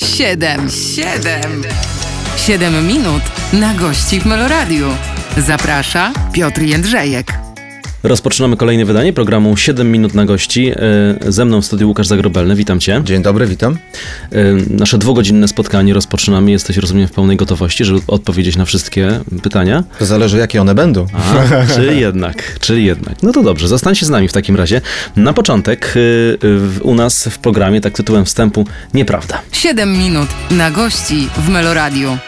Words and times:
Siedem, 0.00 0.70
siedem, 0.70 1.62
siedem 2.36 2.86
minut 2.86 3.22
na 3.52 3.74
gości 3.74 4.20
w 4.20 4.26
Meloradiu. 4.26 4.88
Zaprasza 5.36 6.12
Piotr 6.32 6.62
Jędrzejek. 6.62 7.45
Rozpoczynamy 8.06 8.56
kolejne 8.56 8.84
wydanie 8.84 9.12
programu 9.12 9.56
7 9.56 9.92
minut 9.92 10.14
na 10.14 10.24
gości. 10.24 10.68
E, 10.70 11.32
Ze 11.32 11.44
mną 11.44 11.60
w 11.62 11.66
studiu 11.66 11.88
Łukasz 11.88 12.06
Zagrobelny, 12.06 12.54
witam 12.54 12.80
cię. 12.80 13.00
Dzień 13.04 13.22
dobry, 13.22 13.46
witam. 13.46 13.78
E, 14.32 14.38
Nasze 14.70 14.98
dwugodzinne 14.98 15.48
spotkanie 15.48 15.94
rozpoczynamy. 15.94 16.50
Jesteś, 16.50 16.76
rozumiem, 16.76 17.08
w 17.08 17.12
pełnej 17.12 17.36
gotowości, 17.36 17.84
żeby 17.84 18.00
odpowiedzieć 18.06 18.56
na 18.56 18.64
wszystkie 18.64 19.20
pytania. 19.42 19.84
To 19.98 20.06
zależy, 20.06 20.38
jakie 20.38 20.60
one 20.60 20.74
będą. 20.74 21.06
A, 21.12 21.74
czy 21.74 21.94
jednak, 22.06 22.58
czy 22.60 22.80
jednak. 22.80 23.22
No 23.22 23.32
to 23.32 23.42
dobrze, 23.42 23.68
zostańcie 23.68 24.06
z 24.06 24.10
nami 24.10 24.28
w 24.28 24.32
takim 24.32 24.56
razie. 24.56 24.80
Na 25.16 25.32
początek 25.32 25.94
y, 25.96 26.38
u 26.82 26.94
nas 26.94 27.28
w 27.28 27.38
programie, 27.38 27.80
tak 27.80 27.92
tytułem 27.92 28.24
wstępu, 28.24 28.66
Nieprawda. 28.94 29.42
Siedem 29.52 29.98
minut 29.98 30.28
na 30.50 30.70
gości 30.70 31.28
w 31.38 31.48
Meloradiu. 31.48 32.18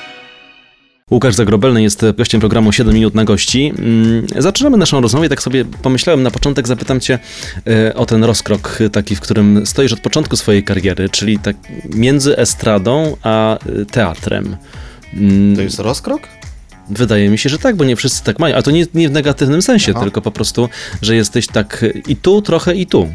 Łukasz 1.11 1.35
Zagrobelny 1.35 1.83
jest 1.83 2.05
gościem 2.17 2.41
programu 2.41 2.73
7 2.73 2.95
minut 2.95 3.15
na 3.15 3.25
gości. 3.25 3.73
Mm, 3.79 4.27
Zaczynamy 4.39 4.77
naszą 4.77 5.01
rozmowę 5.01 5.29
tak 5.29 5.43
sobie 5.43 5.65
pomyślałem 5.65 6.23
na 6.23 6.31
początek, 6.31 6.69
zapytam 6.69 7.01
cię 7.01 7.19
e, 7.67 7.95
o 7.95 8.07
ten 8.07 8.25
rozkrok 8.25 8.79
taki, 8.93 9.17
w 9.17 9.21
którym 9.21 9.67
stoisz 9.67 9.93
od 9.93 10.01
początku 10.01 10.37
swojej 10.37 10.65
kariery, 10.65 11.09
czyli 11.09 11.39
tak 11.39 11.57
między 11.95 12.37
estradą 12.37 13.17
a 13.23 13.59
e, 13.59 13.84
teatrem. 13.84 14.57
Mm, 15.15 15.57
To 15.57 15.62
jest 15.62 15.79
rozkrok? 15.79 16.23
Wydaje 16.91 17.29
mi 17.31 17.39
się, 17.39 17.48
że 17.48 17.59
tak, 17.59 17.77
bo 17.77 17.84
nie 17.84 17.97
wszyscy 17.97 18.25
tak 18.25 18.39
mają, 18.39 18.56
a 18.56 18.62
to 18.62 18.70
nie, 18.70 18.87
nie 18.95 19.09
w 19.09 19.12
negatywnym 19.12 19.62
sensie, 19.62 19.93
Aha. 19.95 20.01
tylko 20.05 20.23
po 20.23 20.31
prostu, 20.31 20.69
że 21.03 21.17
jesteś 21.17 21.47
tak 21.47 21.84
i 22.09 22.17
tu, 22.17 22.43
trochę 22.43 22.75
i 22.75 22.87
tu. 22.87 23.15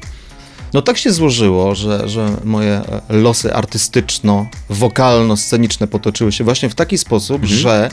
No 0.73 0.81
tak 0.81 0.97
się 0.97 1.11
złożyło, 1.11 1.75
że, 1.75 2.09
że 2.09 2.29
moje 2.43 2.73
e, 2.73 3.01
losy 3.09 3.53
artystyczno-wokalno-sceniczne 3.53 5.87
potoczyły 5.87 6.31
się 6.31 6.43
właśnie 6.43 6.69
w 6.69 6.75
taki 6.75 6.97
sposób, 6.97 7.45
że 7.45 7.89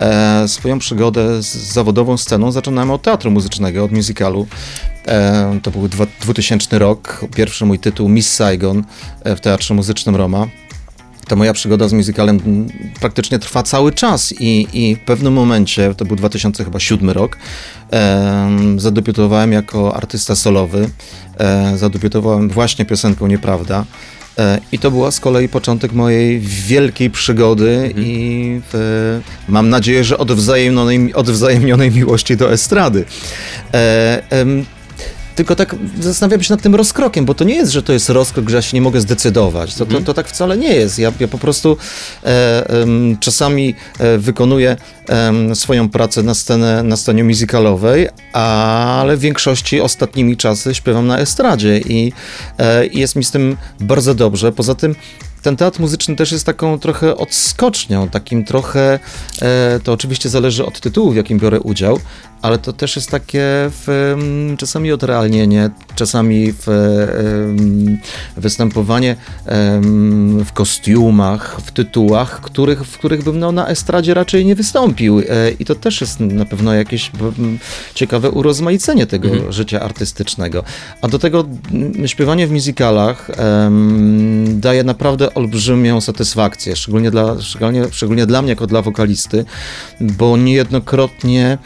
e, 0.00 0.48
swoją 0.48 0.78
przygodę 0.78 1.42
z 1.42 1.56
zawodową 1.56 2.16
sceną 2.16 2.52
zaczynałem 2.52 2.90
od 2.90 3.02
teatru 3.02 3.30
muzycznego, 3.30 3.84
od 3.84 3.92
musicalu. 3.92 4.46
E, 5.06 5.60
to 5.62 5.70
był 5.70 5.88
dwa, 5.88 6.06
2000 6.20 6.78
rok, 6.78 7.24
pierwszy 7.34 7.66
mój 7.66 7.78
tytuł 7.78 8.08
Miss 8.08 8.34
Saigon 8.34 8.84
e, 9.24 9.36
w 9.36 9.40
Teatrze 9.40 9.74
Muzycznym 9.74 10.16
Roma. 10.16 10.46
Ta 11.28 11.36
moja 11.36 11.52
przygoda 11.52 11.88
z 11.88 11.92
musicalem 11.92 12.66
praktycznie 13.00 13.38
trwa 13.38 13.62
cały 13.62 13.92
czas 13.92 14.34
i, 14.40 14.66
i 14.72 14.96
w 14.96 15.00
pewnym 15.00 15.32
momencie, 15.32 15.94
to 15.94 16.04
był 16.04 16.16
2007 16.16 17.10
rok, 17.10 17.38
em, 17.90 18.80
zadebiutowałem 18.80 19.52
jako 19.52 19.96
artysta 19.96 20.36
solowy. 20.36 20.90
E, 21.38 21.76
zadebiutowałem 21.76 22.48
właśnie 22.48 22.84
piosenką 22.84 23.26
Nieprawda. 23.26 23.84
E, 24.38 24.60
I 24.72 24.78
to 24.78 24.90
była 24.90 25.10
z 25.10 25.20
kolei 25.20 25.48
początek 25.48 25.92
mojej 25.92 26.40
wielkiej 26.40 27.10
przygody 27.10 27.92
i 27.96 28.60
w, 28.72 29.20
mam 29.48 29.68
nadzieję, 29.68 30.04
że 30.04 30.18
odwzajemnionej, 30.18 31.14
odwzajemnionej 31.14 31.90
miłości 31.90 32.36
do 32.36 32.52
estrady. 32.52 33.04
E, 33.74 34.30
em, 34.30 34.64
tylko 35.38 35.56
tak 35.56 35.76
zastanawiam 36.00 36.42
się 36.42 36.54
nad 36.54 36.62
tym 36.62 36.74
rozkrokiem, 36.74 37.24
bo 37.24 37.34
to 37.34 37.44
nie 37.44 37.54
jest, 37.54 37.72
że 37.72 37.82
to 37.82 37.92
jest 37.92 38.08
rozkrok, 38.08 38.48
że 38.48 38.56
ja 38.56 38.62
się 38.62 38.76
nie 38.76 38.80
mogę 38.80 39.00
zdecydować. 39.00 39.74
To, 39.74 39.86
to, 39.86 40.00
to 40.00 40.14
tak 40.14 40.28
wcale 40.28 40.56
nie 40.56 40.74
jest. 40.74 40.98
Ja, 40.98 41.12
ja 41.20 41.28
po 41.28 41.38
prostu 41.38 41.76
e, 42.24 42.68
em, 42.68 43.16
czasami 43.20 43.74
e, 43.98 44.18
wykonuję 44.18 44.76
swoją 45.54 45.88
pracę 45.88 46.22
na, 46.22 46.34
scenę, 46.34 46.82
na 46.82 46.96
scenie 46.96 47.24
musicalowej, 47.24 48.08
ale 48.32 49.16
w 49.16 49.20
większości 49.20 49.80
ostatnimi 49.80 50.36
czasy 50.36 50.74
śpiewam 50.74 51.06
na 51.06 51.18
estradzie 51.18 51.78
i, 51.78 52.12
e, 52.58 52.86
jest 52.86 53.16
mi 53.16 53.24
z 53.24 53.30
tym 53.30 53.56
bardzo 53.80 54.14
dobrze. 54.14 54.52
Poza 54.52 54.74
tym 54.74 54.94
ten 55.42 55.56
teatr 55.56 55.80
muzyczny 55.80 56.16
też 56.16 56.32
jest 56.32 56.46
taką 56.46 56.78
trochę 56.78 57.16
odskocznią, 57.16 58.08
takim 58.08 58.44
trochę, 58.44 58.98
e, 59.42 59.80
to 59.84 59.92
oczywiście 59.92 60.28
zależy 60.28 60.66
od 60.66 60.80
tytułu, 60.80 61.10
w 61.10 61.16
jakim 61.16 61.38
biorę 61.38 61.60
udział, 61.60 62.00
ale 62.42 62.58
to 62.58 62.72
też 62.72 62.96
jest 62.96 63.10
takie 63.10 63.42
w, 63.70 64.14
czasami 64.58 64.92
odrealnienie, 64.92 65.70
czasami 65.94 66.52
w, 66.52 66.66
występowanie 68.36 69.16
w 70.44 70.52
kostiumach, 70.54 71.60
w 71.64 71.72
tytułach, 71.72 72.40
których, 72.40 72.84
w 72.84 72.98
których 72.98 73.24
bym 73.24 73.38
no, 73.38 73.52
na 73.52 73.68
estradzie 73.68 74.14
raczej 74.14 74.46
nie 74.46 74.54
wystąpił. 74.54 75.18
E, 75.18 75.24
I 75.58 75.64
to 75.64 75.74
też 75.74 76.00
jest 76.00 76.20
na 76.20 76.44
pewno 76.44 76.74
jakieś 76.74 77.10
ciekawe 77.94 78.30
urozmaicenie 78.30 79.06
tego 79.06 79.52
życia 79.52 79.80
artystycznego. 79.80 80.64
A 81.02 81.08
do 81.08 81.18
tego 81.18 81.44
śpiewanie 82.06 82.46
w 82.46 82.52
musicalach 82.52 83.30
daje 84.46 84.84
naprawdę 84.84 85.34
olbrzymią 85.34 86.00
satysfakcję, 86.00 86.76
szczególnie 86.76 87.10
dla, 87.10 87.40
szczególnie, 87.40 87.84
szczególnie 87.90 88.26
dla 88.26 88.42
mnie 88.42 88.50
jako 88.50 88.66
dla 88.66 88.82
wokalisty, 88.82 89.44
bo 90.00 90.36
niejednokrotnie 90.36 91.58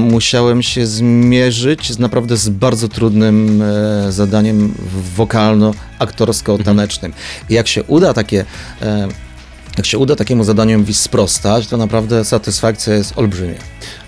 musiałem 0.00 0.62
się 0.62 0.86
zmierzyć 0.86 1.92
z 1.92 1.98
naprawdę 1.98 2.36
z 2.36 2.48
bardzo 2.48 2.88
trudnym 2.88 3.62
e, 3.62 4.12
zadaniem 4.12 4.74
wokalno-aktorsko-tanecznym. 5.16 7.12
I 7.50 7.54
jak 7.54 7.68
się 7.68 7.82
uda 7.82 8.14
takie 8.14 8.44
e, 8.82 9.08
jak 9.76 9.86
się 9.86 9.98
uda 9.98 10.16
takiemu 10.16 10.44
zadaniu 10.44 10.84
sprostać, 10.92 11.66
to 11.66 11.76
naprawdę 11.76 12.24
satysfakcja 12.24 12.94
jest 12.94 13.18
olbrzymia. 13.18 13.58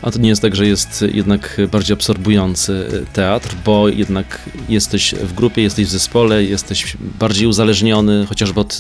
A 0.03 0.11
to 0.11 0.19
nie 0.19 0.29
jest 0.29 0.43
tak, 0.43 0.57
że 0.57 0.67
jest 0.67 1.05
jednak 1.13 1.61
bardziej 1.73 1.95
absorbujący 1.95 3.05
teatr, 3.13 3.57
bo 3.65 3.89
jednak 3.89 4.41
jesteś 4.69 5.15
w 5.15 5.33
grupie, 5.33 5.63
jesteś 5.63 5.87
w 5.87 5.91
zespole, 5.91 6.45
jesteś 6.45 6.97
bardziej 7.19 7.47
uzależniony 7.47 8.27
chociażby 8.29 8.61
od, 8.61 8.79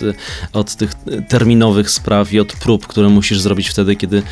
od 0.52 0.74
tych 0.74 0.92
terminowych 1.28 1.90
spraw 1.90 2.32
i 2.32 2.40
od 2.40 2.52
prób, 2.52 2.86
które 2.86 3.08
musisz 3.08 3.40
zrobić 3.40 3.68
wtedy, 3.68 3.96
kiedy, 3.96 4.22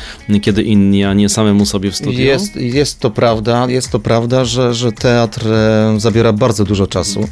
kiedy 0.41 0.63
inni, 0.63 1.03
a 1.03 1.13
nie 1.13 1.29
samemu 1.29 1.65
sobie 1.65 1.91
w 1.91 1.95
studiu. 1.95 2.19
Jest, 2.19 2.55
jest 2.55 2.99
to 2.99 3.11
prawda, 3.11 3.67
jest 3.69 3.91
to 3.91 3.99
prawda, 3.99 4.45
że, 4.45 4.73
że 4.73 4.91
teatr 4.91 5.47
e, 5.47 5.95
zabiera 5.97 6.33
bardzo 6.33 6.63
dużo 6.63 6.87
czasu. 6.87 7.27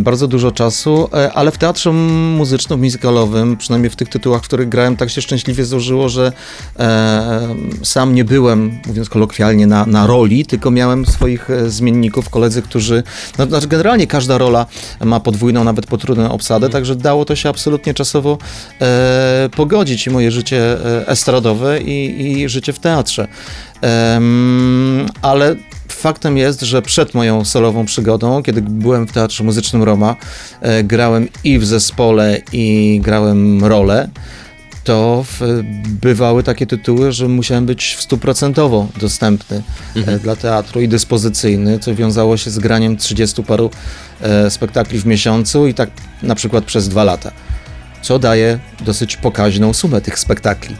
Bardzo 0.00 0.28
dużo 0.28 0.52
czasu, 0.52 1.08
e, 1.12 1.32
ale 1.32 1.50
w 1.50 1.58
teatrze 1.58 1.92
muzycznym, 1.92 2.80
musicalowym, 2.80 3.56
przynajmniej 3.56 3.90
w 3.90 3.96
tych 3.96 4.08
tytułach, 4.08 4.42
w 4.42 4.44
których 4.44 4.68
grałem, 4.68 4.96
tak 4.96 5.10
się 5.10 5.22
szczęśliwie 5.22 5.64
złożyło, 5.64 6.08
że 6.08 6.32
e, 6.78 7.54
sam 7.82 8.14
nie 8.14 8.24
byłem, 8.24 8.80
mówiąc 8.86 9.08
kolokwialnie, 9.08 9.66
na, 9.66 9.86
na 9.86 10.06
roli, 10.06 10.46
tylko 10.46 10.70
miałem 10.70 11.06
swoich 11.06 11.50
e, 11.50 11.70
zmienników, 11.70 12.30
koledzy, 12.30 12.62
którzy, 12.62 13.02
no, 13.38 13.46
znaczy 13.46 13.66
generalnie 13.66 14.06
każda 14.06 14.38
rola 14.38 14.66
ma 15.04 15.20
podwójną, 15.20 15.64
nawet 15.64 15.86
potrójną 15.86 16.32
obsadę, 16.32 16.68
także 16.68 16.96
dało 16.96 17.24
to 17.24 17.36
się 17.36 17.48
absolutnie 17.48 17.94
czasowo 17.94 18.38
pogodzić 19.56 20.06
i 20.06 20.10
moje 20.10 20.30
życie 20.30 20.76
estradowe 21.06 21.80
i, 21.80 22.32
i 22.32 22.48
życie 22.48 22.72
w 22.72 22.78
teatrze. 22.78 23.28
Em, 23.80 25.06
ale 25.22 25.56
faktem 26.04 26.36
jest, 26.36 26.60
że 26.60 26.82
przed 26.82 27.14
moją 27.14 27.44
solową 27.44 27.84
przygodą, 27.84 28.42
kiedy 28.42 28.62
byłem 28.62 29.06
w 29.06 29.12
Teatrze 29.12 29.44
Muzycznym 29.44 29.82
Roma, 29.82 30.16
e, 30.60 30.84
grałem 30.84 31.28
i 31.44 31.58
w 31.58 31.66
zespole, 31.66 32.40
i 32.52 33.00
grałem 33.02 33.64
rolę, 33.64 34.08
to 34.84 35.24
bywały 36.02 36.42
takie 36.42 36.66
tytuły, 36.66 37.12
że 37.12 37.28
musiałem 37.28 37.66
być 37.66 37.96
stuprocentowo 38.00 38.88
dostępny 39.00 39.62
e, 40.06 40.18
dla 40.18 40.36
teatru 40.36 40.80
i 40.80 40.88
dyspozycyjny, 40.88 41.78
co 41.78 41.94
wiązało 41.94 42.36
się 42.36 42.50
z 42.50 42.58
graniem 42.58 42.96
30 42.96 43.42
paru 43.42 43.70
e, 44.20 44.50
spektakli 44.50 44.98
w 44.98 45.06
miesiącu 45.06 45.66
i 45.66 45.74
tak 45.74 45.90
na 46.22 46.34
przykład 46.34 46.64
przez 46.64 46.88
dwa 46.88 47.04
lata. 47.04 47.30
Co 48.02 48.18
daje 48.18 48.58
dosyć 48.80 49.16
pokaźną 49.16 49.72
sumę 49.72 50.00
tych 50.00 50.18
spektakli. 50.18 50.76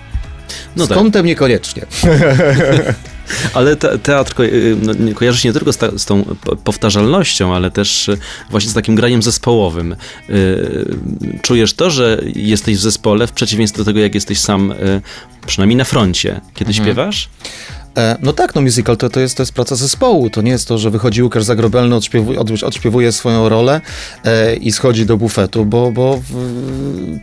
No 0.76 0.86
z 0.86 0.88
tak. 0.88 1.24
niekoniecznie. 1.24 1.82
Ale 3.54 3.76
te, 3.76 3.98
teatr 3.98 4.34
ko- 4.34 4.44
y, 4.44 4.76
no, 4.82 4.92
nie- 4.92 5.14
kojarzy 5.14 5.40
się 5.40 5.48
nie 5.48 5.52
tylko 5.52 5.72
z, 5.72 5.76
ta, 5.76 5.98
z 5.98 6.04
tą 6.04 6.24
powtarzalnością, 6.64 7.54
ale 7.54 7.70
też 7.70 8.08
y, 8.08 8.18
właśnie 8.50 8.70
z 8.70 8.74
takim 8.74 8.94
graniem 8.94 9.22
zespołowym. 9.22 9.96
Y, 10.30 10.96
Czujesz 11.42 11.74
to, 11.74 11.90
że 11.90 12.20
jesteś 12.36 12.76
w 12.76 12.80
zespole 12.80 13.26
w 13.26 13.32
przeciwieństwie 13.32 13.78
do 13.78 13.84
tego, 13.84 14.00
jak 14.00 14.14
jesteś 14.14 14.40
sam, 14.40 14.74
przynajmniej 15.46 15.76
na 15.76 15.84
froncie, 15.84 16.40
kiedy 16.54 16.70
Mhm. 16.70 16.84
śpiewasz? 16.86 17.28
E, 17.98 18.16
No 18.22 18.32
tak, 18.32 18.54
no 18.54 18.62
musical 18.62 18.96
to, 18.96 19.10
to, 19.10 19.20
jest, 19.20 19.36
to 19.36 19.42
jest 19.42 19.52
praca 19.52 19.76
zespołu. 19.76 20.30
To 20.30 20.42
nie 20.42 20.50
jest 20.50 20.68
to, 20.68 20.78
że 20.78 20.90
wychodzi 20.90 21.22
Łukasz 21.22 21.44
Zagrobelny, 21.44 21.96
odśpiewuje, 21.96 22.40
od, 22.40 22.62
odśpiewuje 22.62 23.12
swoją 23.12 23.48
rolę 23.48 23.80
e, 24.24 24.54
i 24.54 24.72
schodzi 24.72 25.06
do 25.06 25.16
bufetu, 25.16 25.64
bo, 25.64 25.92
bo 25.92 26.20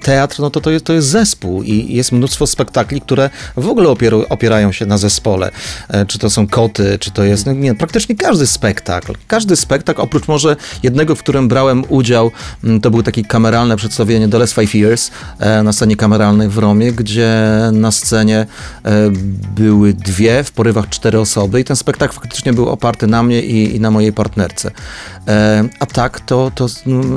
teatr 0.02 0.40
no 0.40 0.50
to, 0.50 0.62
to, 0.62 0.72
jest, 0.72 0.86
to 0.86 0.94
jest 0.94 1.08
zespół 1.08 1.64
i 1.64 1.94
jest 1.94 2.12
mnóstwo 2.12 2.48
spektakli, 2.48 3.02
które 3.02 3.30
w 3.58 3.68
ogóle 3.68 3.96
opierają 4.30 4.72
się 4.72 4.86
na 4.86 4.98
zespole. 4.98 5.52
E, 5.90 6.06
czy 6.06 6.20
to 6.20 6.30
są 6.30 6.48
koty, 6.48 6.98
czy 7.00 7.12
to 7.12 7.24
jest, 7.24 7.46
no 7.46 7.54
nie, 7.54 7.76
praktycznie 7.76 8.16
każdy 8.16 8.48
spektakl. 8.48 9.14
Każdy 9.28 9.56
spektakl, 9.56 10.02
oprócz 10.02 10.28
może 10.28 10.56
jednego, 10.84 11.16
w 11.16 11.20
którym 11.20 11.48
brałem 11.48 11.84
udział, 11.90 12.32
to 12.82 12.92
był 12.92 13.04
taki 13.04 13.26
kameralne 13.26 13.78
przedstawienie 13.78 14.30
The 14.30 14.40
Last 14.40 14.54
Five 14.54 14.76
Years 14.76 15.12
e, 15.40 15.64
na 15.64 15.74
scenie 15.74 15.96
kameralnej 15.96 16.50
w 16.50 16.58
Romie, 16.58 16.92
gdzie 16.92 17.32
na 17.72 17.92
scenie 17.92 18.38
e, 18.86 19.10
były 19.56 19.94
dwie, 19.94 20.44
w 20.44 20.52
porywach 20.62 20.90
cztery 20.90 21.20
osoby 21.20 21.60
i 21.60 21.64
ten 21.64 21.76
spektakl 21.76 22.14
faktycznie 22.14 22.54
był 22.54 22.70
oparty 22.70 23.08
na 23.08 23.24
mnie 23.24 23.42
i, 23.42 23.76
i 23.76 23.80
na 23.80 23.92
mojej 23.92 24.14
partnerce. 24.14 24.72
E, 25.28 25.64
a 25.80 25.86
tak, 25.86 26.20
to, 26.20 26.52
to 26.56 26.68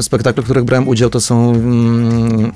spektakle, 0.01 0.43
w 0.43 0.45
których 0.45 0.65
brałem 0.65 0.89
udział, 0.89 1.11
to 1.11 1.21
są 1.21 1.51
mm, 1.51 2.53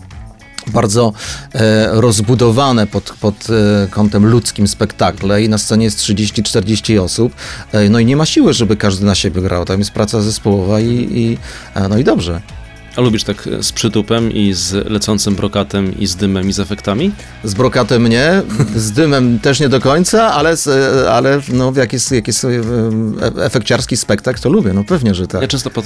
bardzo 0.66 1.12
e, 1.54 2.00
rozbudowane 2.00 2.86
pod, 2.86 3.12
pod 3.20 3.34
e, 3.50 3.88
kątem 3.90 4.26
ludzkim 4.26 4.68
spektakle 4.68 5.42
i 5.42 5.48
na 5.48 5.58
scenie 5.58 5.84
jest 5.84 5.98
30-40 5.98 7.00
osób, 7.00 7.32
e, 7.72 7.88
no 7.88 7.98
i 7.98 8.06
nie 8.06 8.16
ma 8.16 8.26
siły, 8.26 8.52
żeby 8.52 8.76
każdy 8.76 9.06
na 9.06 9.14
siebie 9.14 9.42
grał. 9.42 9.64
Tam 9.64 9.78
jest 9.78 9.90
praca 9.90 10.20
zespołowa 10.20 10.80
i, 10.80 11.08
i 11.10 11.38
e, 11.74 11.88
no 11.88 11.98
i 11.98 12.04
dobrze. 12.04 12.40
A 12.98 13.00
lubisz 13.00 13.24
tak 13.24 13.48
z 13.60 13.72
przytupem 13.72 14.32
i 14.32 14.52
z 14.52 14.90
lecącym 14.90 15.34
brokatem 15.34 15.98
i 15.98 16.06
z 16.06 16.16
dymem 16.16 16.48
i 16.48 16.52
z 16.52 16.60
efektami? 16.60 17.12
Z 17.44 17.54
brokatem 17.54 18.08
nie, 18.08 18.42
z 18.76 18.92
dymem 18.92 19.38
też 19.38 19.60
nie 19.60 19.68
do 19.68 19.80
końca, 19.80 20.32
ale, 20.34 20.54
ale 21.10 21.40
no, 21.52 21.72
jak 21.76 21.92
jest, 21.92 22.12
jak 22.12 22.26
jest 22.26 22.44
e, 22.44 22.48
efekciarski 23.44 23.96
spektakl, 23.96 24.40
to 24.40 24.48
lubię, 24.48 24.72
no 24.72 24.84
pewnie, 24.84 25.14
że 25.14 25.26
tak. 25.26 25.42
Ja 25.42 25.48
często 25.48 25.70
pod, 25.70 25.84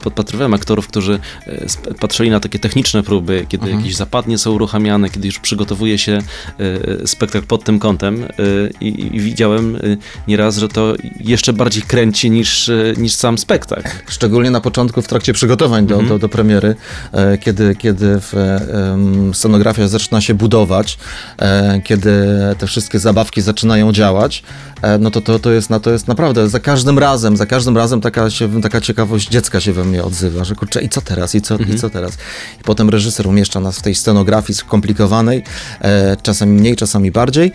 podpatrywałem 0.00 0.54
aktorów, 0.54 0.88
którzy 0.88 1.18
e, 1.46 1.94
patrzyli 2.00 2.30
na 2.30 2.40
takie 2.40 2.58
techniczne 2.58 3.02
próby, 3.02 3.46
kiedy 3.48 3.70
jakieś 3.70 3.96
zapadnie 3.96 4.38
są 4.38 4.52
uruchamiane, 4.52 5.10
kiedy 5.10 5.26
już 5.26 5.38
przygotowuje 5.38 5.98
się 5.98 6.18
e, 7.02 7.06
spektakl 7.06 7.46
pod 7.46 7.64
tym 7.64 7.78
kątem 7.78 8.26
i, 8.80 9.16
i 9.16 9.20
widziałem 9.20 9.78
nieraz, 10.28 10.56
że 10.56 10.68
to 10.68 10.94
jeszcze 11.20 11.52
bardziej 11.52 11.82
kręci 11.82 12.30
niż, 12.30 12.70
niż 12.96 13.14
sam 13.14 13.38
spektakl. 13.38 13.88
Szczególnie 14.08 14.50
na 14.50 14.60
początku 14.60 15.02
w 15.02 15.08
trakcie 15.08 15.32
przygotowań 15.32 15.86
do, 15.86 16.02
do, 16.02 16.18
do 16.18 16.31
premiery, 16.32 16.74
e, 17.12 17.38
kiedy, 17.38 17.74
kiedy 17.74 18.20
w, 18.20 18.34
e, 18.34 19.34
scenografia 19.34 19.88
zaczyna 19.88 20.20
się 20.20 20.34
budować, 20.34 20.98
e, 21.38 21.80
kiedy 21.84 22.12
te 22.58 22.66
wszystkie 22.66 22.98
zabawki 22.98 23.42
zaczynają 23.42 23.92
działać, 23.92 24.42
no 25.00 25.10
to, 25.10 25.20
to, 25.20 25.38
to, 25.38 25.50
jest, 25.50 25.70
no 25.70 25.80
to 25.80 25.90
jest 25.90 26.08
naprawdę 26.08 26.48
za 26.48 26.60
każdym 26.60 26.98
razem, 26.98 27.36
za 27.36 27.46
każdym 27.46 27.76
razem 27.76 28.00
taka, 28.00 28.30
się, 28.30 28.62
taka 28.62 28.80
ciekawość 28.80 29.28
dziecka 29.28 29.60
się 29.60 29.72
we 29.72 29.84
mnie 29.84 30.04
odzywa, 30.04 30.44
że 30.44 30.54
kurczę, 30.54 30.82
i 30.82 30.88
co 30.88 31.00
teraz, 31.00 31.34
i 31.34 31.42
co, 31.42 31.56
i 31.56 31.78
co 31.78 31.90
teraz? 31.90 32.12
I 32.60 32.64
potem 32.64 32.90
reżyser 32.90 33.26
umieszcza 33.26 33.60
nas 33.60 33.78
w 33.78 33.82
tej 33.82 33.94
scenografii 33.94 34.54
skomplikowanej, 34.54 35.44
czasami 36.22 36.52
mniej, 36.52 36.76
czasami 36.76 37.10
bardziej, 37.10 37.52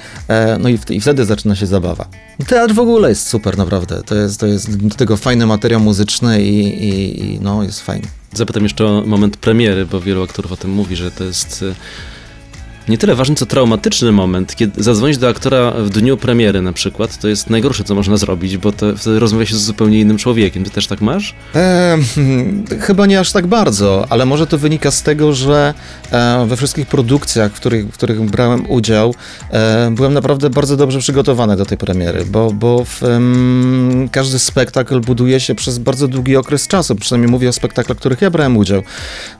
no 0.59 0.69
i, 0.69 0.79
i 0.89 1.01
wtedy 1.01 1.25
zaczyna 1.25 1.55
się 1.55 1.65
zabawa. 1.65 2.05
Teatr 2.47 2.73
w 2.73 2.79
ogóle 2.79 3.09
jest 3.09 3.27
super, 3.27 3.57
naprawdę. 3.57 4.03
To 4.03 4.15
jest, 4.15 4.39
to 4.39 4.45
jest 4.47 4.77
do 4.77 4.95
tego 4.95 5.17
fajny 5.17 5.45
materiał 5.45 5.79
muzyczny 5.79 6.43
i, 6.43 6.83
i, 6.89 7.25
i 7.25 7.39
no, 7.41 7.63
jest 7.63 7.81
fajny. 7.81 8.07
Zapytam 8.33 8.63
jeszcze 8.63 8.85
o 8.85 9.03
moment 9.05 9.37
premiery, 9.37 9.85
bo 9.85 10.01
wielu 10.01 10.23
aktorów 10.23 10.51
o 10.51 10.57
tym 10.57 10.71
mówi, 10.71 10.95
że 10.95 11.11
to 11.11 11.23
jest 11.23 11.63
e, 11.63 11.75
nie 12.89 12.97
tyle 12.97 13.15
ważny, 13.15 13.35
co 13.35 13.45
traumatyczny 13.45 14.11
moment. 14.11 14.55
Kiedy 14.55 14.83
zadzwonić 14.83 15.17
do 15.17 15.29
aktora 15.29 15.71
w 15.71 15.89
dniu 15.89 16.17
premiery 16.17 16.61
na 16.61 16.73
przykład, 16.73 17.17
to 17.17 17.27
jest 17.27 17.49
najgorsze, 17.49 17.83
co 17.83 17.95
można 17.95 18.17
zrobić, 18.17 18.57
bo 18.57 18.71
to 18.71 18.97
wtedy 18.97 19.19
rozmawia 19.19 19.45
się 19.45 19.55
z 19.55 19.61
zupełnie 19.61 19.99
innym 19.99 20.17
człowiekiem. 20.17 20.63
Ty 20.63 20.69
też 20.69 20.87
tak 20.87 21.01
masz? 21.01 21.35
E, 21.55 21.97
chyba 22.79 23.05
nie 23.05 23.19
aż 23.19 23.31
tak 23.31 23.47
bardzo, 23.47 24.05
ale 24.09 24.25
może 24.25 24.47
to 24.47 24.57
wynika 24.57 24.91
z 24.91 25.03
tego, 25.03 25.33
że 25.33 25.73
e, 26.11 26.45
we 26.47 26.57
wszystkich 26.57 26.87
produkcjach, 26.87 27.51
w 27.51 27.55
których, 27.55 27.87
w 27.87 27.93
których 27.93 28.21
brałem 28.21 28.69
udział, 28.69 29.13
e, 29.51 29.91
byłem 29.91 30.13
naprawdę 30.13 30.49
bardzo 30.49 30.77
dobrze 30.77 30.99
przygotowany 30.99 31.57
do 31.57 31.65
tej 31.65 31.77
premiery, 31.77 32.25
bo, 32.25 32.51
bo 32.53 32.85
w, 32.85 33.01
każdy 34.11 34.39
spektakl 34.39 34.99
buduje 34.99 35.39
się 35.39 35.55
przez 35.55 35.79
bardzo 35.79 36.07
długi 36.07 36.35
okres 36.35 36.67
czasu, 36.67 36.95
przynajmniej 36.95 37.31
mówię 37.31 37.49
o 37.49 37.53
spektaklach, 37.53 37.97
w 37.97 37.99
których 37.99 38.21
ja 38.21 38.29
brałem 38.29 38.57
udział, 38.57 38.83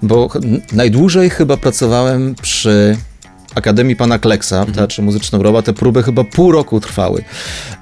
bo 0.02 0.30
najdłużej 0.72 1.30
chyba 1.30 1.58
pracowałem 1.58 2.36
przy 2.42 2.98
Akademii 3.58 3.96
Pana 3.96 4.20
Kleksa 4.20 4.66
w 4.66 4.72
Teatrze 4.72 5.02
Muzycznym 5.02 5.42
Roba, 5.42 5.62
te 5.62 5.74
próby 5.74 6.04
chyba 6.04 6.24
pół 6.24 6.52
roku 6.52 6.80
trwały. 6.80 7.24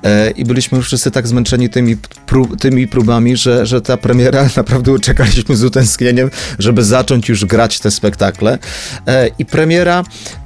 E, 0.03 0.31
I 0.31 0.45
byliśmy 0.45 0.77
już 0.77 0.87
wszyscy 0.87 1.11
tak 1.11 1.27
zmęczeni 1.27 1.69
tymi, 1.69 1.97
prób, 2.25 2.59
tymi 2.59 2.87
próbami, 2.87 3.37
że, 3.37 3.65
że 3.65 3.81
ta 3.81 3.97
premiera 3.97 4.49
naprawdę 4.57 4.99
czekaliśmy 4.99 5.55
z 5.55 5.63
utęsknieniem, 5.63 6.31
żeby 6.59 6.83
zacząć 6.83 7.29
już 7.29 7.45
grać 7.45 7.79
te 7.79 7.91
spektakle. 7.91 8.57
E, 9.07 9.27
I 9.39 9.45
premiera 9.45 10.03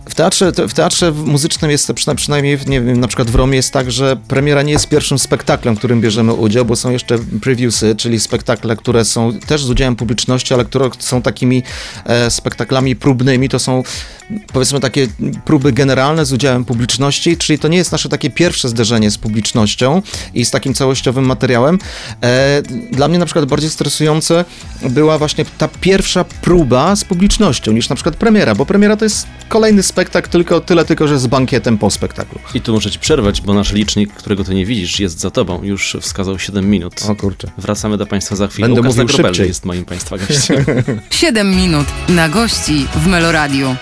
w 0.10 0.16
teatrze, 0.16 0.52
w 0.68 0.74
teatrze 0.74 1.12
muzycznym 1.12 1.72
jest, 1.72 1.94
przyna- 1.94 2.16
przynajmniej 2.16 2.60
nie 2.68 2.82
wiem, 2.82 3.00
na 3.00 3.08
przykład 3.08 3.30
w 3.30 3.36
Romie 3.36 3.56
jest 3.56 3.74
tak, 3.74 3.92
że 3.92 4.18
premiera 4.28 4.62
nie 4.62 4.72
jest 4.72 4.88
pierwszym 4.88 5.20
spektaklem, 5.20 5.76
w 5.76 5.78
którym 5.78 6.02
bierzemy 6.02 6.34
udział, 6.34 6.66
bo 6.66 6.76
są 6.76 6.92
jeszcze 6.92 7.20
previewsy, 7.42 7.96
czyli 7.96 8.20
spektakle, 8.20 8.76
które 8.76 9.06
są 9.06 9.40
też 9.48 9.64
z 9.64 9.70
udziałem 9.70 9.96
publiczności, 9.96 10.54
ale 10.54 10.66
które 10.66 10.90
są 11.00 11.22
takimi 11.22 11.64
e, 12.06 12.32
spektaklami 12.32 12.96
próbnymi. 12.96 13.50
To 13.50 13.60
są 13.60 13.84
powiedzmy 14.54 14.80
takie 14.80 15.08
próby 15.46 15.74
generalne 15.74 16.26
z 16.26 16.34
udziałem 16.34 16.66
publiczności, 16.66 17.38
czyli 17.38 17.60
to 17.60 17.68
nie 17.68 17.78
jest 17.78 17.92
nasze 17.92 18.10
takie 18.10 18.30
pierwsze 18.30 18.70
zderzenie 18.70 19.12
z 19.12 19.18
publicznością 19.18 20.02
i 20.34 20.46
z 20.46 20.52
takim 20.52 20.74
całościowym 20.74 21.26
materiałem. 21.26 21.80
E, 22.24 22.62
dla 22.92 23.08
mnie 23.08 23.20
na 23.20 23.26
przykład 23.26 23.46
bardziej 23.46 23.70
stresujące 23.70 24.46
była 24.90 25.18
właśnie 25.18 25.46
ta 25.58 25.68
pierwsza 25.68 26.24
próba 26.24 26.96
z 26.96 27.04
publicznością 27.04 27.72
niż 27.72 27.90
na 27.90 27.96
przykład 27.96 28.16
premiera, 28.16 28.56
bo 28.56 28.66
premiera 28.66 28.98
to 28.98 29.06
jest 29.06 29.28
kolejny 29.50 29.84
spektakl, 29.84 29.99
tylko 30.06 30.62
tyle 30.62 30.86
tylko, 30.86 31.08
że 31.08 31.20
z 31.20 31.28
bankietem 31.28 31.78
po 31.78 31.92
spektaklu. 31.92 32.40
I 32.54 32.62
tu 32.62 32.74
muszę 32.74 32.92
ci 32.92 33.00
przerwać, 33.00 33.42
bo 33.42 33.54
nasz 33.54 33.74
licznik, 33.74 34.14
którego 34.14 34.44
ty 34.44 34.56
nie 34.56 34.66
widzisz, 34.66 35.00
jest 35.00 35.20
za 35.20 35.32
tobą. 35.32 35.64
Już 35.64 35.98
wskazał 36.02 36.40
7 36.40 36.70
minut. 36.70 36.94
O 37.10 37.16
kurczę. 37.16 37.52
Wracamy 37.58 37.98
do 37.98 38.06
Państwa 38.06 38.36
za 38.36 38.48
chwilę. 38.48 38.68
Będę 38.68 38.82
Łukasz 38.82 38.96
mówił 38.98 39.16
szybciej. 39.16 39.48
jest 39.48 39.66
moim 39.66 39.86
Państwa 39.86 40.18
gościem. 40.18 40.66
7 41.10 41.56
minut 41.56 41.88
na 42.10 42.30
gości 42.30 42.86
w 42.96 43.08
Meloradiu. 43.08 43.76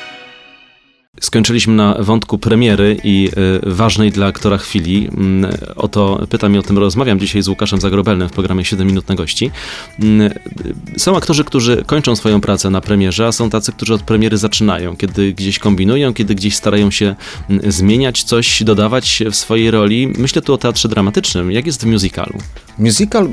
Skończyliśmy 1.21 1.73
na 1.73 1.95
wątku 1.99 2.37
premiery 2.37 2.97
i 3.03 3.29
y, 3.65 3.75
ważnej 3.75 4.11
dla 4.11 4.25
aktora 4.25 4.57
chwili. 4.57 5.09
Mm, 5.17 5.51
o 5.75 5.87
to 5.87 6.27
pytam 6.29 6.55
i 6.55 6.57
o 6.57 6.63
tym 6.63 6.77
rozmawiam 6.77 7.19
dzisiaj 7.19 7.41
z 7.41 7.47
Łukaszem 7.47 7.81
Zagrobelnym 7.81 8.29
w 8.29 8.31
programie 8.31 8.65
7 8.65 8.87
minut 8.87 9.07
na 9.07 9.15
gości. 9.15 9.51
Mm, 9.99 10.21
y, 10.21 10.99
są 10.99 11.17
aktorzy, 11.17 11.43
którzy 11.43 11.83
kończą 11.85 12.15
swoją 12.15 12.41
pracę 12.41 12.69
na 12.69 12.81
premierze, 12.81 13.27
a 13.27 13.31
są 13.31 13.49
tacy, 13.49 13.71
którzy 13.71 13.93
od 13.93 14.01
premiery 14.01 14.37
zaczynają, 14.37 14.97
kiedy 14.97 15.33
gdzieś 15.33 15.59
kombinują, 15.59 16.13
kiedy 16.13 16.35
gdzieś 16.35 16.55
starają 16.55 16.91
się 16.91 17.15
mm, 17.49 17.71
zmieniać 17.71 18.23
coś, 18.23 18.63
dodawać 18.63 19.23
w 19.31 19.35
swojej 19.35 19.71
roli. 19.71 20.13
Myślę 20.17 20.41
tu 20.41 20.53
o 20.53 20.57
teatrze 20.57 20.89
dramatycznym. 20.89 21.51
Jak 21.51 21.65
jest 21.65 21.83
w 21.83 21.85
musicalu? 21.85 22.39
Musical 22.79 23.29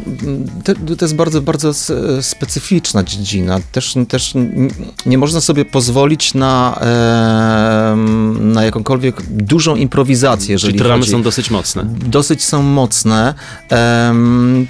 to, 0.64 0.75
to 0.96 1.05
jest 1.05 1.14
bardzo, 1.14 1.43
bardzo 1.43 1.73
specyficzna 2.20 3.02
dziedzina. 3.02 3.61
Też, 3.73 3.94
też 4.08 4.35
nie 5.06 5.19
można 5.19 5.41
sobie 5.41 5.64
pozwolić 5.64 6.35
na, 6.35 6.81
na 8.41 8.64
jakąkolwiek 8.64 9.23
dużą 9.23 9.76
improwizację, 9.76 10.52
jeżeli 10.52 10.73
Czyli 10.73 10.82
te 10.82 10.88
ramy 10.88 11.00
chodzi. 11.00 11.12
są 11.12 11.23
dosyć 11.23 11.50
mocne. 11.50 11.85
dosyć 12.06 12.44
są 12.44 12.62
mocne, 12.62 13.35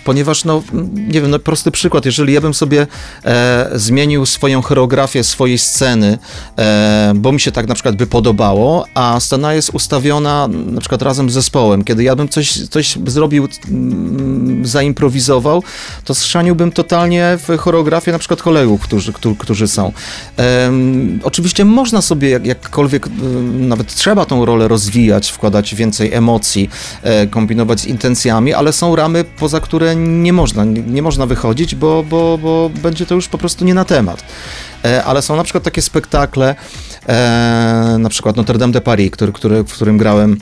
ponieważ, 0.05 0.45
no, 0.45 0.63
nie 0.95 1.21
wiem, 1.21 1.31
no, 1.31 1.39
prosty 1.39 1.71
przykład, 1.71 2.05
jeżeli 2.05 2.33
ja 2.33 2.41
bym 2.41 2.55
sobie 2.55 2.87
e, 3.25 3.71
zmienił 3.75 4.27
swoją 4.27 4.63
choreografię 4.63 5.25
swojej 5.25 5.59
sceny, 5.59 6.19
e, 6.59 7.13
bo 7.17 7.33
mi 7.33 7.41
się 7.41 7.53
tak 7.53 7.69
na 7.69 7.75
przykład 7.75 7.97
by 7.97 8.07
podobało, 8.07 8.87
a 8.95 9.21
scena 9.21 9.55
jest 9.55 9.71
ustawiona 9.71 10.49
na 10.49 10.81
przykład 10.81 11.03
razem 11.03 11.31
z 11.31 11.33
zespołem, 11.33 11.85
kiedy 11.85 12.03
ja 12.03 12.17
bym 12.17 12.29
coś, 12.29 12.69
coś 12.69 12.99
zrobił, 13.07 13.49
mm, 13.69 14.64
zaimprowizował, 14.67 15.63
to 16.05 16.15
schrzaniłbym 16.15 16.73
totalnie 16.73 17.39
w 17.49 17.59
choreografię 17.59 18.13
na 18.13 18.19
przykład 18.19 18.43
kolegów, 18.43 18.81
którzy, 18.81 19.13
którzy, 19.13 19.37
którzy 19.37 19.69
są. 19.69 19.93
Em, 20.37 21.21
oczywiście 21.23 21.65
można 21.65 22.03
sobie 22.03 22.31
jak, 22.31 22.47
jakkolwiek, 22.47 23.07
em, 23.07 23.69
nawet 23.69 23.95
trzeba 23.95 24.25
tą 24.25 24.45
rolę 24.45 24.69
rozwijać, 24.69 25.31
wkładać 25.31 25.75
więcej 25.75 26.13
emocji, 26.13 26.71
e, 27.03 27.27
kombinować 27.27 27.81
z 27.81 27.87
intencjami, 27.87 28.55
ale 28.55 28.73
są 28.73 28.97
ramy, 28.97 29.25
poza 29.39 29.61
które 29.61 29.97
nie 29.97 30.33
można, 30.33 30.65
nie, 30.65 30.83
nie 30.83 31.03
można 31.03 31.27
wychodzić, 31.27 31.75
bo, 31.75 32.05
bo, 32.11 32.39
bo 32.39 32.71
będzie 32.83 33.07
to 33.07 33.15
już 33.15 33.29
po 33.29 33.39
prostu 33.39 33.65
nie 33.65 33.75
na 33.75 33.85
temat. 33.85 34.25
E, 34.85 35.05
ale 35.05 35.23
są 35.23 35.37
na 35.37 35.45
przykład 35.45 35.65
takie 35.65 35.83
spektakle, 35.83 36.55
e, 37.09 37.97
na 37.99 38.09
przykład 38.09 38.37
Notre 38.37 38.59
Dame 38.59 38.73
de 38.73 38.81
Paris, 38.81 39.11
który, 39.11 39.33
który, 39.33 39.63
w 39.63 39.73
którym 39.73 39.99
grałem 39.99 40.39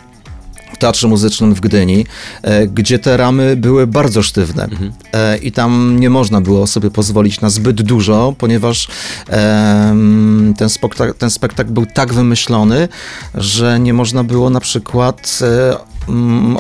Teatrze 0.79 1.09
Muzycznym 1.09 1.55
w 1.55 1.61
Gdyni, 1.61 2.07
e, 2.43 2.67
gdzie 2.67 2.99
te 2.99 3.17
ramy 3.17 3.57
były 3.57 3.87
bardzo 3.87 4.23
sztywne 4.23 4.69
e, 5.12 5.38
i 5.38 5.52
tam 5.52 5.97
nie 6.00 6.11
można 6.11 6.41
było 6.41 6.67
sobie 6.67 6.91
pozwolić 6.91 7.41
na 7.41 7.50
zbyt 7.50 7.83
dużo, 7.83 8.35
ponieważ 8.38 8.88
ten, 10.57 10.69
spektak- 10.69 11.14
ten 11.14 11.31
spektakl 11.31 11.71
był 11.71 11.87
tak 11.87 12.14
wymyślony, 12.14 12.88
że 13.35 13.81
nie 13.81 13.95
można 13.95 14.25
było 14.25 14.50
na 14.50 14.61
przykład 14.61 15.38
e, 15.43 15.93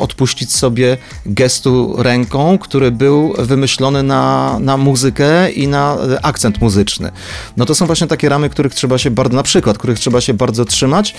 odpuścić 0.00 0.52
sobie 0.52 0.96
gestu 1.26 1.94
ręką, 1.98 2.58
który 2.58 2.90
był 2.90 3.34
wymyślony 3.38 4.02
na, 4.02 4.56
na 4.60 4.76
muzykę 4.76 5.50
i 5.50 5.68
na 5.68 5.96
akcent 6.22 6.60
muzyczny. 6.60 7.12
No 7.56 7.66
to 7.66 7.74
są 7.74 7.86
właśnie 7.86 8.06
takie 8.06 8.28
ramy, 8.28 8.50
których 8.50 8.74
trzeba 8.74 8.98
się 8.98 9.10
bardzo, 9.10 9.36
na 9.36 9.42
przykład, 9.42 9.78
których 9.78 9.98
trzeba 9.98 10.20
się 10.20 10.34
bardzo 10.34 10.64
trzymać. 10.64 11.14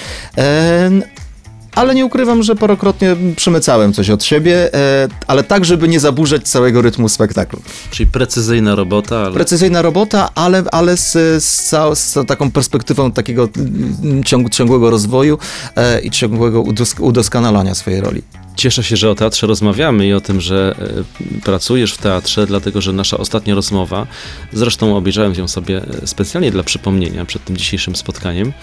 Ale 1.75 1.95
nie 1.95 2.05
ukrywam, 2.05 2.43
że 2.43 2.55
parokrotnie 2.55 3.15
przemycałem 3.35 3.93
coś 3.93 4.09
od 4.09 4.23
siebie, 4.23 4.73
e, 4.73 5.07
ale 5.27 5.43
tak, 5.43 5.65
żeby 5.65 5.87
nie 5.87 5.99
zaburzać 5.99 6.43
całego 6.43 6.81
rytmu 6.81 7.09
spektaklu. 7.09 7.61
Czyli 7.91 8.09
precyzyjna 8.09 8.75
robota, 8.75 9.17
ale 9.17 9.33
Precyzyjna 9.33 9.81
robota, 9.81 10.29
ale, 10.35 10.63
ale 10.71 10.97
z, 10.97 11.11
z, 11.43 11.63
cał, 11.63 11.95
z 11.95 12.17
taką 12.27 12.51
perspektywą 12.51 13.11
takiego 13.11 13.49
mm, 13.57 14.23
ciąg, 14.23 14.49
ciągłego 14.49 14.89
rozwoju 14.89 15.37
e, 15.75 16.01
i 16.01 16.11
ciągłego 16.11 16.61
udos, 16.61 16.95
udoskonalania 16.99 17.75
swojej 17.75 18.01
roli. 18.01 18.21
Cieszę 18.55 18.83
się, 18.83 18.97
że 18.97 19.09
o 19.09 19.15
teatrze 19.15 19.47
rozmawiamy 19.47 20.07
i 20.07 20.13
o 20.13 20.21
tym, 20.21 20.41
że 20.41 20.75
e, 20.79 21.41
pracujesz 21.41 21.93
w 21.93 21.97
teatrze, 21.97 22.47
dlatego 22.47 22.81
że 22.81 22.93
nasza 22.93 23.17
ostatnia 23.17 23.55
rozmowa, 23.55 24.07
zresztą 24.53 24.97
obejrzałem 24.97 25.33
ją 25.33 25.47
sobie 25.47 25.81
e, 26.03 26.07
specjalnie 26.07 26.51
dla 26.51 26.63
przypomnienia 26.63 27.25
przed 27.25 27.45
tym 27.45 27.57
dzisiejszym 27.57 27.95
spotkaniem, 27.95 28.53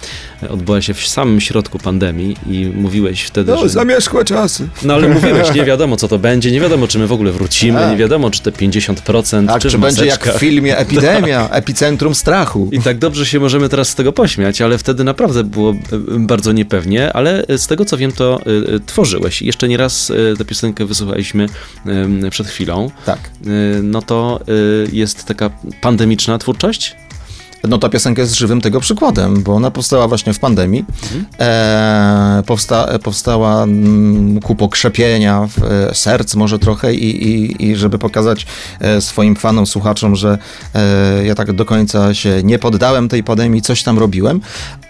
e, 0.43 0.49
odbyła 0.49 0.83
się 0.83 0.95
w 0.95 1.07
samym 1.09 1.41
środku 1.41 1.79
pandemii 1.79 2.37
i 2.47 2.67
mówiłeś 2.75 3.23
wtedy, 3.23 3.53
No, 3.53 3.61
że... 3.61 3.69
zamierzchłe 3.69 4.25
czasy. 4.25 4.69
No 4.83 4.95
ale 4.95 5.09
mówiłeś, 5.09 5.55
nie 5.55 5.65
wiadomo 5.71 5.97
co 5.97 6.09
to 6.09 6.19
będzie, 6.19 6.53
nie 6.53 6.61
wiadomo 6.61 6.89
czy 6.89 6.99
my 6.99 7.07
w 7.07 7.13
ogóle 7.13 7.33
wrócimy, 7.33 7.91
nie 7.91 7.97
wiadomo 7.97 8.31
czy 8.31 8.41
te 8.43 8.51
50%, 8.51 9.47
Tak, 9.47 9.63
czy, 9.63 9.71
czy 9.71 9.79
będzie 9.79 10.07
jak 10.07 10.35
w 10.35 10.39
filmie 10.39 10.77
Epidemia, 10.85 11.49
epicentrum 11.49 12.15
strachu. 12.15 12.69
I 12.73 12.81
tak 12.81 12.99
dobrze 12.99 13.27
się 13.27 13.41
możemy 13.41 13.69
teraz 13.69 13.89
z 13.89 13.95
tego 13.95 14.13
pośmiać, 14.13 14.61
ale 14.63 14.79
wtedy 14.79 15.05
naprawdę 15.05 15.45
było 15.45 15.75
bardzo 16.19 16.53
niepewnie, 16.53 17.13
ale 17.13 17.45
z 17.57 17.67
tego 17.67 17.85
co 17.85 17.97
wiem, 17.97 18.13
to 18.13 18.41
tworzyłeś. 18.87 19.43
Jeszcze 19.43 19.69
nieraz 19.69 19.80
e, 19.87 20.37
tę 20.37 20.45
piosenkę 20.45 20.85
wysłuchaliśmy 20.87 21.47
przed 22.31 22.47
chwilą. 22.47 22.91
Tak. 23.07 23.19
E, 23.19 23.83
No 23.83 24.03
to 24.03 24.41
e, 24.49 24.53
jest 24.93 25.25
taka 25.25 25.51
pandemiczna 25.81 26.39
twórczość? 26.39 26.97
No 27.69 27.79
ta 27.79 27.89
piosenka 27.89 28.23
jest 28.23 28.35
żywym 28.35 28.61
tego 28.61 28.81
przykładem, 28.81 29.43
bo 29.43 29.55
ona 29.55 29.71
powstała 29.71 30.09
właśnie 30.09 30.35
w 30.35 30.39
pandemii. 30.39 30.85
E, 31.41 32.43
powsta, 32.47 32.99
powstała 32.99 33.63
mm, 33.63 34.41
ku 34.41 34.55
pokrzepienia 34.55 35.49
w, 35.49 35.65
e, 35.65 35.95
serc 35.95 36.35
może 36.35 36.59
trochę 36.59 36.95
i, 36.95 37.29
i, 37.29 37.67
i 37.67 37.77
żeby 37.77 37.99
pokazać 37.99 38.47
e, 38.81 39.01
swoim 39.01 39.37
fanom, 39.37 39.67
słuchaczom, 39.67 40.17
że 40.17 40.39
e, 40.75 41.25
ja 41.25 41.35
tak 41.35 41.53
do 41.53 41.65
końca 41.65 42.15
się 42.15 42.41
nie 42.45 42.59
poddałem 42.59 43.09
tej 43.09 43.25
pandemii, 43.25 43.63
coś 43.63 43.83
tam 43.83 43.99
robiłem, 43.99 44.41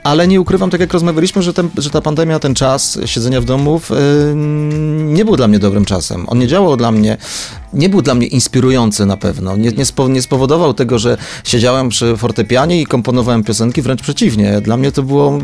ale 0.04 0.28
nie 0.28 0.40
ukrywam, 0.40 0.70
tak 0.70 0.80
jak 0.80 0.92
rozmawialiśmy, 0.92 1.42
że, 1.42 1.52
ten, 1.52 1.68
że 1.78 1.90
ta 1.90 2.00
pandemia, 2.00 2.38
ten 2.38 2.54
czas 2.54 2.98
siedzenia 3.04 3.40
w 3.40 3.44
domu 3.44 3.78
w, 3.78 3.92
e, 3.92 3.96
nie 5.04 5.24
był 5.24 5.36
dla 5.36 5.48
mnie 5.48 5.58
dobrym 5.58 5.84
czasem. 5.84 6.24
On 6.28 6.38
nie 6.38 6.46
działał 6.46 6.76
dla 6.76 6.92
mnie, 6.92 7.16
nie 7.72 7.88
był 7.88 8.02
dla 8.02 8.14
mnie 8.14 8.26
inspirujący 8.26 9.06
na 9.06 9.16
pewno. 9.16 9.56
Nie, 9.56 9.72
nie, 9.72 9.84
spo, 9.84 10.08
nie 10.08 10.22
spowodował 10.22 10.74
tego, 10.74 10.98
że 10.98 11.16
siedziałem 11.44 11.88
przy 11.88 12.16
fortepianie 12.16 12.80
i 12.80 12.86
komponowałem 12.86 13.44
piosenki, 13.44 13.82
wręcz 13.82 14.02
przeciwnie. 14.02 14.60
Dla 14.60 14.76
mnie 14.76 14.92
to 14.92 15.02
było 15.02 15.38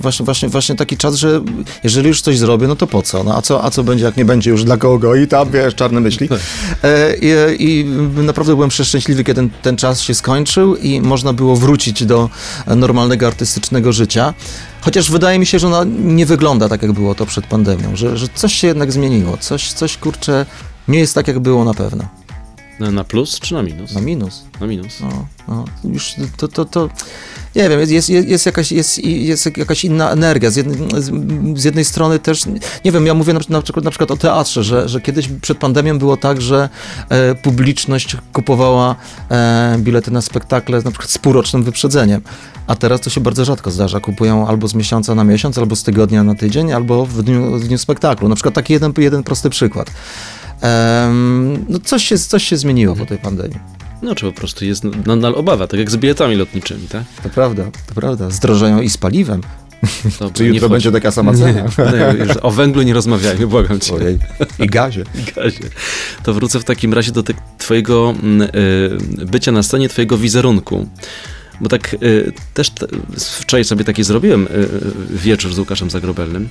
właśnie, 0.00 0.24
właśnie, 0.24 0.48
właśnie 0.48 0.74
taki 0.74 0.96
czas, 0.96 1.14
że 1.14 1.40
jeżeli 1.84 2.08
już 2.08 2.20
coś 2.20 2.38
zrobię, 2.38 2.66
no 2.68 2.76
to 2.76 2.86
po 2.86 3.02
co? 3.02 3.24
No, 3.24 3.36
a, 3.36 3.42
co 3.42 3.64
a 3.64 3.70
co 3.70 3.84
będzie, 3.84 4.04
jak 4.04 4.16
nie 4.16 4.24
będzie 4.24 4.50
już 4.50 4.64
dla 4.64 4.76
kogo? 4.76 5.14
I 5.14 5.26
tam, 5.26 5.50
wiesz, 5.50 5.74
czarne 5.74 6.00
myśli. 6.00 6.28
E, 6.82 7.14
i, 7.16 7.80
I 7.80 7.84
naprawdę 8.22 8.54
byłem 8.54 8.70
przeszczęśliwy, 8.70 9.24
kiedy 9.24 9.36
ten, 9.36 9.50
ten 9.62 9.76
czas 9.76 10.00
się 10.00 10.14
skończył 10.14 10.76
i 10.76 11.00
można 11.00 11.32
było 11.32 11.56
wrócić 11.56 12.04
do 12.04 12.30
normalnego 12.66 13.26
artystycznego 13.26 13.92
życia. 13.92 14.34
Chociaż 14.80 15.10
wydaje 15.10 15.38
mi 15.38 15.46
się, 15.46 15.58
że 15.58 15.66
ona 15.66 15.84
nie 16.04 16.26
wygląda 16.26 16.68
tak, 16.68 16.82
jak 16.82 16.92
było 16.92 17.14
to 17.14 17.26
przed 17.26 17.46
pandemią, 17.46 17.96
że, 17.96 18.16
że 18.16 18.26
coś 18.34 18.54
się 18.54 18.66
jednak 18.66 18.92
zmieniło, 18.92 19.36
coś, 19.36 19.72
coś 19.72 19.96
kurczę, 19.96 20.46
nie 20.88 20.98
jest 20.98 21.14
tak, 21.14 21.28
jak 21.28 21.38
było 21.38 21.64
na 21.64 21.74
pewno. 21.74 22.04
Na, 22.80 22.90
na 22.90 23.04
plus 23.04 23.40
czy 23.40 23.54
na 23.54 23.62
minus? 23.62 23.94
Na 23.94 24.00
minus. 24.00 24.44
Na 24.60 24.66
minus. 24.66 25.00
No, 25.00 25.26
no, 25.48 25.64
już 25.84 26.14
to, 26.36 26.48
to, 26.48 26.64
to 26.64 26.88
nie 27.56 27.68
wiem, 27.68 27.80
jest, 27.80 27.92
jest, 27.92 28.08
jest, 28.08 28.46
jakaś, 28.46 28.72
jest, 28.72 29.04
jest 29.04 29.56
jakaś 29.56 29.84
inna 29.84 30.10
energia. 30.10 30.50
Z 30.50 30.56
jednej, 30.56 30.78
z 31.56 31.64
jednej 31.64 31.84
strony 31.84 32.18
też, 32.18 32.46
nie 32.84 32.92
wiem, 32.92 33.06
ja 33.06 33.14
mówię 33.14 33.32
na, 33.32 33.40
na, 33.48 33.62
przykład, 33.62 33.84
na 33.84 33.90
przykład 33.90 34.10
o 34.10 34.16
teatrze, 34.16 34.64
że, 34.64 34.88
że 34.88 35.00
kiedyś 35.00 35.28
przed 35.28 35.58
pandemią 35.58 35.98
było 35.98 36.16
tak, 36.16 36.40
że 36.40 36.68
e, 37.08 37.34
publiczność 37.34 38.16
kupowała 38.32 38.96
e, 39.30 39.76
bilety 39.78 40.10
na 40.10 40.22
spektakle 40.22 40.82
na 40.84 40.90
przykład 40.90 41.10
z 41.10 41.18
półrocznym 41.18 41.62
wyprzedzeniem, 41.62 42.20
a 42.66 42.74
teraz 42.74 43.00
to 43.00 43.10
się 43.10 43.20
bardzo 43.20 43.44
rzadko 43.44 43.70
zdarza. 43.70 44.00
Kupują 44.00 44.46
albo 44.46 44.68
z 44.68 44.74
miesiąca 44.74 45.14
na 45.14 45.24
miesiąc, 45.24 45.58
albo 45.58 45.76
z 45.76 45.82
tygodnia 45.82 46.24
na 46.24 46.34
tydzień, 46.34 46.72
albo 46.72 47.06
w 47.06 47.22
dniu, 47.22 47.58
w 47.58 47.66
dniu 47.68 47.78
spektaklu. 47.78 48.28
Na 48.28 48.34
przykład 48.34 48.54
taki 48.54 48.72
jeden, 48.72 48.92
jeden 48.98 49.22
prosty 49.22 49.50
przykład. 49.50 49.90
No 51.68 51.78
coś 51.84 52.04
się, 52.04 52.18
coś 52.18 52.44
się 52.44 52.56
zmieniło 52.56 52.96
po 52.96 53.06
tej 53.06 53.18
pandemii. 53.18 53.58
No, 54.02 54.14
czy 54.14 54.26
po 54.26 54.32
prostu 54.32 54.64
jest 54.64 54.84
nadal 54.84 55.34
obawa, 55.34 55.66
tak 55.66 55.80
jak 55.80 55.90
z 55.90 55.96
biletami 55.96 56.36
lotniczymi, 56.36 56.88
tak? 56.88 57.02
To 57.22 57.28
prawda, 57.28 57.64
to 57.88 57.94
prawda. 57.94 58.30
Zdrożeją 58.30 58.80
i 58.80 58.90
z 58.90 58.96
paliwem. 58.98 59.40
To 60.18 60.30
Czy 60.30 60.42
nie 60.42 60.48
jutro 60.48 60.68
wchodzi- 60.68 60.72
będzie 60.72 60.92
taka 60.92 61.10
sama 61.10 61.34
cena? 61.34 61.68
Nie, 61.78 62.24
już 62.24 62.36
o 62.42 62.50
węglu 62.50 62.82
nie 62.82 62.94
rozmawiajmy, 62.94 63.46
błagam 63.46 63.80
cię. 63.80 63.94
Ojej. 63.94 64.18
I 64.58 64.66
gazie. 64.66 65.04
Gazie. 65.36 65.64
To 66.22 66.34
wrócę 66.34 66.60
w 66.60 66.64
takim 66.64 66.94
razie 66.94 67.12
do 67.12 67.22
te, 67.22 67.32
twojego 67.58 68.14
mm, 68.22 68.48
y, 69.22 69.26
bycia 69.26 69.52
na 69.52 69.62
scenie, 69.62 69.88
twojego 69.88 70.18
wizerunku. 70.18 70.88
Bo 71.60 71.68
tak 71.68 71.94
y, 72.02 72.32
też 72.54 72.70
te, 72.70 72.86
wczoraj 73.16 73.64
sobie 73.64 73.84
taki 73.84 74.04
zrobiłem 74.04 74.46
y, 74.46 74.68
wieczór 75.10 75.54
z 75.54 75.58
Łukaszem 75.58 75.90
Zagrobelnym. 75.90 76.48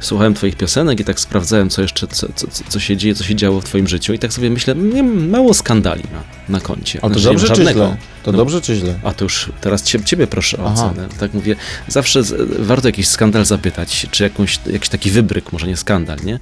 Słuchałem 0.00 0.34
twoich 0.34 0.56
piosenek 0.56 1.00
i 1.00 1.04
tak 1.04 1.20
sprawdzałem, 1.20 1.70
co 1.70 1.82
jeszcze, 1.82 2.06
co, 2.06 2.26
co, 2.34 2.46
co 2.68 2.80
się 2.80 2.96
dzieje, 2.96 3.14
co 3.14 3.24
się 3.24 3.34
działo 3.34 3.60
w 3.60 3.64
twoim 3.64 3.88
życiu. 3.88 4.12
I 4.12 4.18
tak 4.18 4.32
sobie 4.32 4.50
myślę, 4.50 4.74
nie, 4.74 5.02
mało 5.02 5.54
skandali 5.54 6.02
na, 6.12 6.22
na 6.48 6.60
koncie. 6.60 6.98
A 6.98 7.08
to 7.08 7.08
Znaczy, 7.08 7.24
dobrze 7.24 7.54
czy 7.54 7.62
źle? 7.62 7.96
To 8.22 8.32
No. 8.32 8.38
dobrze 8.38 8.60
czy 8.60 8.74
źle? 8.74 8.94
A 9.04 9.12
to 9.12 9.24
już 9.24 9.52
teraz 9.60 9.82
cie, 9.82 10.04
ciebie 10.04 10.26
proszę 10.26 10.58
o 10.58 10.66
Aha. 10.66 10.86
ocenę. 10.86 11.08
Tak 11.20 11.34
mówię, 11.34 11.56
zawsze 11.88 12.22
warto 12.58 12.88
jakiś 12.88 13.08
skandal 13.08 13.44
zapytać, 13.44 14.06
czy 14.10 14.22
jakąś, 14.22 14.58
jakiś 14.66 14.88
taki 14.88 15.10
wybryk, 15.10 15.52
może 15.52 15.66
nie 15.66 15.76
skandal, 15.76 16.18
nie? 16.24 16.38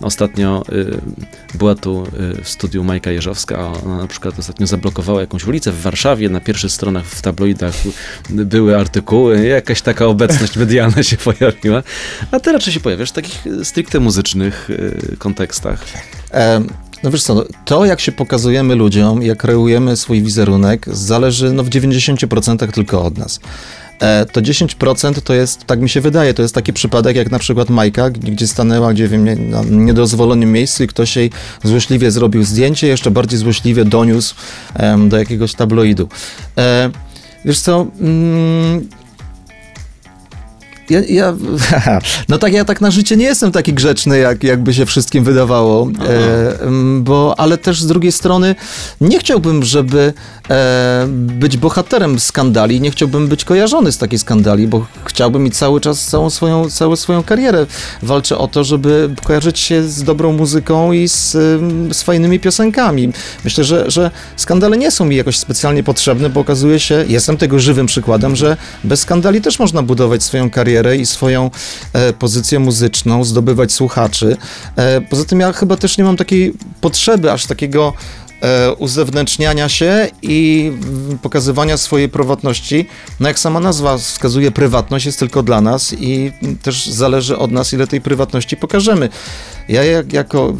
Ostatnio 0.00 0.62
y, 0.72 1.00
była 1.54 1.74
tu 1.74 2.06
y, 2.38 2.42
w 2.42 2.48
studiu 2.48 2.84
Majka 2.84 3.10
Jeżowska, 3.10 3.58
a 3.58 3.84
ona 3.84 3.96
na 3.96 4.06
przykład 4.06 4.38
ostatnio 4.38 4.66
zablokowała 4.66 5.20
jakąś 5.20 5.44
ulicę 5.46 5.72
w 5.72 5.82
Warszawie, 5.82 6.28
na 6.28 6.40
pierwszych 6.40 6.72
stronach 6.72 7.04
w 7.04 7.22
tabloidach 7.22 7.74
były 8.30 8.76
artykuły, 8.78 9.46
jakaś 9.46 9.82
taka 9.82 10.06
obecność 10.06 10.56
medialna 10.66 11.02
się 11.02 11.16
pojawiła, 11.16 11.82
a 12.30 12.40
ty 12.40 12.52
raczej 12.52 12.72
się 12.72 12.80
pojawiasz 12.96 13.10
w 13.10 13.12
takich 13.12 13.46
y, 13.46 13.64
stricte 13.64 14.00
muzycznych 14.00 14.70
y, 14.70 15.16
kontekstach. 15.18 15.84
E, 16.34 16.62
no 17.02 17.10
wiesz 17.10 17.22
co, 17.22 17.34
no, 17.34 17.44
to 17.64 17.84
jak 17.84 18.00
się 18.00 18.12
pokazujemy 18.12 18.74
ludziom, 18.74 19.22
jak 19.22 19.38
kreujemy 19.38 19.96
swój 19.96 20.22
wizerunek, 20.22 20.86
zależy 20.92 21.52
no, 21.52 21.62
w 21.62 21.68
90% 21.68 22.72
tylko 22.72 23.02
od 23.02 23.18
nas. 23.18 23.40
E, 24.00 24.26
to 24.26 24.40
10% 24.42 25.20
to 25.20 25.34
jest, 25.34 25.64
tak 25.64 25.80
mi 25.80 25.88
się 25.88 26.00
wydaje, 26.00 26.34
to 26.34 26.42
jest 26.42 26.54
taki 26.54 26.72
przypadek 26.72 27.16
jak 27.16 27.30
na 27.30 27.38
przykład 27.38 27.70
Majka, 27.70 28.10
gdzie 28.10 28.46
stanęła, 28.46 28.92
gdzie 28.92 29.08
wiem, 29.08 29.24
nie- 29.24 29.36
na 29.36 29.62
niedozwolonym 29.62 30.52
miejscu 30.52 30.84
i 30.84 30.86
ktoś 30.86 31.16
jej 31.16 31.30
złośliwie 31.64 32.10
zrobił 32.10 32.44
zdjęcie, 32.44 32.86
jeszcze 32.86 33.10
bardziej 33.10 33.38
złośliwie 33.38 33.84
doniósł 33.84 34.34
do 35.08 35.18
jakiegoś 35.18 35.54
tabloidu. 35.54 36.08
E, 36.58 36.90
wiesz 37.44 37.60
co, 37.60 37.86
mm, 38.00 38.88
ja, 40.90 41.00
ja, 41.08 41.34
no 42.28 42.38
tak, 42.38 42.52
ja 42.52 42.64
tak 42.64 42.80
na 42.80 42.90
życie 42.90 43.16
nie 43.16 43.24
jestem 43.24 43.52
taki 43.52 43.72
grzeczny, 43.72 44.18
jak, 44.18 44.44
jakby 44.44 44.74
się 44.74 44.86
wszystkim 44.86 45.24
wydawało, 45.24 45.88
e, 46.08 46.58
bo, 47.00 47.34
ale 47.38 47.58
też 47.58 47.82
z 47.82 47.86
drugiej 47.86 48.12
strony 48.12 48.54
nie 49.00 49.18
chciałbym, 49.18 49.64
żeby 49.64 50.12
e, 50.50 51.06
być 51.10 51.56
bohaterem 51.56 52.20
skandali, 52.20 52.80
nie 52.80 52.90
chciałbym 52.90 53.28
być 53.28 53.44
kojarzony 53.44 53.92
z 53.92 53.98
takiej 53.98 54.18
skandali, 54.18 54.66
bo 54.66 54.86
chciałbym 55.04 55.46
i 55.46 55.50
cały 55.50 55.80
czas 55.80 56.04
całą 56.04 56.30
swoją, 56.30 56.70
całą 56.70 56.96
swoją 56.96 57.22
karierę 57.22 57.66
walczę 58.02 58.38
o 58.38 58.48
to, 58.48 58.64
żeby 58.64 59.10
kojarzyć 59.24 59.58
się 59.58 59.82
z 59.82 60.02
dobrą 60.02 60.32
muzyką 60.32 60.92
i 60.92 61.08
z, 61.08 61.32
z 61.96 62.02
fajnymi 62.02 62.40
piosenkami. 62.40 63.12
Myślę, 63.44 63.64
że, 63.64 63.90
że 63.90 64.10
skandale 64.36 64.76
nie 64.76 64.90
są 64.90 65.04
mi 65.04 65.16
jakoś 65.16 65.38
specjalnie 65.38 65.82
potrzebne, 65.82 66.30
bo 66.30 66.40
okazuje 66.40 66.80
się, 66.80 67.04
jestem 67.08 67.36
tego 67.36 67.58
żywym 67.58 67.86
przykładem, 67.86 68.36
że 68.36 68.56
bez 68.84 69.00
skandali 69.00 69.40
też 69.40 69.58
można 69.58 69.82
budować 69.82 70.22
swoją 70.22 70.50
karierę 70.50 70.75
i 70.98 71.06
swoją 71.06 71.50
e, 71.92 72.12
pozycję 72.12 72.58
muzyczną, 72.58 73.24
zdobywać 73.24 73.72
słuchaczy. 73.72 74.36
E, 74.76 75.00
poza 75.00 75.24
tym 75.24 75.40
ja 75.40 75.52
chyba 75.52 75.76
też 75.76 75.98
nie 75.98 76.04
mam 76.04 76.16
takiej 76.16 76.52
potrzeby, 76.80 77.32
aż 77.32 77.46
takiego 77.46 77.92
e, 78.42 78.72
uzewnętrzniania 78.72 79.68
się 79.68 80.08
i 80.22 80.70
mm, 80.72 81.18
pokazywania 81.18 81.76
swojej 81.76 82.08
prywatności. 82.08 82.86
No 83.20 83.28
jak 83.28 83.38
sama 83.38 83.60
nazwa 83.60 83.98
wskazuje, 83.98 84.50
prywatność 84.50 85.06
jest 85.06 85.18
tylko 85.18 85.42
dla 85.42 85.60
nas 85.60 85.94
i 85.98 86.32
mm, 86.42 86.58
też 86.58 86.86
zależy 86.86 87.38
od 87.38 87.52
nas, 87.52 87.72
ile 87.72 87.86
tej 87.86 88.00
prywatności 88.00 88.56
pokażemy. 88.56 89.08
Ja 89.68 89.84
jak, 89.84 90.12
jako 90.12 90.54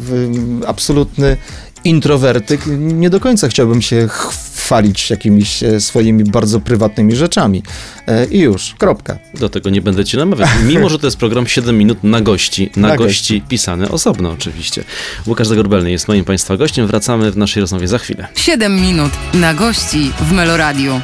y, 0.63 0.67
absolutny 0.67 1.37
introwertyk 1.83 2.61
nie 2.77 3.09
do 3.09 3.19
końca 3.19 3.47
chciałbym 3.47 3.81
się 3.81 4.07
chwalić 4.07 5.09
jakimiś 5.09 5.63
e, 5.63 5.81
swoimi 5.81 6.23
bardzo 6.23 6.59
prywatnymi 6.59 7.15
rzeczami. 7.15 7.63
E, 8.07 8.25
I 8.25 8.39
już, 8.39 8.75
kropka. 8.77 9.17
Do 9.33 9.49
tego 9.49 9.69
nie 9.69 9.81
będę 9.81 10.05
cię 10.05 10.17
namawiał. 10.17 10.47
Mimo, 10.63 10.89
że 10.89 10.99
to 10.99 11.07
jest 11.07 11.17
program 11.17 11.47
7 11.47 11.77
minut 11.77 12.03
na 12.03 12.21
gości. 12.21 12.69
Na, 12.75 12.87
Na 12.87 12.97
gości 12.97 13.41
pisany 13.49 13.89
osobno 13.89 14.31
oczywiście. 14.31 14.83
Łukasz 15.27 15.47
Zagorbelny 15.47 15.91
jest 15.91 16.07
moim 16.07 16.25
Państwa 16.25 16.57
gościem. 16.57 16.87
Wracamy 16.87 17.31
w 17.31 17.37
naszej 17.37 17.61
rozmowie 17.61 17.87
za 17.87 17.97
chwilę. 17.97 18.27
7 18.35 18.75
minut 18.81 19.11
na 19.33 19.53
gości 19.53 20.11
w 20.21 20.31
Meloradiu. 20.31 21.01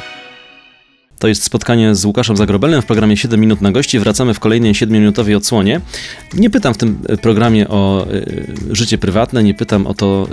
To 1.24 1.28
jest 1.28 1.42
spotkanie 1.42 1.94
z 1.94 2.04
Łukaszem 2.04 2.36
Zagrobelem 2.36 2.82
w 2.82 2.86
programie 2.86 3.16
7 3.16 3.40
minut 3.40 3.60
na 3.60 3.72
gości. 3.72 3.98
Wracamy 3.98 4.34
w 4.34 4.40
kolejnej 4.40 4.72
7-minutowej 4.72 5.36
odsłonie. 5.36 5.80
Nie 6.34 6.50
pytam 6.50 6.74
w 6.74 6.76
tym 6.76 6.98
e, 7.08 7.16
programie 7.16 7.68
o 7.68 8.06
y, 8.12 8.56
życie 8.70 8.98
prywatne, 8.98 9.42
nie 9.42 9.54
pytam 9.54 9.86
o 9.86 9.94
to, 9.94 10.28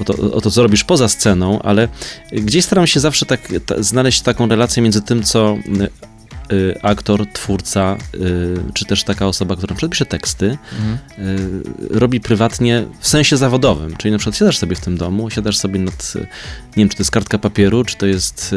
o, 0.00 0.04
to, 0.04 0.32
o 0.32 0.40
to, 0.40 0.50
co 0.50 0.62
robisz 0.62 0.84
poza 0.84 1.08
sceną, 1.08 1.62
ale 1.62 1.88
gdzieś 2.32 2.64
staram 2.64 2.86
się 2.86 3.00
zawsze 3.00 3.26
tak 3.26 3.40
ta, 3.66 3.82
znaleźć 3.82 4.20
taką 4.20 4.48
relację 4.48 4.82
między 4.82 5.02
tym, 5.02 5.22
co 5.22 5.56
y, 6.52 6.78
aktor, 6.82 7.26
twórca, 7.32 7.96
y, 8.14 8.56
czy 8.74 8.84
też 8.84 9.04
taka 9.04 9.26
osoba, 9.26 9.56
która 9.56 9.76
pisze 9.90 10.06
teksty, 10.06 10.58
y, 11.18 11.18
robi 11.90 12.20
prywatnie 12.20 12.84
w 13.00 13.08
sensie 13.08 13.36
zawodowym. 13.36 13.96
Czyli 13.96 14.12
na 14.12 14.18
przykład 14.18 14.36
siadasz 14.36 14.58
sobie 14.58 14.76
w 14.76 14.80
tym 14.80 14.96
domu, 14.96 15.30
siadasz 15.30 15.56
sobie 15.58 15.80
nad, 15.80 16.12
nie 16.66 16.76
wiem, 16.76 16.88
czy 16.88 16.96
to 16.96 17.00
jest 17.00 17.10
kartka 17.10 17.38
papieru, 17.38 17.84
czy 17.84 17.96
to 17.96 18.06
jest 18.06 18.54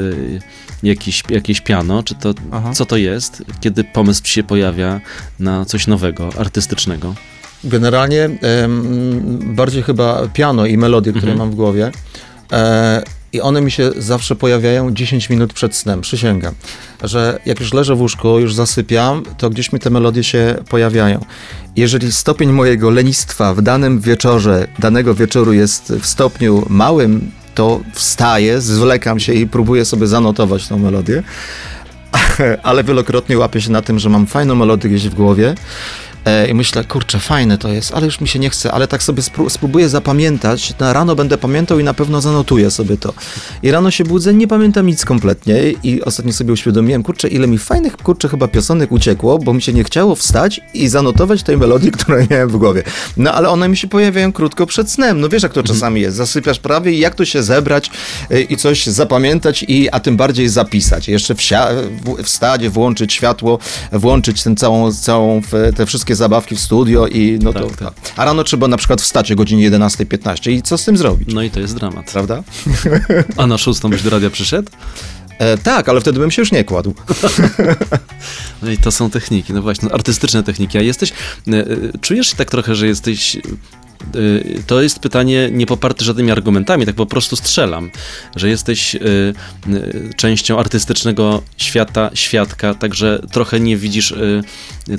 jakiś, 0.83 1.23
jakieś 1.29 1.61
piano, 1.61 2.03
czy 2.03 2.15
to, 2.15 2.33
Aha. 2.51 2.71
co 2.73 2.85
to 2.85 2.97
jest, 2.97 3.43
kiedy 3.61 3.83
pomysł 3.83 4.23
ci 4.23 4.31
się 4.33 4.43
pojawia 4.43 5.01
na 5.39 5.65
coś 5.65 5.87
nowego, 5.87 6.29
artystycznego. 6.37 7.15
Generalnie 7.63 8.29
bardziej 9.55 9.83
chyba 9.83 10.27
piano 10.27 10.65
i 10.65 10.77
melodie, 10.77 11.11
które 11.11 11.31
Mhm. 11.31 11.37
mam 11.47 11.51
w 11.51 11.55
głowie. 11.55 11.91
I 13.35 13.41
one 13.41 13.61
mi 13.61 13.71
się 13.71 13.91
zawsze 13.97 14.35
pojawiają 14.35 14.91
10 14.91 15.29
minut 15.29 15.53
przed 15.53 15.75
snem, 15.75 16.01
przysięgam. 16.01 16.53
Że 17.03 17.39
jak 17.45 17.59
już 17.59 17.73
leżę 17.73 17.95
w 17.95 18.01
łóżku, 18.01 18.39
już 18.39 18.53
zasypiam, 18.53 19.23
to 19.37 19.49
gdzieś 19.49 19.71
mi 19.71 19.79
te 19.79 19.89
melodie 19.89 20.23
się 20.23 20.55
pojawiają. 20.69 21.25
Jeżeli 21.75 22.11
stopień 22.11 22.51
mojego 22.51 22.89
lenistwa 22.89 23.53
w 23.53 23.61
danym 23.61 23.99
wieczorze, 23.99 24.67
danego 24.79 25.15
wieczoru 25.15 25.53
jest 25.53 25.93
w 25.93 26.05
stopniu 26.05 26.65
małym, 26.69 27.31
to 27.55 27.79
wstaję, 27.93 28.61
zwlekam 28.61 29.19
się 29.19 29.33
i 29.33 29.47
próbuję 29.47 29.85
sobie 29.85 30.07
zanotować 30.07 30.67
tą 30.67 30.79
melodię. 30.79 31.23
Ale 32.63 32.83
wielokrotnie 32.83 33.37
łapię 33.37 33.61
się 33.61 33.71
na 33.71 33.81
tym, 33.81 33.99
że 33.99 34.09
mam 34.09 34.27
fajną 34.27 34.55
melodię 34.55 34.89
gdzieś 34.89 35.09
w 35.09 35.15
głowie 35.15 35.55
i 36.49 36.53
myślę, 36.53 36.83
kurczę, 36.83 37.19
fajne 37.19 37.57
to 37.57 37.69
jest, 37.69 37.93
ale 37.93 38.05
już 38.05 38.21
mi 38.21 38.27
się 38.27 38.39
nie 38.39 38.49
chce, 38.49 38.71
ale 38.71 38.87
tak 38.87 39.03
sobie 39.03 39.23
spró- 39.23 39.49
spróbuję 39.49 39.89
zapamiętać, 39.89 40.73
na 40.79 40.93
rano 40.93 41.15
będę 41.15 41.37
pamiętał 41.37 41.79
i 41.79 41.83
na 41.83 41.93
pewno 41.93 42.21
zanotuję 42.21 42.71
sobie 42.71 42.97
to. 42.97 43.13
I 43.63 43.71
rano 43.71 43.91
się 43.91 44.03
budzę, 44.03 44.33
nie 44.33 44.47
pamiętam 44.47 44.87
nic 44.87 45.05
kompletnie 45.05 45.55
i 45.83 46.01
ostatnio 46.01 46.33
sobie 46.33 46.53
uświadomiłem, 46.53 47.03
kurczę, 47.03 47.27
ile 47.27 47.47
mi 47.47 47.57
fajnych, 47.57 47.97
kurczę, 47.97 48.29
chyba 48.29 48.47
piosenek 48.47 48.91
uciekło, 48.91 49.39
bo 49.39 49.53
mi 49.53 49.61
się 49.61 49.73
nie 49.73 49.83
chciało 49.83 50.15
wstać 50.15 50.61
i 50.73 50.87
zanotować 50.87 51.43
tej 51.43 51.57
melodii, 51.57 51.91
którą 51.97 52.27
miałem 52.29 52.49
w 52.49 52.57
głowie. 52.57 52.83
No 53.17 53.33
ale 53.33 53.49
one 53.49 53.69
mi 53.69 53.77
się 53.77 53.87
pojawiają 53.87 54.33
krótko 54.33 54.65
przed 54.65 54.91
snem, 54.91 55.21
no 55.21 55.29
wiesz 55.29 55.43
jak 55.43 55.53
to 55.53 55.63
czasami 55.63 56.01
jest, 56.01 56.17
zasypiasz 56.17 56.59
prawie 56.59 56.91
i 56.91 56.99
jak 56.99 57.15
to 57.15 57.25
się 57.25 57.43
zebrać 57.43 57.91
y, 58.31 58.41
i 58.41 58.57
coś 58.57 58.85
zapamiętać 58.85 59.65
i 59.67 59.89
a 59.89 59.99
tym 59.99 60.17
bardziej 60.17 60.49
zapisać. 60.49 61.07
Jeszcze 61.07 61.35
wstać, 62.23 62.69
włączyć 62.69 63.13
światło, 63.13 63.59
włączyć 63.91 64.43
ten 64.43 64.55
całą, 64.55 64.93
całą 64.93 65.41
te 65.75 65.85
wszystkie 65.85 66.14
zabawki 66.15 66.55
w 66.55 66.59
studio 66.59 67.07
i 67.07 67.39
no 67.41 67.53
to 67.53 67.67
Tak, 67.67 67.77
tak. 67.77 67.93
A 68.15 68.25
rano 68.25 68.43
trzeba 68.43 68.67
na 68.67 68.77
przykład 68.77 69.01
wstać 69.01 69.31
o 69.31 69.35
godzinie 69.35 69.71
11.15 69.71 70.51
i 70.51 70.61
co 70.61 70.77
z 70.77 70.85
tym 70.85 70.97
zrobić? 70.97 71.33
No 71.33 71.41
i 71.43 71.49
to 71.49 71.59
jest 71.59 71.75
dramat. 71.75 72.11
Prawda? 72.11 72.43
A 73.37 73.47
na 73.47 73.57
szóstą 73.57 73.89
byś 73.89 74.01
do 74.03 74.09
radia 74.09 74.29
przyszedł? 74.29 74.71
E, 75.39 75.57
tak, 75.57 75.89
ale 75.89 76.01
wtedy 76.01 76.19
bym 76.19 76.31
się 76.31 76.41
już 76.41 76.51
nie 76.51 76.63
kładł. 76.63 76.93
No 78.61 78.71
i 78.71 78.77
to 78.77 78.91
są 78.91 79.09
techniki, 79.09 79.53
no 79.53 79.61
właśnie, 79.61 79.91
artystyczne 79.91 80.43
techniki. 80.43 80.77
A 80.77 80.81
jesteś, 80.81 81.11
e, 81.11 81.51
e, 81.51 81.65
czujesz 82.01 82.27
się 82.27 82.35
tak 82.35 82.51
trochę, 82.51 82.75
że 82.75 82.87
jesteś, 82.87 83.37
to 84.67 84.81
jest 84.81 84.99
pytanie 84.99 85.49
nie 85.51 85.65
poparte 85.65 86.05
żadnymi 86.05 86.31
argumentami, 86.31 86.85
tak 86.85 86.95
po 86.95 87.05
prostu 87.05 87.35
strzelam, 87.35 87.91
że 88.35 88.49
jesteś 88.49 88.95
e, 88.95 88.99
e, 88.99 89.33
częścią 90.15 90.59
artystycznego 90.59 91.41
świata, 91.57 92.09
świadka, 92.13 92.73
także 92.73 93.21
trochę 93.31 93.59
nie 93.59 93.77
widzisz 93.77 94.13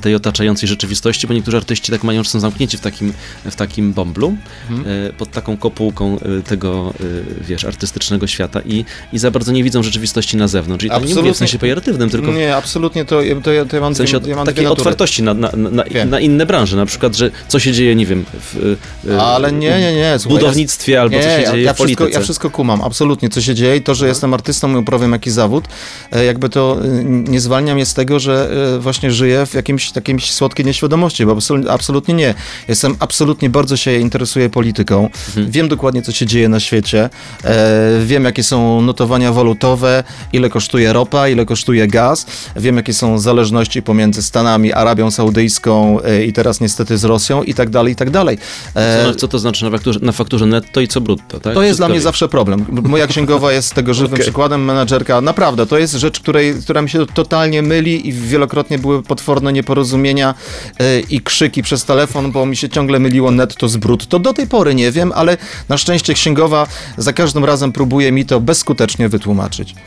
tej 0.03 0.15
otaczającej 0.15 0.69
rzeczywistości, 0.69 1.26
bo 1.26 1.35
niektórzy 1.35 1.57
artyści 1.57 1.93
tak 1.93 2.05
mają, 2.05 2.23
że 2.23 2.31
są 2.31 2.41
zamknięci 2.41 2.76
w 2.76 2.81
takim, 2.81 3.12
w 3.45 3.57
takim 3.57 3.93
bąblu, 3.93 4.37
e, 4.71 5.12
pod 5.12 5.31
taką 5.31 5.57
kopułką 5.57 6.19
tego, 6.47 6.95
wiesz, 7.41 7.65
artystycznego 7.65 8.26
świata 8.26 8.61
i, 8.61 8.85
i 9.12 9.19
za 9.19 9.31
bardzo 9.31 9.53
nie 9.53 9.65
widzą 9.65 9.83
rzeczywistości 9.83 10.37
na 10.37 10.49
zewnątrz. 10.49 10.85
I 10.85 10.88
to 10.88 10.95
nie 10.95 11.00
mówię 11.00 11.09
w 11.09 11.17
Absolutnie. 11.17 11.38
sensie 11.38 11.59
pejoratywnym, 11.59 12.11
tylko 12.11 12.33
Nie, 12.33 12.57
absolutnie 12.57 13.05
to, 13.05 13.21
to, 13.43 13.53
ja, 13.53 13.65
to 13.65 13.76
ja 13.76 13.83
mam 13.83 13.95
w 13.95 13.97
sensie 13.97 14.21
dwie, 14.21 14.31
ja 14.31 14.37
mam 14.37 14.47
takiej 14.47 14.67
otwartości 14.67 15.23
na, 15.23 15.35
na, 15.35 15.50
na, 15.57 15.85
na 16.07 16.21
inne 16.21 16.47
branże, 16.47 16.76
na 16.76 16.87
przykład, 16.87 17.17
że 17.17 17.31
co 17.49 17.59
się 17.59 17.73
dzieje, 17.73 17.95
nie 17.95 18.07
wiem, 18.07 18.25
w, 18.41 18.76
Ale 19.21 19.52
nie, 19.52 19.81
nie, 19.81 19.95
nie. 19.95 20.19
w 20.19 20.23
Słuchaj, 20.23 20.38
budownictwie 20.40 21.00
albo 21.00 21.16
nie, 21.16 21.23
co 21.23 21.28
się 21.28 21.52
dzieje 21.52 21.62
ja 21.62 21.73
w 21.73 21.76
wszystko, 21.76 21.97
polityce. 21.97 22.19
Ja 22.19 22.25
wszystko 22.25 22.50
kumam, 22.50 22.83
absolutnie, 22.83 23.28
co 23.28 23.40
się 23.40 23.55
dzieje 23.55 23.76
i 23.76 23.83
to, 23.83 23.95
że 23.95 24.09
jestem 24.09 24.35
artystą 24.35 24.73
i 24.73 24.76
uprawiam 24.76 25.12
jakiś 25.12 25.33
zawód, 25.33 25.64
e, 26.12 26.25
jakby 26.25 26.49
to 26.49 26.78
e, 26.85 27.05
nie 27.05 27.40
zwalnia 27.40 27.75
mnie 27.75 27.87
z 27.87 27.95
tego, 27.95 28.21
że 28.21 28.50
e, 28.76 28.78
właśnie 28.78 29.11
żyję 29.11 29.47
w 29.47 29.55
jakimś 29.55 29.90
takiej 29.93 30.21
słodkiej 30.21 30.66
nieświadomości, 30.66 31.26
bo 31.26 31.37
absolutnie, 31.71 32.15
nie. 32.15 32.34
Jestem 32.69 32.97
absolutnie, 32.99 33.50
bardzo 33.50 33.76
się 33.76 33.97
interesuję 33.99 34.50
polityką, 34.50 35.08
Mhm. 35.28 35.50
wiem 35.50 35.69
dokładnie, 35.69 36.02
co 36.02 36.13
się 36.13 36.26
dzieje 36.26 36.49
na 36.49 36.60
świecie, 36.60 37.10
e, 37.45 38.00
wiem, 38.04 38.25
jakie 38.25 38.43
są 38.43 38.80
notowania 38.82 39.32
walutowe, 39.32 40.04
ile 40.32 40.50
kosztuje 40.50 40.93
ropa, 40.93 41.28
ile 41.28 41.45
kosztuje 41.47 41.87
gaz, 41.89 42.26
wiem, 42.56 42.76
jakie 42.76 42.95
są 42.95 43.19
zależności 43.19 43.82
pomiędzy 43.82 44.23
Stanami, 44.23 44.73
Arabią 44.73 45.10
Saudyjską 45.10 45.99
i 46.26 46.32
teraz 46.32 46.60
niestety 46.60 46.99
z 46.99 47.04
Rosją 47.04 47.43
i 47.43 47.54
tak 47.54 47.71
dalej, 47.71 47.93
i 47.93 47.97
tak 47.97 48.10
dalej. 48.10 48.39
E, 48.76 49.04
Co, 49.04 49.15
co 49.15 49.28
to 49.28 49.39
znaczy 49.39 49.65
na 49.65 49.71
fakturze, 49.71 50.00
na 50.02 50.12
fakturze 50.12 50.47
netto 50.47 50.80
i 50.80 50.89
co 50.89 51.00
brutto, 51.00 51.41
tak? 51.41 51.54
to 51.54 51.62
jest 51.62 51.78
dla 51.78 51.89
mnie 51.89 52.00
zawsze 52.00 52.28
problem. 52.28 52.65
Moja 52.69 53.06
księgowa 53.17 53.52
jest 53.52 53.75
tego 53.75 53.95
żywym 53.95 54.12
Okej. 54.12 54.25
przykładem, 54.25 54.65
menadżerka. 54.65 55.21
Naprawdę, 55.21 55.67
to 55.67 55.78
jest 55.78 55.95
rzecz, 55.95 56.21
której, 56.21 56.54
która 56.62 56.82
mi 56.82 56.91
się 56.91 57.06
totalnie 57.06 57.62
myli 57.62 58.08
i 58.08 58.12
wielokrotnie 58.12 58.78
były 58.78 59.02
potworne 59.02 59.52
nieporozumienia 59.52 60.34
e, 60.80 61.00
i 61.00 61.21
krzyki 61.21 61.62
przez 61.62 61.84
telefon, 61.84 62.32
bo 62.32 62.47
mi 62.47 62.56
się 62.56 62.69
ciągle 62.69 62.99
myliło 62.99 63.30
netto 63.30 63.69
z 63.69 63.76
brutto. 63.76 64.19
Do 64.19 64.32
tej 64.32 64.47
pory 64.47 64.75
nie 64.75 64.93
wiem, 64.93 65.12
ale 65.15 65.36
na 65.69 65.76
szczęście 65.78 66.15
księgowa 66.15 66.67
za 66.97 67.12
każdym 67.12 67.45
razem 67.45 67.73
próbuje 67.73 68.12
mi 68.12 68.26
to 68.26 68.41
bezskutecznie 68.41 69.08
wytłumaczyć. 69.08 69.75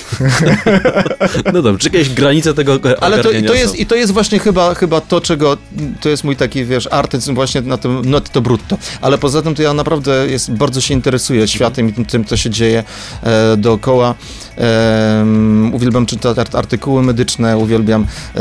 No 1.54 1.62
dobrze, 1.62 1.80
czy 1.80 1.98
jakieś 1.98 2.14
granice 2.14 2.54
tego 2.54 2.80
Ale 3.02 3.18
to, 3.18 3.30
to 3.48 3.54
jest, 3.54 3.72
są? 3.72 3.78
i 3.78 3.86
to 3.86 3.96
jest 3.96 4.14
właśnie 4.14 4.40
chyba, 4.40 4.76
chyba 4.76 5.02
to, 5.02 5.22
czego, 5.22 5.58
to 6.02 6.10
jest 6.10 6.24
mój 6.24 6.36
taki, 6.36 6.66
wiesz, 6.66 6.88
artyzm 6.92 7.36
właśnie 7.36 7.62
na 7.62 7.78
tym 7.78 8.02
netto 8.06 8.42
brutto. 8.42 8.78
Ale 9.02 9.18
poza 9.18 9.42
tym 9.42 9.56
to 9.56 9.64
ja 9.64 9.74
naprawdę 9.74 10.28
jest, 10.28 10.52
bardzo 10.52 10.82
się 10.82 10.94
interesuję 10.94 11.48
światem 11.48 11.90
i 11.90 11.94
tym, 11.94 12.06
tym 12.06 12.26
co 12.26 12.38
się 12.38 12.50
dzieje 12.50 12.84
e, 13.24 13.58
dookoła. 13.58 14.16
E, 14.58 15.26
uwielbiam 15.74 16.06
czytać 16.06 16.38
art- 16.38 16.56
artykuły 16.56 17.04
medyczne, 17.04 17.58
uwielbiam 17.58 18.06
e, 18.36 18.40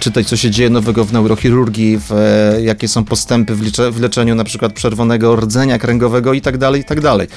czytać, 0.00 0.26
co 0.28 0.36
się 0.36 0.50
dzieje 0.50 0.70
nowego 0.70 1.04
w 1.04 1.12
neurochirurgii, 1.12 1.98
w, 1.98 2.12
e, 2.12 2.62
jakie 2.62 2.88
są 2.88 3.04
postępy 3.04 3.54
w, 3.54 3.62
licze, 3.62 3.90
w 3.90 4.00
leczeniu 4.00 4.34
na 4.34 4.44
przykład 4.44 4.72
przerwonego 4.72 5.36
rdzenia 5.36 5.78
kręgowego 5.78 6.32
i 6.32 6.40
tak 6.40 6.58
dalej, 6.58 6.80
i 6.80 6.84
tak 6.84 7.00
dalej. 7.00 7.28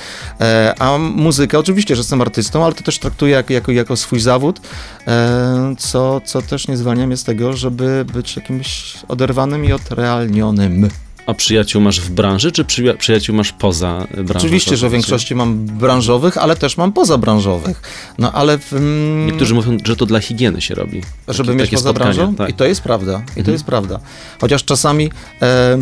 E, 0.41 0.73
a 0.79 0.97
muzyka, 0.97 1.57
oczywiście, 1.57 1.95
że 1.95 1.99
jestem 1.99 2.21
artystą, 2.21 2.65
ale 2.65 2.73
to 2.73 2.83
też 2.83 2.99
traktuję 2.99 3.31
jako, 3.35 3.53
jako, 3.53 3.71
jako 3.71 3.95
swój 3.97 4.19
zawód, 4.19 4.61
e, 5.07 5.75
co, 5.77 6.21
co 6.25 6.41
też 6.41 6.67
nie 6.67 6.77
zwalnia 6.77 7.07
mnie 7.07 7.17
z 7.17 7.23
tego, 7.23 7.53
żeby 7.53 8.05
być 8.13 8.35
jakimś 8.35 8.95
oderwanym 9.07 9.65
i 9.65 9.73
odrealnionym. 9.73 10.89
A 11.25 11.33
przyjaciół 11.33 11.81
masz 11.81 12.01
w 12.01 12.09
branży, 12.11 12.51
czy 12.51 12.63
przyja- 12.65 12.97
przyjaciół 12.97 13.35
masz 13.35 13.51
poza 13.51 14.07
branżą? 14.13 14.33
Oczywiście, 14.35 14.77
że 14.77 14.89
w 14.89 14.91
większości 14.91 15.35
mam 15.35 15.65
branżowych, 15.65 16.37
ale 16.37 16.55
też 16.55 16.77
mam 16.77 16.91
pozabranżowych. 16.93 17.81
No 18.17 18.31
ale 18.31 18.57
w, 18.57 18.73
mm, 18.73 19.25
Niektórzy 19.27 19.53
mówią, 19.53 19.77
że 19.85 19.95
to 19.95 20.05
dla 20.05 20.19
higieny 20.19 20.61
się 20.61 20.75
robi. 20.75 21.01
żeby 21.27 21.47
Takie- 21.47 21.57
mieć 21.59 21.65
takie 21.69 21.77
poza 21.77 21.89
spotkania, 21.89 22.13
branżą? 22.13 22.35
Tak. 22.35 22.49
I 22.49 22.53
to 22.53 22.65
jest 22.65 22.81
prawda. 22.81 23.21
I 23.21 23.33
to 23.33 23.39
Mhm. 23.39 23.53
jest 23.53 23.63
prawda. 23.65 23.99
Chociaż 24.41 24.63
czasami 24.65 25.09
e, 25.41 25.45
e, 25.73 25.77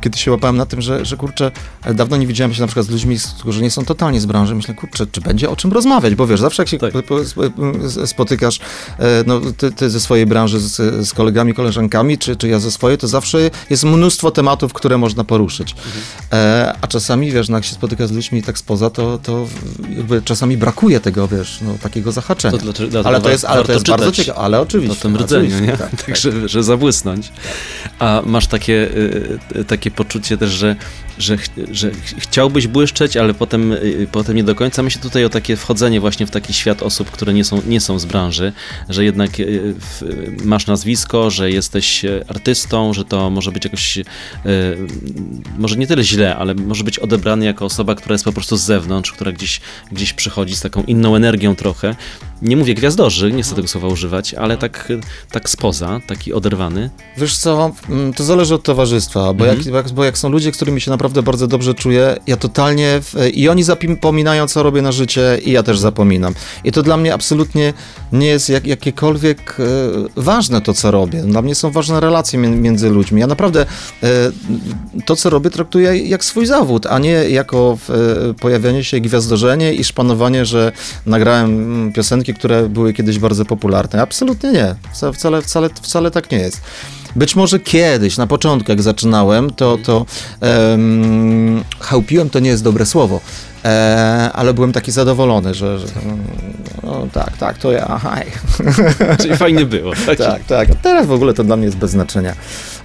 kiedy 0.00 0.18
się 0.18 0.30
łapałem 0.30 0.56
na 0.56 0.66
tym, 0.66 0.82
że, 0.82 1.04
że 1.04 1.16
kurczę, 1.16 1.50
e, 1.84 1.94
dawno 1.94 2.16
nie 2.16 2.26
widziałem 2.26 2.54
się 2.54 2.60
na 2.60 2.66
przykład 2.66 2.86
z 2.86 2.90
ludźmi, 2.90 3.16
którzy 3.40 3.62
nie 3.62 3.70
są 3.70 3.84
totalnie 3.84 4.20
z 4.20 4.26
branży, 4.26 4.54
myślę, 4.54 4.74
kurczę, 4.74 5.06
czy 5.12 5.20
będzie 5.20 5.50
o 5.50 5.56
czym 5.56 5.72
rozmawiać, 5.72 6.14
bo 6.14 6.26
wiesz, 6.26 6.40
zawsze 6.40 6.62
jak 6.62 6.68
się 6.68 6.78
Tak. 6.78 6.92
spotykasz 8.06 8.58
e, 8.98 9.24
no, 9.26 9.40
ty, 9.56 9.72
ty 9.72 9.90
ze 9.90 10.00
swojej 10.00 10.26
branży 10.26 10.60
z, 10.60 10.76
z 11.08 11.12
kolegami, 11.14 11.54
koleżankami, 11.54 12.18
czy, 12.18 12.36
czy 12.36 12.48
ja 12.48 12.58
ze 12.58 12.70
swojej, 12.70 12.98
to 12.98 13.08
zawsze 13.08 13.50
jest 13.70 13.77
mnóstwo 13.84 14.30
tematów, 14.30 14.72
które 14.72 14.98
można 14.98 15.24
poruszyć. 15.24 15.74
E, 16.32 16.74
a 16.80 16.86
czasami, 16.86 17.30
wiesz, 17.32 17.48
no, 17.48 17.56
jak 17.56 17.64
się 17.64 17.74
spotyka 17.74 18.06
z 18.06 18.12
ludźmi 18.12 18.42
tak 18.42 18.58
spoza, 18.58 18.90
to, 18.90 19.18
to 19.22 19.46
jakby 19.96 20.22
czasami 20.22 20.56
brakuje 20.56 21.00
tego, 21.00 21.28
wiesz, 21.28 21.58
no, 21.62 21.74
takiego 21.82 22.12
zahaczenia. 22.12 22.58
To 22.58 22.64
dlaczego- 22.64 22.90
dlatego 22.90 23.08
ale 23.08 23.20
to 23.20 23.30
jest, 23.30 23.44
ale 23.44 23.64
to 23.64 23.72
jest 23.72 23.88
bardzo 23.88 24.12
ciekawe, 24.12 24.38
ale 24.38 24.60
oczywiście. 24.60 24.98
o 24.98 25.02
tym 25.02 25.16
rdzeniu, 25.16 25.60
nie? 25.60 25.76
tak, 25.76 25.90
Tak, 25.90 26.06
tak. 26.06 26.16
że, 26.16 26.48
że 26.48 26.62
zabłysnąć. 26.62 27.32
A 27.98 28.22
masz 28.26 28.46
takie, 28.46 28.72
y, 28.74 29.38
y, 29.56 29.64
takie 29.64 29.90
poczucie 29.90 30.38
też, 30.38 30.50
że, 30.50 30.76
że, 31.18 31.36
ch- 31.36 31.48
że 31.72 31.90
ch- 31.90 32.14
chciałbyś 32.18 32.66
błyszczeć, 32.66 33.16
ale 33.16 33.34
potem, 33.34 33.72
y, 33.72 34.08
potem 34.12 34.36
nie 34.36 34.44
do 34.44 34.54
końca. 34.54 34.82
Myślę 34.82 35.02
tutaj 35.02 35.24
o 35.24 35.28
takie 35.28 35.56
wchodzenie 35.56 36.00
właśnie 36.00 36.26
w 36.26 36.30
taki 36.30 36.52
świat 36.52 36.82
osób, 36.82 37.10
które 37.10 37.34
nie 37.34 37.44
są, 37.44 37.62
nie 37.66 37.80
są 37.80 37.98
z 37.98 38.04
branży, 38.04 38.52
że 38.88 39.04
jednak 39.04 39.40
y, 39.40 39.74
masz 40.44 40.66
nazwisko, 40.66 41.30
że 41.30 41.50
jesteś 41.50 42.04
y, 42.04 42.24
artystą, 42.28 42.92
że 42.94 43.04
to 43.04 43.30
może 43.30 43.52
być 43.52 43.64
jakoś, 43.64 43.98
może 45.58 45.76
nie 45.76 45.86
tyle 45.86 46.04
źle, 46.04 46.36
ale 46.36 46.54
może 46.54 46.84
być 46.84 46.98
odebrany 46.98 47.44
jako 47.46 47.64
osoba, 47.64 47.94
która 47.94 48.12
jest 48.14 48.24
po 48.24 48.32
prostu 48.32 48.56
z 48.56 48.62
zewnątrz, 48.62 49.12
która 49.12 49.32
gdzieś, 49.32 49.60
gdzieś 49.92 50.12
przychodzi 50.12 50.56
z 50.56 50.60
taką 50.60 50.82
inną 50.82 51.16
energią 51.16 51.56
trochę. 51.56 51.96
Nie 52.42 52.56
mówię 52.56 52.74
gwiazdorzy, 52.74 53.32
nie 53.32 53.42
chcę 53.42 53.54
tego 53.54 53.68
słowa 53.68 53.88
używać, 53.88 54.34
ale 54.34 54.56
tak, 54.56 54.92
tak 55.30 55.50
spoza, 55.50 56.00
taki 56.06 56.32
oderwany. 56.32 56.90
Wiesz 57.16 57.36
co, 57.36 57.72
mm, 57.88 58.12
to 58.14 58.24
zależy 58.24 58.54
od 58.54 58.62
towarzystwa, 58.62 59.34
bo, 59.34 59.46
Mhm. 59.48 59.74
jak, 59.74 59.90
bo 59.90 60.04
jak 60.04 60.18
są 60.18 60.28
ludzie, 60.28 60.52
z 60.52 60.56
którymi 60.56 60.80
się 60.80 60.90
naprawdę 60.90 61.07
bardzo 61.22 61.46
dobrze 61.46 61.74
czuję, 61.74 62.16
ja 62.26 62.36
totalnie, 62.36 63.00
w, 63.02 63.14
i 63.34 63.48
oni 63.48 63.62
zapominają, 63.62 64.46
co 64.48 64.62
robię 64.62 64.82
na 64.82 64.92
życie 64.92 65.38
i 65.44 65.50
ja 65.52 65.62
też 65.62 65.78
zapominam. 65.78 66.34
I 66.64 66.72
to 66.72 66.82
dla 66.82 66.96
mnie 66.96 67.14
absolutnie 67.14 67.72
nie 68.12 68.26
jest 68.26 68.48
jak, 68.48 68.66
jakiekolwiek 68.66 69.56
e, 69.60 69.64
ważne 70.22 70.60
to, 70.60 70.74
co 70.74 70.90
robię. 70.90 71.22
Dla 71.22 71.42
mnie 71.42 71.54
są 71.54 71.70
ważne 71.70 72.00
relacje 72.00 72.38
mi- 72.38 72.48
między 72.48 72.90
ludźmi. 72.90 73.20
Ja 73.20 73.26
naprawdę 73.26 73.66
e, 74.02 74.06
to, 75.06 75.16
co 75.16 75.30
robię, 75.30 75.50
traktuję 75.50 75.96
jak 75.96 76.24
swój 76.24 76.46
zawód, 76.46 76.86
a 76.86 76.98
nie 76.98 77.10
jako 77.10 77.78
e, 78.30 78.34
pojawianie 78.34 78.84
się, 78.84 79.00
gwiazdorzenie 79.00 79.74
i 79.74 79.84
szpanowanie, 79.84 80.44
że 80.46 80.72
nagrałem 81.06 81.44
mm, 81.50 81.92
piosenki, 81.92 82.34
które 82.34 82.68
były 82.68 82.92
kiedyś 82.92 83.18
bardzo 83.18 83.44
popularne. 83.44 84.02
Absolutnie 84.02 84.52
nie. 84.52 84.74
Wca- 84.94 85.12
Wcale, 85.12 85.42
wcale, 85.42 85.70
wcale 85.82 86.10
tak 86.10 86.30
nie 86.32 86.38
jest. 86.38 86.60
Być 87.18 87.36
może 87.36 87.58
kiedyś, 87.58 88.16
na 88.16 88.26
początku, 88.26 88.72
jak 88.72 88.82
zaczynałem, 88.82 89.50
to, 89.50 89.78
to 89.84 90.06
um, 90.40 91.64
chełpiłem, 91.80 92.30
to 92.30 92.38
nie 92.40 92.50
jest 92.50 92.64
dobre 92.64 92.86
słowo, 92.86 93.20
e, 93.64 94.30
ale 94.32 94.54
byłem 94.54 94.72
taki 94.72 94.92
zadowolony, 94.92 95.54
że, 95.54 95.78
że 95.78 95.86
no, 96.82 97.06
tak, 97.12 97.36
tak, 97.36 97.58
to 97.58 97.72
ja, 97.72 97.98
haj. 97.98 98.26
Czyli 99.22 99.36
fajnie 99.36 99.66
było. 99.66 99.92
Tak? 100.06 100.18
Tak, 100.18 100.44
tak. 100.44 100.68
Teraz 100.82 101.06
w 101.06 101.12
ogóle 101.12 101.34
to 101.34 101.44
dla 101.44 101.56
mnie 101.56 101.66
jest 101.66 101.78
bez 101.78 101.90
znaczenia. 101.90 102.34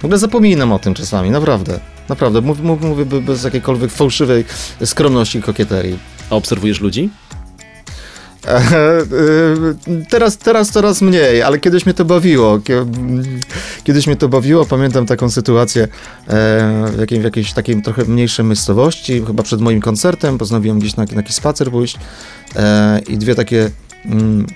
W 0.00 0.04
ogóle 0.04 0.18
zapominam 0.18 0.72
o 0.72 0.78
tym 0.78 0.94
czasami, 0.94 1.30
naprawdę. 1.30 1.78
Naprawdę, 2.08 2.40
mówię, 2.40 2.62
mówię, 2.62 2.88
mówię 2.88 3.04
be- 3.04 3.20
bez 3.20 3.44
jakiejkolwiek 3.44 3.90
fałszywej 3.90 4.44
skromności 4.84 5.38
i 5.38 5.42
kokieterii. 5.42 5.98
A 6.30 6.34
obserwujesz 6.34 6.80
ludzi? 6.80 7.10
E, 8.46 8.56
e, 8.56 9.04
Teraz, 10.10 10.36
teraz 10.38 10.70
coraz 10.70 11.02
mniej, 11.02 11.42
ale 11.42 11.58
kiedyś 11.58 11.86
mnie 11.86 11.94
to 11.94 12.04
bawiło. 12.04 12.58
Kie- 12.58 12.86
Kiedyś 13.84 14.06
mnie 14.06 14.16
to 14.16 14.28
bawiło. 14.28 14.64
Pamiętam 14.64 15.06
taką 15.06 15.30
sytuację 15.30 15.82
e, 15.82 15.88
w, 16.92 17.00
jakiej, 17.00 17.20
w 17.20 17.24
jakiejś 17.24 17.52
takiej 17.52 17.82
trochę 17.82 18.04
mniejszej 18.04 18.44
miejscowości, 18.44 19.22
chyba 19.26 19.42
przed 19.42 19.60
moim 19.60 19.80
koncertem. 19.80 20.38
Postanowiłem 20.38 20.78
gdzieś 20.78 20.96
na, 20.96 21.04
na 21.04 21.16
jakiś 21.16 21.34
spacer 21.34 21.70
pójść 21.70 21.96
i 23.08 23.18
dwie 23.18 23.34
takie. 23.34 23.70
Mm, 24.06 24.46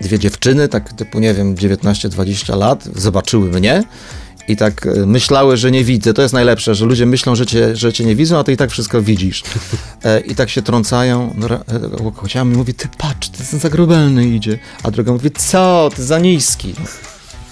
dwie 0.00 0.18
dziewczyny, 0.18 0.68
tak 0.68 0.92
typu, 0.92 1.20
nie 1.20 1.34
wiem, 1.34 1.54
19-20 1.54 2.56
lat, 2.58 2.84
zobaczyły 2.96 3.50
mnie 3.50 3.82
i 4.48 4.56
tak 4.56 4.86
e, 4.86 5.06
myślały, 5.06 5.56
że 5.56 5.70
nie 5.70 5.84
widzę. 5.84 6.14
To 6.14 6.22
jest 6.22 6.34
najlepsze, 6.34 6.74
że 6.74 6.86
ludzie 6.86 7.06
myślą, 7.06 7.34
że 7.34 7.46
cię, 7.46 7.76
że 7.76 7.92
cię 7.92 8.04
nie 8.04 8.16
widzą, 8.16 8.38
a 8.38 8.44
ty 8.44 8.52
i 8.52 8.56
tak 8.56 8.70
wszystko 8.70 9.02
widzisz. 9.02 9.42
E, 10.04 10.20
I 10.20 10.34
tak 10.34 10.50
się 10.50 10.62
trącają. 10.62 11.34
No, 11.38 11.48
ra- 11.48 11.64
e, 12.34 12.44
mi 12.44 12.56
mówi, 12.56 12.74
ty 12.74 12.88
patrz, 12.98 13.28
ty 13.28 13.44
ten 13.50 13.60
zagrobelny 13.60 14.28
idzie. 14.28 14.58
A 14.82 14.90
druga 14.90 15.12
mówi, 15.12 15.30
co, 15.30 15.90
ty 15.96 16.04
za 16.04 16.18
niski. 16.18 16.74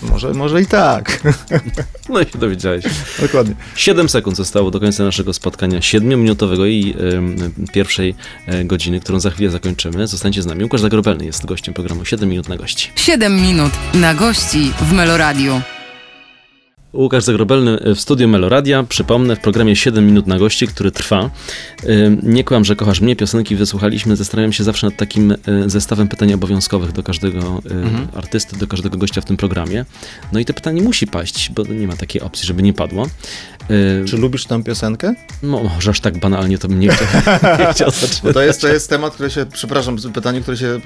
Może, 0.03 0.35
może 0.35 0.62
i 0.62 0.66
tak. 0.66 1.20
No 2.09 2.20
i 2.20 2.24
się 2.31 2.38
dowiedziałeś. 2.38 2.85
Dokładnie. 3.20 3.55
7 3.76 4.09
sekund 4.09 4.37
zostało 4.37 4.70
do 4.70 4.81
końca 4.81 5.05
naszego 5.05 5.33
spotkania 5.33 5.79
7-minutowego 5.79 6.66
i 6.68 6.94
ym, 7.14 7.53
pierwszej 7.72 8.14
e, 8.46 8.64
godziny, 8.64 9.00
którą 9.00 9.20
za 9.20 9.31
chwilę 9.31 9.50
zakończymy. 9.50 10.07
Zostańcie 10.07 10.42
z 10.42 10.46
nami. 10.46 10.64
Łukasz 10.64 10.81
Zagrobelny 10.81 11.24
jest 11.24 11.46
gościem 11.46 11.74
programu 11.74 12.05
7 12.05 12.29
minut 12.29 12.48
na 12.48 12.57
gości. 12.57 12.90
7 12.96 13.42
minut 13.42 13.72
na 13.94 14.14
gości 14.14 14.72
w 14.81 14.92
Meloradiu. 14.92 15.61
Łukasz 16.92 17.24
Zagrobelny 17.24 17.79
w 17.94 18.00
studiu 18.00 18.29
Meloradia. 18.29 18.83
Przypomnę, 18.83 19.37
w 19.37 19.40
programie 19.40 19.76
7 19.76 20.07
minut 20.07 20.26
na 20.26 20.38
gości, 20.38 20.66
który 20.66 20.90
trwa. 20.90 21.31
Nie 22.22 22.44
kłam, 22.44 22.64
że 22.64 22.76
kochasz 22.76 23.00
mnie. 23.00 23.16
Piosenki 23.16 23.57
wysłuchaliśmy. 23.57 24.16
Zastanawiam 24.16 24.53
się 24.53 24.64
zawsze 24.64 24.87
nad 24.87 24.96
takim 24.96 25.31
y, 25.31 25.37
zestawem 25.66 26.09
pytań 26.09 26.33
obowiązkowych 26.33 26.92
do 26.92 27.03
każdego 27.03 27.62
y, 28.14 28.18
artysty, 28.18 28.57
do 28.57 28.66
każdego 28.66 28.98
gościa 28.98 29.20
w 29.20 29.24
tym 29.24 29.37
programie. 29.37 29.85
No 30.33 30.40
i 30.40 30.44
to 30.44 30.55
pytanie 30.55 30.83
musi 30.83 31.07
paść, 31.07 31.50
bo 31.50 31.64
nie 31.64 31.87
ma 31.87 31.96
takiej 31.96 32.22
opcji, 32.22 32.46
żeby 32.46 32.62
nie 32.62 32.72
padło. 32.72 33.07
Y, 33.70 34.05
Czy 34.09 34.16
lubisz 34.16 34.44
tę 34.44 34.62
piosenkę? 34.64 35.14
No, 35.42 35.62
może 35.62 35.90
aż 35.90 36.00
tak 36.00 36.18
banalnie 36.18 36.59
to 36.59 36.68
bym 36.68 36.81
nie 36.81 36.88
chciał, 37.72 37.90
zaczynać. 37.90 38.35
To 38.35 38.42
jest, 38.42 38.61
to 38.61 38.68
jest 38.68 38.90
temat, 38.90 39.14
który 39.14 39.31
się, 39.31 39.46
przepraszam, 39.53 39.96
pytanie, 40.14 40.40
które 40.40 40.57
się 40.57 40.66
e, 40.66 40.81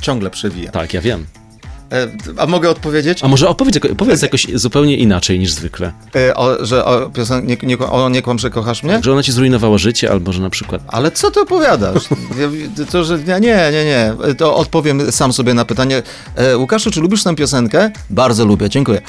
ciągle 0.00 0.30
przewija. 0.30 0.70
Tak, 0.70 0.94
ja 0.94 1.00
wiem. 1.00 1.26
E, 1.92 2.08
a 2.36 2.46
mogę 2.46 2.70
odpowiedzieć? 2.70 3.24
A 3.24 3.28
może 3.28 3.48
opowiedz, 3.48 3.78
powiedz 3.96 4.22
jakoś 4.22 4.46
zupełnie 4.54 4.96
inaczej 4.96 5.38
niż 5.38 5.52
zwykle. 5.52 5.92
E, 6.16 6.34
o, 6.34 6.64
że 6.66 6.84
o, 6.84 7.00
piosen- 7.08 7.44
nie, 7.44 7.56
nie, 7.62 7.78
o 7.78 8.08
nie 8.08 8.22
kłam, 8.22 8.38
że 8.38 8.50
kochasz 8.50 8.82
mnie? 8.82 9.00
Że 9.04 9.12
ona 9.12 9.22
ci 9.22 9.32
zrujnowała 9.32 9.78
życie, 9.78 10.10
albo 10.10 10.32
że 10.32 10.42
na 10.42 10.50
przykład... 10.50 10.82
Ale 10.88 11.10
co 11.10 11.30
ty 11.30 11.40
opowiadasz? 11.40 12.02
To, 12.90 13.04
że 13.04 13.18
nie, 13.18 13.40
nie, 13.40 13.56
nie, 13.72 13.84
nie. 13.84 14.14
To 14.34 14.56
odpowiem 14.56 15.12
sam 15.12 15.32
sobie 15.32 15.54
na 15.54 15.64
pytanie. 15.64 16.02
E, 16.36 16.56
Łukaszu, 16.56 16.90
czy 16.90 17.00
lubisz 17.00 17.22
tę 17.22 17.36
piosenkę? 17.36 17.90
Bardzo 18.10 18.44
lubię, 18.44 18.68
dziękuję. 18.68 19.00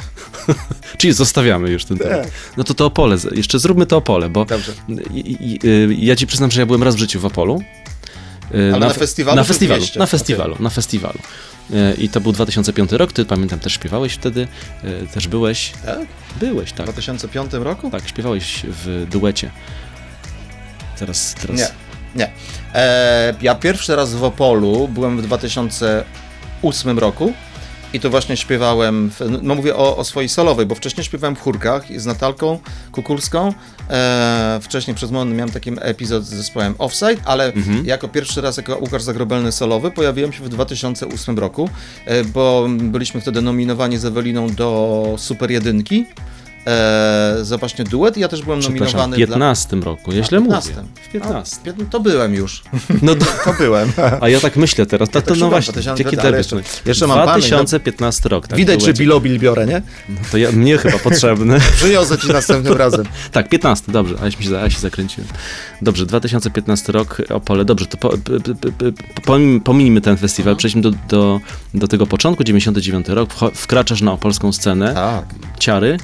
Czyli 0.98 1.13
zostawiamy 1.13 1.70
już 1.70 1.86
ten 1.86 1.98
temat. 1.98 2.22
Tak. 2.24 2.32
No 2.58 2.63
to 2.63 2.74
to 2.74 2.86
Opole, 2.86 3.17
jeszcze 3.32 3.60
zróbmy 3.60 3.86
to 3.86 3.98
Opole, 3.98 4.30
bo 4.30 4.46
Dobrze. 4.46 4.72
y, 5.65 5.96
ja 6.00 6.15
ci 6.15 6.28
przyznam, 6.28 6.52
że 6.52 6.60
ja 6.62 6.65
byłem 6.65 6.84
raz 6.84 6.96
w 6.96 7.00
życiu 7.00 7.20
w 7.20 7.26
Opolu. 7.26 7.62
Y, 8.56 8.72
Ale 8.74 8.80
na 8.88 8.94
fe- 8.94 9.00
festiwalu 9.00 9.36
Na 9.36 9.44
festiwalu, 9.44 9.84
na 9.96 10.06
festiwalu, 10.06 10.56
na 10.60 10.70
festiwalu. 10.70 11.20
Y, 11.72 11.94
I 11.98 12.10
to 12.10 12.22
był 12.22 12.32
2005 12.32 12.92
rok, 12.92 13.14
ty 13.14 13.26
pamiętam 13.26 13.60
też 13.60 13.74
śpiewałeś 13.74 14.14
wtedy, 14.14 14.48
y, 14.84 15.08
też 15.14 15.28
byłeś, 15.28 15.74
Tak? 15.86 16.00
byłeś, 16.40 16.70
W 16.70 16.74
tak, 16.74 16.86
2005 16.86 17.52
roku? 17.54 17.90
tak, 17.92 18.08
śpiewałeś 18.08 18.62
w 18.70 19.06
duecie. 19.12 19.52
Teraz, 21.00 21.36
teraz... 21.42 21.58
Nie, 21.60 21.68
nie. 22.16 22.32
E, 22.74 23.34
ja 23.42 23.56
pierwszy 23.56 23.96
raz 23.96 24.14
w 24.14 24.24
Opolu 24.24 24.88
byłem 24.88 25.18
w 25.18 25.22
2008 25.22 27.00
roku 27.00 27.34
i 27.94 28.00
to 28.00 28.10
właśnie 28.10 28.38
śpiewałem, 28.38 29.10
w, 29.10 29.20
no 29.42 29.56
mówię 29.56 29.76
o, 29.76 29.98
o 29.98 30.04
swojej 30.04 30.30
solowej, 30.30 30.66
bo 30.66 30.76
wcześniej 30.76 31.04
śpiewałem 31.04 31.36
w 31.36 31.40
chórkach 31.42 31.84
z 31.98 32.06
Natalką 32.06 32.60
Kukulską. 32.92 33.54
E, 33.91 34.60
wcześniej 34.62 34.95
przez 34.95 35.12
moment 35.12 35.38
miałem 35.38 35.51
taki 35.51 35.71
epizod 35.82 36.25
z 36.25 36.30
zespołem 36.30 36.75
Offside, 36.77 37.17
ale 37.25 37.54
jako 37.84 38.08
pierwszy 38.08 38.41
raz 38.41 38.58
jako 38.58 38.77
Łukasz 38.77 39.04
Zagrobelny 39.04 39.51
solowy 39.51 39.91
pojawiłem 39.91 40.34
się 40.34 40.43
w 40.43 40.49
2008 40.49 41.39
roku, 41.39 41.69
e, 42.06 42.23
bo 42.23 42.67
byliśmy 42.80 43.21
wtedy 43.21 43.41
nominowani 43.41 43.97
z 43.97 44.06
Eweliną 44.06 44.49
do 44.49 45.15
Super 45.17 45.51
Jedynki. 45.51 46.06
E, 46.67 47.38
za 47.41 47.58
właśnie 47.58 47.86
duet 47.86 48.17
i 48.17 48.19
ja 48.19 48.28
też 48.28 48.41
byłem 48.41 48.60
nominowany 48.60 49.15
w 49.15 49.19
15 49.19 49.76
roku, 49.78 50.12
ja 50.12 50.24
źle 50.24 50.39
mówię. 50.39 50.52
15. 50.52 50.84
W 51.10 51.12
15. 51.12 51.58
dla... 51.63 51.74
No, 51.78 51.86
to 51.89 52.00
byłem 52.00 52.34
już. 52.34 52.63
No 53.02 53.15
to, 53.15 53.26
To 53.45 53.54
byłem. 53.54 53.91
a 54.21 54.30
ja 54.30 54.39
tak 54.39 54.56
myślę 54.56 54.86
teraz, 54.86 55.10
to, 55.10 55.17
Ja 55.17 55.21
to 55.21 55.32
tak 55.32 55.39
no 55.39 55.50
właśnie, 55.50 55.74
2000, 55.74 56.04
jaki 56.04 56.15
ale 56.19 56.24
debut. 56.24 56.38
jeszcze- 56.38 56.56
no. 56.56 56.62
jeszcze 56.86 57.08
mam 57.08 57.26
pamięć, 57.26 57.47
2015 57.47 58.30
rok, 58.30 58.47
tak. 58.47 58.58
Widać, 58.58 58.80
że 58.82 58.86
duecie. 58.86 59.00
bilobil 59.04 59.39
biorę, 59.39 59.65
nie? 59.65 59.82
To 60.32 60.38
ja, 60.38 60.52
mnie 60.52 60.78
chyba 60.78 60.97
potrzebny. 61.00 61.60
Przyniosę 61.76 62.17
ci 62.17 62.28
następnym 62.28 62.74
razem. 62.74 63.06
Tak, 63.32 63.50
15, 63.50 63.91
dobrze, 63.91 64.15
a 64.21 64.26
ja 64.26 64.32
się, 64.32 64.52
ja 64.52 64.69
się 64.69 64.80
zakręciłem. 64.80 65.30
Dobrze, 65.82 66.06
2015 66.06 66.91
rok, 66.93 67.17
Opole, 67.30 67.65
dobrze, 67.65 67.86
to 67.86 67.97
po, 67.97 68.10
p, 68.10 68.17
p, 68.17 68.56
p, 68.56 68.71
p, 68.82 68.91
pominijmy- 69.63 70.02
ten 70.02 70.17
festiwal, 70.17 70.56
przejdźmy 70.56 70.82
do, 70.82 70.91
do, 71.10 71.39
do 71.74 71.88
tego 71.88 72.08
początku, 72.08 72.43
99 72.43 73.10
rok, 73.10 73.30
wkraczasz 73.56 74.02
na 74.02 74.12
opolską 74.12 74.52
scenę, 74.54 74.93
Tak. 74.93 75.26
ciary, 75.60 75.97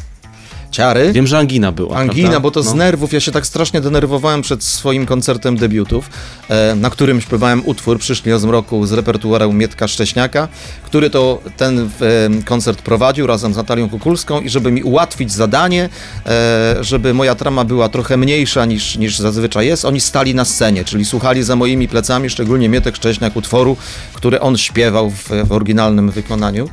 Ciary. 0.77 1.11
wiem, 1.13 1.27
że 1.27 1.37
angina 1.37 1.71
była, 1.71 1.95
Angina, 1.97 2.29
prawda? 2.29 2.39
bo 2.39 2.51
to 2.51 2.63
z 2.63 2.65
No. 2.65 2.73
nerwów. 2.75 3.13
Ja 3.13 3.19
się 3.19 3.31
tak 3.31 3.45
strasznie 3.45 3.81
denerwowałem 3.81 4.41
przed 4.41 4.63
swoim 4.63 5.05
koncertem 5.05 5.57
debiutów, 5.57 6.09
e, 6.49 6.75
na 6.75 6.89
którym 6.89 7.21
śpiewałem 7.21 7.61
utwór 7.65 7.99
Przyszli 7.99 8.33
o 8.33 8.39
zmroku 8.39 8.85
z 8.85 8.91
repertuaru 8.91 9.53
Mietka 9.53 9.87
Szcześniaka, 9.87 10.47
który 10.83 11.09
to 11.09 11.41
ten 11.57 11.79
e, 11.79 11.87
koncert 12.45 12.81
prowadził 12.81 13.27
razem 13.27 13.53
z 13.53 13.57
Natalią 13.57 13.89
Kukulską 13.89 14.41
i 14.41 14.49
żeby 14.49 14.71
mi 14.71 14.83
ułatwić 14.83 15.31
zadanie, 15.31 15.89
e, 16.25 16.75
żeby 16.81 17.13
moja 17.13 17.35
trama 17.35 17.63
była 17.65 17.89
trochę 17.89 18.17
mniejsza 18.17 18.65
niż, 18.65 18.97
niż 18.97 19.19
zazwyczaj 19.19 19.67
jest, 19.67 19.85
oni 19.85 20.01
stali 20.01 20.35
na 20.35 20.45
scenie, 20.45 20.85
czyli 20.85 21.05
słuchali 21.05 21.43
za 21.43 21.55
moimi 21.55 21.87
plecami, 21.87 22.29
szczególnie 22.29 22.69
Mietek 22.69 22.95
Szcześniak 22.95 23.35
utworu, 23.35 23.77
który 24.13 24.39
on 24.39 24.57
śpiewał 24.57 25.09
w, 25.09 25.29
w 25.47 25.51
oryginalnym 25.51 26.11
wykonaniu. 26.11 26.69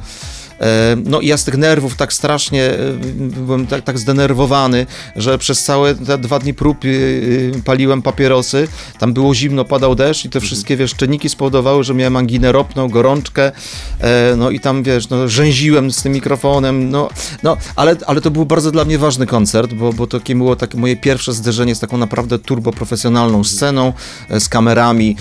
E, 0.61 0.97
No 1.05 1.21
i 1.21 1.27
ja 1.27 1.37
z 1.37 1.45
tych 1.45 1.57
nerwów 1.57 1.97
tak 1.97 2.13
strasznie 2.13 2.65
e, 2.65 2.77
byłem 3.19 3.67
tak, 3.67 3.85
tak 3.85 3.99
zdenerwowany, 3.99 4.87
że 5.17 5.39
przez 5.39 5.63
całe 5.63 5.95
te 5.95 6.19
dwa 6.19 6.39
dni 6.39 6.55
prób 6.55 6.79
e, 6.85 7.63
paliłem 7.63 8.03
papierosy, 8.03 8.69
tam 8.99 9.13
było 9.13 9.35
zimno, 9.35 9.65
padał 9.65 9.95
deszcz 9.95 10.25
i 10.25 10.31
te 10.31 10.41
wszystkie, 10.41 10.77
wiesz, 10.77 10.95
czynniki 10.95 11.29
spowodowały, 11.29 11.85
że 11.85 11.95
miałem 11.95 12.17
anginę 12.17 12.53
ropną, 12.53 12.89
gorączkę, 12.89 13.53
no 14.37 14.51
i 14.51 14.61
tam, 14.61 14.83
wiesz, 14.83 15.09
no, 15.09 15.29
rzęziłem 15.29 15.93
z 15.93 16.03
tym 16.03 16.13
mikrofonem, 16.13 16.91
no, 16.91 17.09
no 17.43 17.57
ale, 17.77 17.97
ale 18.07 18.21
to 18.21 18.31
był 18.31 18.47
bardzo 18.47 18.71
dla 18.71 18.85
mnie 18.85 18.99
ważny 18.99 19.27
koncert, 19.27 19.75
bo, 19.75 19.93
bo 19.93 20.07
to 20.07 20.21
było 20.35 20.57
takie 20.57 20.79
moje 20.79 20.97
pierwsze 20.97 21.33
zderzenie 21.33 21.75
z 21.75 21.81
taką 21.81 21.97
naprawdę 21.97 22.39
turboprofesjonalną 22.39 23.45
sceną, 23.45 23.93
e, 24.31 24.41
z 24.41 24.49
kamerami 24.49 25.17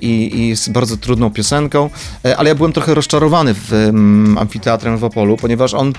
i, 0.00 0.40
i 0.48 0.56
z 0.56 0.68
bardzo 0.68 0.96
trudną 0.96 1.30
piosenką, 1.30 1.90
ale 2.36 2.48
ja 2.48 2.54
byłem 2.54 2.72
trochę 2.72 2.94
rozczarowany 2.94 3.54
w 3.54 3.72
em, 3.72 4.38
amfiteatrem 4.66 4.98
w 4.98 5.04
Opolu, 5.04 5.36
ponieważ 5.36 5.74
on 5.74 5.92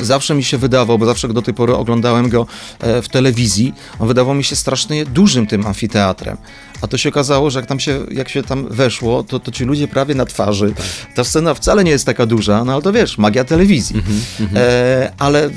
Zawsze 0.00 0.34
mi 0.34 0.44
się 0.44 0.58
wydawał, 0.58 0.98
bo 0.98 1.06
zawsze 1.06 1.28
do 1.28 1.42
tej 1.42 1.54
pory 1.54 1.74
oglądałem 1.74 2.28
go 2.28 2.46
e, 2.80 3.02
w 3.02 3.08
telewizji, 3.08 3.74
on 3.98 4.08
wydawał 4.08 4.34
mi 4.34 4.44
się 4.44 4.56
strasznie 4.56 5.04
dużym 5.06 5.46
tym 5.46 5.66
amfiteatrem. 5.66 6.36
A 6.82 6.86
to 6.86 6.98
się 6.98 7.08
okazało, 7.08 7.50
że 7.50 7.58
jak 7.58 7.66
tam 7.66 7.80
się, 7.80 8.00
jak 8.10 8.28
się 8.28 8.42
tam 8.42 8.68
weszło, 8.68 9.22
to, 9.22 9.40
to 9.40 9.50
ci 9.50 9.64
ludzie 9.64 9.88
prawie 9.88 10.14
na 10.14 10.26
twarzy. 10.26 10.74
Ta 11.14 11.24
scena 11.24 11.54
wcale 11.54 11.84
nie 11.84 11.90
jest 11.90 12.06
taka 12.06 12.26
duża, 12.26 12.64
no 12.64 12.72
ale 12.72 12.82
to 12.82 12.92
wiesz, 12.92 13.18
magia 13.18 13.44
telewizji. 13.44 14.02
E, 14.56 15.12
ale 15.18 15.50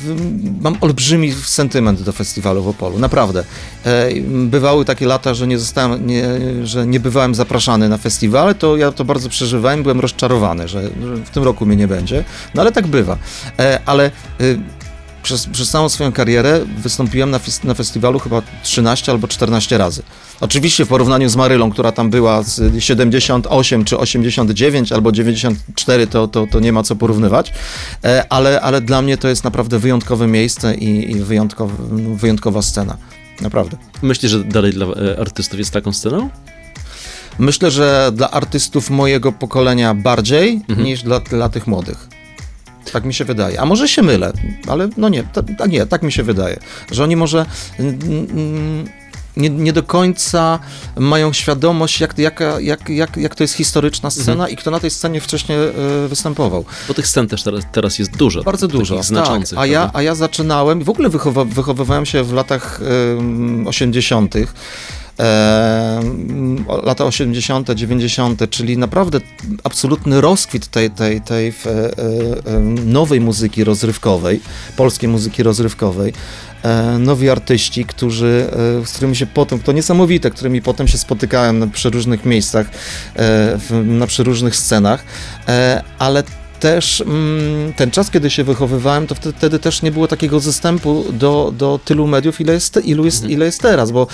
mam 0.62 0.78
olbrzymi 0.82 1.34
sentyment 1.34 2.02
do 2.02 2.12
festiwalu 2.12 2.64
w 2.64 2.68
Opolu, 2.68 3.00
naprawdę. 3.00 3.44
E, 3.86 4.10
bywały 4.30 4.86
takie 4.86 5.06
lata, 5.06 5.34
że 5.34 5.48
nie 5.48 5.60
zostałem, 5.60 6.08
nie, 6.08 6.26
że 6.64 6.88
nie 6.88 7.00
bywałem 7.00 7.36
zapraszany 7.36 7.90
na 7.90 7.98
festiwale, 7.98 8.56
to 8.56 8.78
ja 8.78 8.92
to 8.92 9.06
bardzo 9.06 9.30
przeżywałem, 9.30 9.84
byłem 9.84 10.00
rozczarowany, 10.00 10.68
że, 10.68 10.82
że 10.82 11.16
w 11.26 11.30
tym 11.30 11.44
roku 11.44 11.66
mnie 11.66 11.76
nie 11.76 11.88
będzie. 11.88 12.24
No 12.56 12.62
ale 12.62 12.72
tak 12.72 12.88
bywa. 12.88 13.18
E, 13.60 13.80
ale 13.86 14.12
y, 14.42 14.60
przez, 15.26 15.48
przez 15.48 15.70
całą 15.70 15.90
swoją 15.90 16.12
karierę 16.12 16.62
wystąpiłem 16.78 17.32
na, 17.32 17.40
na 17.64 17.74
festiwalu 17.74 18.20
chyba 18.20 18.42
13 18.64 19.12
albo 19.12 19.28
14 19.28 19.78
razy. 19.78 20.04
Oczywiście 20.42 20.86
w 20.86 20.88
porównaniu 20.88 21.30
z 21.30 21.36
Marylą, 21.36 21.72
która 21.72 21.92
tam 21.92 22.10
była 22.10 22.44
z 22.44 22.84
78 22.84 23.86
czy 23.86 23.98
89 23.98 24.92
albo 24.92 25.12
94, 25.12 26.08
to, 26.08 26.28
to, 26.28 26.48
to 26.52 26.60
nie 26.60 26.72
ma 26.72 26.84
co 26.84 26.96
porównywać, 26.96 27.54
e, 28.04 28.26
ale, 28.30 28.62
ale 28.62 28.82
dla 28.82 29.02
mnie 29.02 29.18
to 29.18 29.28
jest 29.28 29.44
naprawdę 29.44 29.80
wyjątkowe 29.80 30.28
miejsce 30.28 30.76
i, 30.76 31.12
i 31.12 31.16
wyjątkowa, 31.16 31.74
wyjątkowa 32.16 32.62
scena. 32.62 32.98
Naprawdę. 33.42 33.78
Myślisz, 34.02 34.32
że 34.32 34.44
dalej 34.44 34.72
dla 34.72 34.86
e, 34.86 35.20
artystów 35.20 35.60
jest 35.60 35.72
taką 35.72 35.94
sceną? 35.94 36.30
Myślę, 37.40 37.72
że 37.72 38.12
dla 38.14 38.32
artystów 38.32 38.90
mojego 38.90 39.32
pokolenia 39.32 39.94
bardziej 39.94 40.62
niż 40.78 41.04
dla, 41.04 41.20
dla 41.20 41.50
tych 41.50 41.68
młodych. 41.68 42.15
Tak 42.92 43.06
mi 43.06 43.14
się 43.14 43.26
wydaje. 43.26 43.62
A 43.62 43.66
może 43.66 43.88
się 43.88 44.02
mylę, 44.02 44.34
ale 44.68 44.90
no 44.98 45.10
nie, 45.10 45.24
ta, 45.58 45.66
nie, 45.66 45.86
tak 45.86 46.04
mi 46.04 46.12
się 46.12 46.24
wydaje. 46.24 46.60
Że 46.92 47.04
oni 47.04 47.16
może 47.16 47.46
mm, 47.80 48.90
nie, 49.38 49.50
nie 49.50 49.74
do 49.74 49.84
końca 49.84 50.60
mają 50.98 51.34
świadomość, 51.34 52.00
jak, 52.00 52.18
jaka, 52.18 52.60
jak, 52.60 52.90
jak, 52.90 53.18
jak 53.18 53.36
to 53.36 53.44
jest 53.44 53.54
historyczna 53.54 54.10
scena 54.10 54.48
i 54.48 54.56
kto 54.56 54.72
na 54.72 54.80
tej 54.80 54.92
scenie 54.92 55.22
wcześniej 55.22 55.58
e, 55.58 56.08
występował. 56.08 56.66
Bo 56.88 56.94
tych 56.94 57.08
scen 57.08 57.28
też 57.28 57.44
teraz, 57.44 57.64
teraz 57.72 58.00
jest 58.00 58.18
dużo. 58.18 58.44
Bardzo 58.44 58.68
dużo. 58.68 59.04
znaczących. 59.04 59.56
Tak. 59.56 59.64
A, 59.64 59.66
ja, 59.66 59.92
a 59.94 60.02
ja 60.02 60.16
zaczynałem, 60.16 60.84
w 60.84 60.90
ogóle 60.90 61.10
wychowa, 61.10 61.46
wychowywałem 61.46 62.06
się 62.06 62.24
w 62.24 62.34
latach 62.34 62.80
em, 63.18 63.68
80. 63.68 64.36
lata 66.84 67.06
80., 67.06 67.70
90., 67.70 68.50
czyli 68.50 68.78
naprawdę 68.78 69.20
absolutny 69.64 70.22
rozkwit 70.22 70.68
tej, 70.68 70.92
tej, 70.92 71.22
tej 71.22 71.48
e, 71.48 71.54
e, 72.48 72.60
nowej 72.86 73.22
muzyki 73.22 73.64
rozrywkowej, 73.64 74.42
polskiej 74.78 75.10
muzyki 75.10 75.44
rozrywkowej. 75.44 76.14
E, 76.64 77.00
nowi 77.00 77.30
artyści, 77.30 77.86
którzy, 77.86 78.50
z 78.86 78.92
którymi 78.92 79.16
się 79.16 79.26
potem, 79.26 79.60
to 79.60 79.72
niesamowite, 79.72 80.32
którymi 80.32 80.62
potem 80.62 80.88
się 80.88 80.98
spotykałem 80.98 81.60
na 81.60 81.68
przeróżnych 81.68 82.26
miejscach, 82.26 82.68
na 83.86 84.08
przeróżnych 84.08 84.56
scenach, 84.56 85.04
ale 86.00 86.24
też 86.60 87.02
mm, 87.02 87.74
ten 87.74 87.92
czas, 87.92 88.12
kiedy 88.12 88.30
się 88.30 88.44
wychowywałem, 88.44 89.08
to 89.08 89.16
wtedy, 89.16 89.38
wtedy 89.38 89.60
też 89.60 89.82
nie 89.82 89.92
było 89.92 90.08
takiego 90.08 90.40
zastępu 90.40 91.06
do, 91.14 91.54
do 91.58 91.80
tylu 91.86 92.08
mediów, 92.08 92.42
ile 92.42 92.54
jest, 92.54 92.80
ilu 92.86 93.06
jest, 93.06 93.24
ile 93.24 93.46
jest 93.46 93.62
teraz, 93.62 93.92
bo 93.92 94.08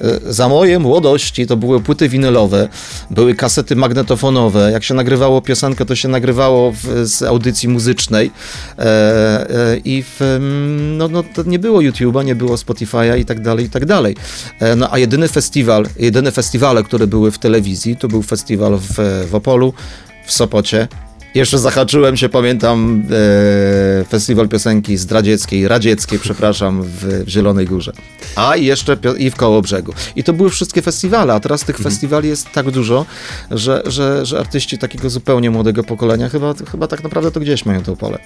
e, 0.00 0.32
za 0.32 0.48
mojej 0.48 0.78
młodości 0.78 1.46
to 1.46 1.56
były 1.56 1.80
płyty 1.80 2.08
winylowe, 2.08 2.68
były 3.10 3.34
kasety 3.34 3.76
magnetofonowe, 3.76 4.72
jak 4.72 4.84
się 4.84 4.94
nagrywało 4.94 5.42
piosenkę, 5.42 5.86
to 5.86 5.96
się 5.96 6.08
nagrywało 6.08 6.72
w, 6.72 7.08
z 7.08 7.22
audycji 7.22 7.68
muzycznej. 7.68 8.30
E, 8.78 8.82
e, 8.84 9.76
i 9.84 10.02
w, 10.02 10.22
mm, 10.22 10.96
no, 10.98 11.08
no, 11.08 11.22
to 11.34 11.42
nie 11.42 11.58
było 11.58 11.80
YouTube'a, 11.80 12.24
nie 12.24 12.34
było 12.34 12.56
Spotify'a 12.56 13.18
i 13.18 13.24
tak 13.24 13.40
dalej, 13.40 13.66
i 13.66 13.70
tak 13.70 13.86
dalej. 13.86 14.16
E, 14.60 14.76
no 14.76 14.88
a 14.92 14.98
jedyny 14.98 15.28
festiwal, 15.28 15.86
jedyne 15.98 16.32
festiwale, 16.32 16.82
które 16.82 17.06
były 17.06 17.30
w 17.30 17.38
telewizji, 17.38 17.96
to 17.96 18.08
był 18.08 18.22
festiwal 18.22 18.78
w, 18.78 19.26
w 19.30 19.34
Opolu, 19.34 19.74
w 20.26 20.32
Sopocie, 20.32 20.88
jeszcze 21.34 21.58
zahaczyłem 21.58 22.16
się, 22.16 22.28
pamiętam, 22.28 23.02
e, 24.00 24.04
festiwal 24.04 24.48
piosenki 24.48 24.96
zdradzieckiej, 24.96 25.68
radzieckiej, 25.68 26.18
przepraszam, 26.18 26.82
w, 26.82 27.24
Zielonej 27.28 27.66
Górze. 27.66 27.92
A 28.36 28.56
i 28.56 28.64
jeszcze 28.64 28.96
i 29.18 29.30
w 29.30 29.36
Kołobrzegu. 29.36 29.92
I 30.16 30.24
to 30.24 30.32
były 30.32 30.50
wszystkie 30.50 30.82
festiwale, 30.82 31.34
a 31.34 31.40
teraz 31.40 31.64
tych 31.64 31.78
festiwali 31.78 32.28
jest 32.28 32.52
tak 32.52 32.70
dużo, 32.70 33.06
że, 33.50 33.82
że, 33.86 34.26
że 34.26 34.38
artyści 34.38 34.78
takiego 34.78 35.10
zupełnie 35.10 35.50
młodego 35.50 35.84
pokolenia 35.84 36.28
chyba, 36.28 36.54
chyba 36.70 36.86
tak 36.86 37.02
naprawdę 37.02 37.30
to 37.30 37.40
gdzieś 37.40 37.66
mają 37.66 37.82
to 37.82 37.96
pole. 37.96 38.18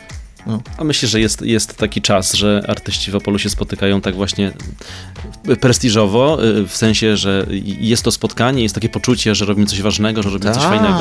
No. 0.47 0.61
A 0.79 0.85
myślę, 0.85 1.09
że 1.09 1.21
jest, 1.21 1.43
jest 1.43 1.77
taki 1.77 2.03
czas, 2.03 2.35
że 2.35 2.63
artyści 2.69 3.11
w 3.11 3.17
Opolu 3.17 3.39
się 3.39 3.51
spotykają 3.51 4.01
tak 4.01 4.15
właśnie 4.15 4.53
prestiżowo, 5.61 6.45
y, 6.45 6.67
w 6.69 6.77
sensie, 6.77 7.17
że 7.17 7.47
jest 7.65 8.03
to 8.03 8.11
spotkanie, 8.11 8.63
jest 8.63 8.75
takie 8.75 8.89
poczucie, 8.89 9.35
że 9.35 9.45
robimy 9.45 9.67
coś 9.67 9.83
ważnego, 9.83 10.23
że 10.23 10.31
robimy 10.31 10.55
coś 10.55 10.63
fajnego. 10.63 10.99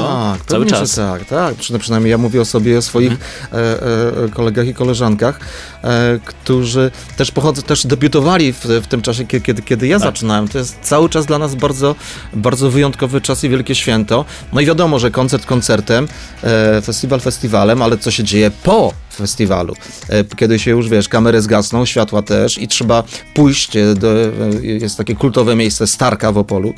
Cały 0.47 0.65
pewnie, 0.65 0.69
czas. 0.79 0.95
Tak, 0.95 1.25
tak. 1.25 1.55
Przyna- 1.55 1.79
Przynajmniej 1.79 2.11
ja 2.11 2.17
mówię 2.17 2.41
o 2.41 2.45
sobie 2.45 2.77
o 2.77 2.81
swoich 2.81 3.11
Mhm. 3.11 3.29
e, 3.53 4.23
e, 4.25 4.29
kolegach 4.29 4.67
i 4.67 4.73
koleżankach, 4.73 5.39
e, 5.83 6.19
którzy 6.25 6.91
też 7.17 7.31
pochodzą, 7.31 7.61
też 7.61 7.87
debiutowali 7.87 8.53
w, 8.53 8.65
w 8.65 8.87
tym 8.87 9.01
czasie, 9.01 9.25
kie- 9.25 9.41
kiedy, 9.41 9.61
kiedy 9.61 9.87
ja 9.87 9.99
Tak. 9.99 10.07
zaczynałem. 10.07 10.47
To 10.47 10.57
jest 10.57 10.77
cały 10.81 11.09
czas 11.09 11.25
dla 11.25 11.37
nas 11.39 11.55
bardzo, 11.55 11.95
bardzo 12.33 12.71
wyjątkowy 12.71 13.21
czas 13.21 13.43
i 13.43 13.49
wielkie 13.49 13.75
święto. 13.75 14.25
No 14.53 14.61
i 14.61 14.65
wiadomo, 14.65 14.99
że 14.99 15.11
koncert 15.11 15.45
koncertem, 15.45 16.07
e, 16.43 16.81
festiwal 16.81 17.19
festiwalem, 17.19 17.81
ale 17.81 17.97
co 17.97 18.11
się 18.11 18.23
dzieje 18.23 18.51
po 18.63 18.93
festiwalu, 19.15 19.73
e, 20.09 20.23
kiedy 20.23 20.59
się 20.59 20.71
już, 20.71 20.89
wiesz, 20.89 21.09
kamery 21.09 21.41
zgasną, 21.41 21.85
światła 21.85 22.21
też 22.21 22.57
i 22.57 22.67
trzeba 22.67 23.03
pójść 23.33 23.75
e, 23.75 23.95
do, 23.95 24.25
e, 24.25 24.29
jest 24.61 24.97
takie 24.97 25.15
kultowe 25.15 25.55
miejsce 25.55 25.87
Starka 25.87 26.31
w 26.31 26.37
Opolu, 26.37 26.73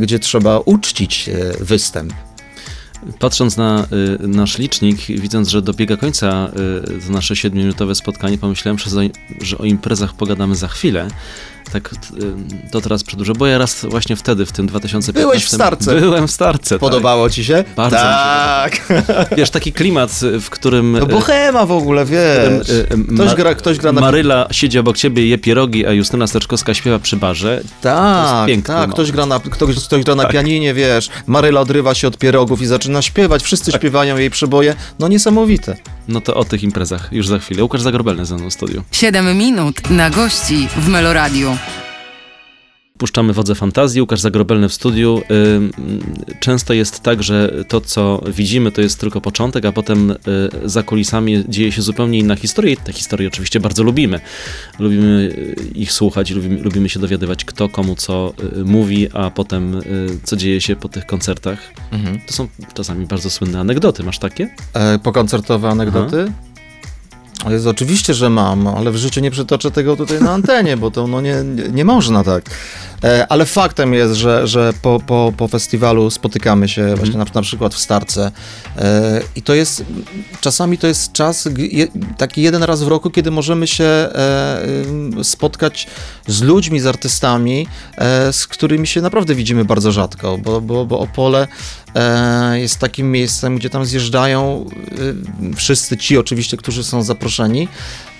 gdzie 0.00 0.18
trzeba 0.18 0.58
uczcić 0.58 1.30
występ. 1.60 2.12
Patrząc 3.18 3.56
na 3.56 3.86
y, 4.24 4.28
nasz 4.28 4.58
licznik, 4.58 5.06
widząc, 5.06 5.48
że 5.48 5.62
dobiega 5.62 5.96
końca 5.96 6.50
y, 6.98 7.06
to 7.06 7.12
nasze 7.12 7.94
spotkanie, 7.94 8.38
pomyślałem, 8.38 8.78
że, 8.78 8.90
za, 8.90 9.00
że 9.40 9.58
o 9.58 9.64
imprezach 9.64 10.14
pogadamy 10.14 10.56
za 10.56 10.68
chwilę. 10.68 11.08
Tak, 11.72 11.90
y, 11.92 11.96
to 12.70 12.80
teraz 12.80 13.04
przedłużę, 13.04 13.32
bo 13.32 13.46
ja 13.46 13.58
raz 13.58 13.84
właśnie 13.84 14.16
wtedy, 14.16 14.46
w 14.46 14.52
tym 14.52 14.66
2015... 14.66 15.12
Byłeś 15.12 15.44
w 15.44 15.48
Starce. 15.48 16.00
Byłem 16.00 16.28
w 16.28 16.30
Starce, 16.30 16.78
Podobało 16.78 17.30
ci 17.30 17.44
się? 17.44 17.64
Bardzo 17.76 17.96
się 17.96 18.02
tak. 18.02 18.78
tak. 19.06 19.36
Wiesz, 19.38 19.50
taki 19.50 19.72
klimat, 19.72 20.22
y, 20.22 20.40
w 20.40 20.50
którym... 20.50 20.92
No 20.92 21.02
y, 21.02 21.06
bohema 21.06 21.66
w 21.66 21.72
ogóle, 21.72 22.04
wiesz. 22.04 22.68
y, 22.68 22.86
Ktoś 23.14 23.28
Ma- 23.28 23.34
gra, 23.34 23.54
ktoś 23.54 23.78
gra 23.78 23.92
na... 23.92 24.00
Maryla 24.00 24.48
siedzi 24.50 24.78
obok 24.78 24.96
ciebie, 24.96 25.26
je 25.26 25.38
pierogi, 25.38 25.86
a 25.86 25.92
Justyna 25.92 26.26
Steczkowska 26.26 26.74
śpiewa 26.74 26.98
przy 26.98 27.16
barze. 27.16 27.60
Tak, 27.80 28.46
piękny 28.46 28.74
tak, 28.74 28.90
ktoś 28.90 29.12
gra 29.12 29.26
na, 29.26 29.40
ktoś, 29.40 29.76
ktoś 29.84 30.04
gra 30.04 30.14
na 30.14 30.24
pianinie, 30.24 30.74
wiesz, 30.74 31.08
Maryla 31.26 31.60
odrywa 31.60 31.94
się 31.94 32.08
od 32.08 32.18
pierogów 32.18 32.62
i 32.62 32.66
zaczyna 32.66 33.02
śpiewać, 33.02 33.42
wszyscy 33.42 33.72
Tak. 33.72 33.80
śpiewają 33.80 34.16
jej 34.16 34.30
przyboje, 34.30 34.74
no 34.98 35.08
niesamowite. 35.08 35.76
No 36.08 36.20
to 36.20 36.34
o 36.34 36.44
tych 36.44 36.62
imprezach 36.62 37.08
już 37.12 37.28
za 37.28 37.38
chwilę. 37.38 37.62
Łukasz 37.62 37.80
Zagrobelny 37.82 38.26
ze 38.26 38.34
mną 38.34 38.50
w 38.50 38.52
studiu. 38.52 38.82
7 38.92 39.38
minut 39.38 39.90
na 39.90 40.10
gości 40.10 40.68
w 40.76 40.88
Puszczamy 42.98 43.32
Wodze 43.32 43.54
Fantazji, 43.54 44.00
Łukasz 44.00 44.20
Zagrobelny 44.20 44.68
w 44.68 44.74
studiu. 44.74 45.22
Często 46.40 46.74
jest 46.74 47.00
tak, 47.00 47.22
że 47.22 47.64
to, 47.68 47.80
co 47.80 48.22
widzimy, 48.26 48.72
to 48.72 48.80
jest 48.80 49.00
tylko 49.00 49.20
początek, 49.20 49.64
a 49.64 49.72
potem 49.72 50.10
y, 50.10 50.16
za 50.64 50.82
kulisami 50.82 51.44
dzieje 51.48 51.72
się 51.72 51.82
zupełnie 51.82 52.18
inna 52.18 52.36
historia 52.36 52.72
i 52.72 52.76
te 52.76 52.92
historie 52.92 53.28
oczywiście 53.28 53.60
bardzo 53.60 53.82
lubimy. 53.82 54.20
Lubimy 54.78 55.06
y, 55.06 55.70
ich 55.74 55.92
słuchać, 55.92 56.30
lubimy, 56.30 56.62
lubimy 56.62 56.88
się 56.88 57.00
dowiadywać, 57.00 57.44
kto 57.44 57.68
komu 57.68 57.94
co 57.94 58.32
y, 58.58 58.64
mówi, 58.64 59.08
a 59.12 59.30
potem 59.30 59.80
co 60.22 60.36
dzieje 60.36 60.60
się 60.60 60.76
po 60.76 60.88
tych 60.88 61.06
koncertach. 61.06 61.58
To 62.26 62.32
są 62.32 62.48
czasami 62.74 63.06
bardzo 63.06 63.30
słynne 63.30 63.60
anegdoty. 63.60 64.02
Masz 64.02 64.18
takie? 64.18 64.48
E, 64.74 64.98
pokoncertowe 64.98 65.68
anegdoty? 65.68 66.20
Ale 66.20 66.45
jest 67.52 67.66
oczywiście, 67.66 68.14
że 68.14 68.30
mam, 68.30 68.66
ale 68.66 68.90
w 68.90 68.96
życiu 68.96 69.20
nie 69.20 69.30
przytoczę 69.30 69.70
tego 69.70 69.96
tutaj 69.96 70.20
na 70.20 70.32
antenie, 70.32 70.76
bo 70.76 70.90
to 70.90 71.06
no 71.06 71.20
nie, 71.20 71.36
nie, 71.72 71.84
można 71.84 72.24
tak. 72.24 72.44
E, 73.04 73.26
ale 73.28 73.46
faktem 73.46 73.94
jest, 73.94 74.14
że, 74.14 74.46
że 74.46 74.72
po, 74.82 75.00
po, 75.06 75.32
po 75.36 75.48
festiwalu 75.48 76.10
spotykamy 76.10 76.68
się 76.68 76.94
właśnie 76.94 77.18
na, 77.18 77.24
na 77.34 77.42
przykład 77.42 77.74
w 77.74 77.78
Starce 77.78 78.32
e, 78.76 79.20
i 79.36 79.42
to 79.42 79.54
jest, 79.54 79.84
czasami 80.40 80.78
to 80.78 80.86
jest 80.86 81.12
czas, 81.12 81.48
taki 82.18 82.42
jeden 82.42 82.62
raz 82.62 82.82
w 82.82 82.88
roku, 82.88 83.10
kiedy 83.10 83.30
możemy 83.30 83.66
się 83.66 83.84
e, 83.84 84.62
spotkać 85.22 85.86
z 86.26 86.42
ludźmi, 86.42 86.80
z 86.80 86.86
artystami, 86.86 87.66
z 88.32 88.46
którymi 88.46 88.86
się 88.86 89.00
naprawdę 89.00 89.34
widzimy 89.34 89.64
bardzo 89.64 89.92
rzadko, 89.92 90.38
bo, 90.38 90.60
bo, 90.60 90.86
bo 90.86 90.98
Opole 90.98 91.48
jest 92.54 92.78
takim 92.78 93.10
miejscem, 93.12 93.56
gdzie 93.56 93.70
tam 93.70 93.86
zjeżdżają 93.86 94.66
y, 95.52 95.56
wszyscy 95.56 95.96
ci 95.96 96.18
oczywiście, 96.18 96.56
którzy 96.56 96.84
są 96.84 97.02
zaproszeni, 97.02 97.68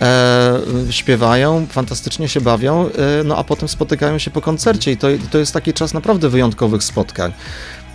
e, 0.01 0.61
śpiewają, 0.91 1.67
fantastycznie 1.71 2.29
się 2.29 2.41
bawią, 2.41 2.87
e, 2.87 2.91
no 3.25 3.37
a 3.37 3.45
potem 3.45 3.69
spotykają 3.69 4.19
się 4.19 4.31
po 4.31 4.41
koncercie 4.41 4.93
i 4.93 4.97
to, 4.97 5.09
to 5.31 5.39
jest 5.39 5.53
taki 5.53 5.73
czas 5.73 5.95
naprawdę 5.95 6.29
wyjątkowych 6.29 6.85
spotkań. 6.85 7.33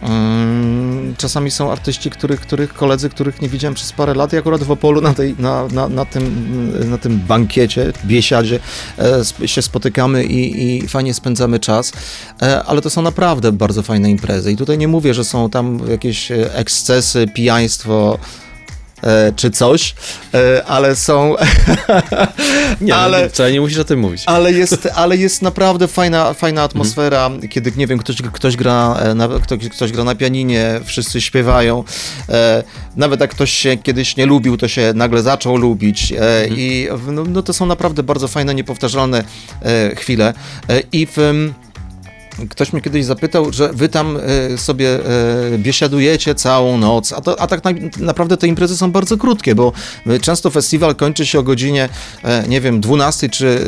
Mm, 0.01 1.15
czasami 1.17 1.51
są 1.51 1.71
artyści, 1.71 2.09
których, 2.09 2.41
których 2.41 2.73
koledzy, 2.73 3.09
których 3.09 3.41
nie 3.41 3.49
widziałem 3.49 3.75
przez 3.75 3.91
parę 3.91 4.13
lat 4.13 4.33
i 4.33 4.37
akurat 4.37 4.63
w 4.63 4.71
Opolu 4.71 5.01
na, 5.01 5.13
tej, 5.13 5.35
na, 5.39 5.67
na, 5.67 5.89
na, 5.89 6.05
tym, 6.05 6.89
na 6.89 6.97
tym 6.97 7.19
bankiecie, 7.19 7.93
biesiadzie 8.05 8.59
e, 9.41 9.47
się 9.47 9.61
spotykamy 9.61 10.23
i, 10.23 10.75
i 10.77 10.87
fajnie 10.87 11.13
spędzamy 11.13 11.59
czas, 11.59 11.93
e, 12.41 12.63
ale 12.63 12.81
to 12.81 12.89
są 12.89 13.01
naprawdę 13.01 13.51
bardzo 13.51 13.83
fajne 13.83 14.11
imprezy. 14.11 14.51
I 14.51 14.57
tutaj 14.57 14.77
nie 14.77 14.87
mówię, 14.87 15.13
że 15.13 15.23
są 15.23 15.49
tam 15.49 15.79
jakieś 15.89 16.31
e, 16.31 16.55
ekscesy, 16.55 17.27
pijaństwo, 17.33 18.19
czy 19.35 19.51
coś, 19.51 19.95
e, 20.33 20.65
ale 20.65 20.95
są. 20.95 21.35
Nie, 22.81 22.95
ale, 22.95 23.17
ale... 23.17 23.29
wcale 23.29 23.51
nie 23.51 23.61
musisz 23.61 23.77
o 23.77 23.83
tym 23.83 23.99
mówić. 23.99 24.23
ale, 24.25 24.51
jest, 24.51 24.89
ale 24.95 25.17
jest 25.17 25.41
naprawdę 25.41 25.87
fajna, 25.87 26.33
fajna 26.33 26.63
atmosfera, 26.63 27.29
kiedy, 27.49 27.71
nie 27.77 27.87
wiem, 27.87 27.99
ktoś, 27.99 28.21
ktoś, 28.21 28.55
gra 28.55 28.95
e, 28.99 29.15
na, 29.15 29.27
ktoś, 29.27 29.69
ktoś 29.69 29.91
gra 29.91 30.03
na 30.03 30.15
pianinie, 30.15 30.79
wszyscy 30.85 31.21
śpiewają. 31.21 31.83
E, 32.29 32.63
nawet 32.95 33.21
jak 33.21 33.31
ktoś 33.31 33.51
się 33.51 33.77
kiedyś 33.77 34.17
nie 34.17 34.25
lubił, 34.25 34.57
to 34.57 34.67
się 34.67 34.93
nagle 34.95 35.21
zaczął 35.21 35.57
lubić. 35.57 36.13
E, 36.19 36.47
I 36.47 36.87
no, 37.07 37.23
no, 37.23 37.41
to 37.41 37.53
są 37.53 37.65
naprawdę 37.65 38.03
bardzo 38.03 38.27
fajne, 38.27 38.55
niepowtarzalne 38.55 39.23
e, 39.61 39.95
chwile. 39.95 40.33
E, 40.69 40.81
I 40.91 41.07
w. 41.15 41.17
Ktoś 42.49 42.73
mnie 42.73 42.81
kiedyś 42.81 43.05
zapytał, 43.05 43.53
że 43.53 43.69
wy 43.73 43.89
tam 43.89 44.17
e, 44.53 44.57
sobie 44.57 44.89
e, 45.53 45.57
biesiadujecie 45.57 46.35
całą 46.35 46.77
noc, 46.77 47.13
a, 47.13 47.21
to, 47.21 47.39
a 47.41 47.47
tak 47.47 47.63
na, 47.63 47.71
naprawdę 47.99 48.37
te 48.37 48.47
imprezy 48.47 48.77
są 48.77 48.91
bardzo 48.91 49.17
krótkie, 49.17 49.55
bo 49.55 49.73
e, 50.07 50.19
często 50.19 50.49
festiwal 50.49 50.95
kończy 50.95 51.25
się 51.25 51.39
o 51.39 51.43
godzinie, 51.43 51.89
nie 52.47 52.61
wiem, 52.61 52.81
12 52.81 53.29
czy, 53.29 53.59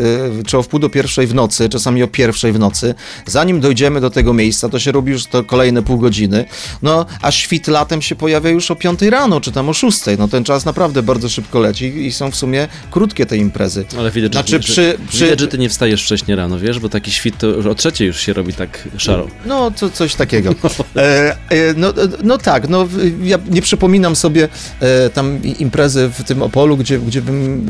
czy 0.45 0.58
o 0.58 0.63
wpół 0.63 0.80
do 0.80 0.89
pierwszej 0.89 1.28
w 1.28 1.36
nocy, 1.36 1.69
czasami 1.69 2.04
o 2.04 2.08
pierwszej 2.08 2.52
w 2.52 2.60
nocy. 2.60 2.95
Zanim 3.26 3.60
dojdziemy 3.60 4.02
do 4.02 4.10
tego 4.10 4.34
miejsca, 4.34 4.69
to 4.69 4.80
się 4.80 4.91
robi 4.91 5.12
już 5.12 5.26
to 5.26 5.43
kolejne 5.43 5.82
pół 5.84 5.97
godziny, 5.97 6.45
no 6.82 7.06
a 7.21 7.32
świt 7.32 7.67
latem 7.67 8.02
się 8.02 8.15
pojawia 8.15 8.49
już 8.49 8.71
o 8.71 8.76
5 8.76 9.02
rano, 9.02 9.41
czy 9.41 9.52
tam 9.52 9.69
o 9.69 9.73
6. 9.73 9.99
No 10.19 10.28
ten 10.28 10.43
czas 10.43 10.65
naprawdę 10.65 11.04
bardzo 11.04 11.30
szybko 11.30 11.60
leci 11.60 11.86
i 12.06 12.12
są 12.12 12.32
w 12.32 12.36
sumie 12.36 12.67
krótkie 12.91 13.26
te 13.26 13.38
imprezy. 13.38 13.86
Ale 13.97 14.12
widać, 14.12 14.32
Znaczy, 14.34 14.52
że, 14.52 14.60
przy- 14.60 14.97
przy- 15.10 15.23
widać, 15.26 15.39
że 15.39 15.47
ty 15.47 15.58
nie 15.58 15.69
wstajesz 15.69 16.04
wcześnie 16.04 16.36
rano, 16.36 16.60
wiesz, 16.60 16.80
bo 16.80 16.89
taki 16.89 17.12
świt 17.12 17.38
to 17.38 17.69
o 17.71 17.76
trzeciej 17.76 18.08
już 18.08 18.19
się 18.19 18.34
robi 18.34 18.53
tak 18.54 18.88
szaro. 18.98 19.28
No, 19.46 19.72
to 19.72 19.89
coś 19.89 20.16
takiego. 20.16 20.56
E, 20.96 21.02
e, 21.50 21.74
no, 21.78 21.89
e, 21.89 21.94
no 22.24 22.38
tak, 22.38 22.70
no 22.70 22.88
ja 23.24 23.38
nie 23.50 23.62
przypominam 23.62 24.16
sobie 24.16 24.48
e, 24.80 25.10
tam 25.10 25.44
imprezy 25.44 26.10
w 26.20 26.24
tym 26.24 26.42
Opolu, 26.42 26.78
gdzie, 26.78 27.00
gdzie 27.00 27.22
bym 27.22 27.68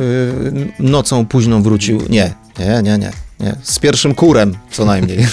e, 0.79 0.83
nocą 0.83 1.25
późną 1.25 1.63
wrócił. 1.63 2.01
Nie, 2.09 2.33
nie, 2.59 2.81
nie, 2.83 2.97
nie. 2.97 3.11
nie. 3.39 3.55
Z 3.63 3.79
pierwszym 3.79 4.15
kurem 4.15 4.55
co 4.71 4.85
najmniej. 4.85 5.19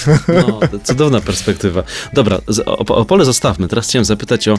No, 0.47 0.59
cudowna 0.83 1.21
perspektywa. 1.21 1.83
Dobra, 2.13 2.39
o- 2.65 2.95
Opole 2.95 3.25
zostawmy. 3.25 3.67
Teraz 3.67 3.87
chciałem 3.87 4.05
zapytać 4.05 4.47
o 4.47 4.57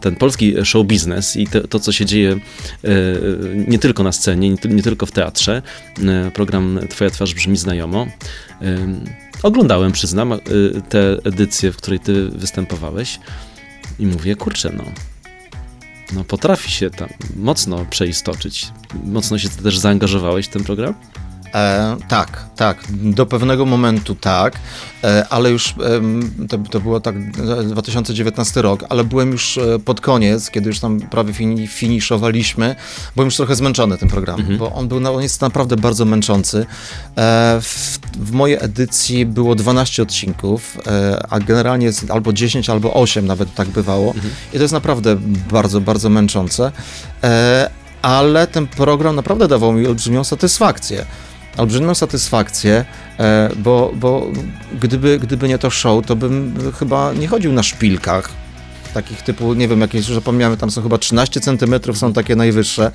ten 0.00 0.16
polski 0.16 0.54
show 0.64 0.86
biznes 0.86 1.36
i 1.36 1.46
to, 1.70 1.80
co 1.80 1.92
się 1.92 2.04
dzieje 2.06 2.36
nie 3.68 3.78
tylko 3.78 4.02
na 4.02 4.12
scenie, 4.12 4.50
nie, 4.50 4.58
ty- 4.58 4.68
nie 4.68 4.82
tylko 4.82 5.06
w 5.06 5.12
teatrze. 5.12 5.62
Program 6.34 6.80
Twoja 6.90 7.10
twarz 7.10 7.34
brzmi 7.34 7.56
znajomo. 7.56 8.06
Oglądałem, 9.42 9.92
przyznam, 9.92 10.32
e, 10.32 10.38
tę 10.88 11.18
edycję, 11.24 11.72
w 11.72 11.76
której 11.76 12.00
ty 12.00 12.28
występowałeś 12.30 13.20
i 13.98 14.06
mówię, 14.06 14.36
kurczę, 14.36 14.72
no, 14.76 14.84
no 16.12 16.24
potrafi 16.24 16.70
się 16.70 16.90
tam 16.90 17.08
mocno 17.36 17.86
przeistoczyć. 17.90 18.68
Mocno 19.04 19.38
się 19.38 19.48
też 19.48 19.78
zaangażowałeś 19.78 20.46
w 20.46 20.50
ten 20.50 20.64
program? 20.64 20.94
E, 21.56 21.96
tak, 22.08 22.44
tak. 22.56 22.78
Do 22.90 23.26
pewnego 23.26 23.66
momentu 23.66 24.14
tak, 24.14 24.58
e, 25.04 25.26
ale 25.30 25.50
już 25.50 25.74
em, 25.96 26.46
to, 26.48 26.58
to 26.58 26.80
było 26.80 27.00
tak 27.00 27.14
e, 27.60 27.64
2019 27.64 28.62
rok, 28.62 28.84
ale 28.88 29.04
byłem 29.04 29.32
już 29.32 29.58
e, 29.58 29.78
pod 29.78 30.00
koniec, 30.00 30.50
kiedy 30.50 30.68
już 30.68 30.80
tam 30.80 31.00
prawie 31.00 31.32
fini, 31.32 31.66
finiszowaliśmy, 31.66 32.76
byłem 33.14 33.26
już 33.26 33.36
trochę 33.36 33.56
zmęczony 33.56 33.98
tym 33.98 34.08
programem, 34.08 34.58
bo 34.58 34.72
on, 34.72 34.88
był, 34.88 35.16
on 35.16 35.22
jest 35.22 35.40
naprawdę 35.40 35.76
bardzo 35.76 36.04
męczący. 36.04 36.66
E, 37.16 37.60
w, 37.60 37.98
w 38.18 38.32
mojej 38.32 38.58
edycji 38.60 39.26
było 39.26 39.54
12 39.54 40.02
odcinków, 40.02 40.78
e, 40.86 41.26
a 41.30 41.40
generalnie 41.40 41.86
jest 41.86 42.10
albo 42.10 42.32
10, 42.32 42.70
albo 42.70 42.94
8 42.94 43.26
nawet 43.26 43.54
tak 43.54 43.68
bywało 43.68 44.14
i 44.52 44.56
to 44.56 44.62
jest 44.62 44.74
naprawdę 44.74 45.16
bardzo, 45.50 45.80
bardzo 45.80 46.08
męczące. 46.08 46.72
E, 47.24 47.70
ale 48.02 48.46
ten 48.46 48.66
program 48.66 49.16
naprawdę 49.16 49.48
dawał 49.48 49.72
mi 49.72 49.86
olbrzymią 49.86 50.24
satysfakcję 50.24 51.06
olbrzymią 51.56 51.94
satysfakcję, 51.94 52.84
e, 53.18 53.50
bo, 53.56 53.92
bo 53.94 54.26
gdyby, 54.80 55.18
gdyby 55.18 55.48
nie 55.48 55.58
to 55.58 55.70
show, 55.70 56.06
to 56.06 56.16
bym 56.16 56.54
chyba 56.78 57.12
nie 57.12 57.28
chodził 57.28 57.52
na 57.52 57.62
szpilkach. 57.62 58.30
Takich 58.94 59.22
typu, 59.22 59.54
nie 59.54 59.68
wiem, 59.68 59.80
jakieś, 59.80 60.04
że 60.04 60.14
zapomniałem, 60.14 60.56
tam 60.56 60.70
są 60.70 60.82
chyba 60.82 60.98
13 60.98 61.40
centymetrów, 61.40 61.98
są 61.98 62.12
takie 62.12 62.36
najwyższe. 62.36 62.90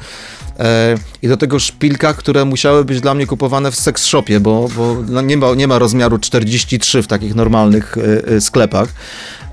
E, 0.60 0.96
I 1.22 1.28
do 1.28 1.38
tego 1.38 1.60
szpilkach, 1.60 2.16
które 2.16 2.46
musiały 2.46 2.86
być 2.86 3.02
dla 3.02 3.14
mnie 3.14 3.28
kupowane 3.28 3.72
w 3.72 3.76
seks 3.76 4.06
shopie, 4.06 4.40
bo, 4.40 4.70
bo 4.76 4.98
no 5.08 5.22
nie, 5.22 5.38
ma, 5.38 5.54
nie 5.56 5.68
ma 5.68 5.80
rozmiaru 5.80 6.18
43 6.18 7.04
w 7.04 7.08
takich 7.08 7.36
normalnych 7.36 7.98
e, 7.98 8.28
e, 8.28 8.42
sklepach. 8.42 8.90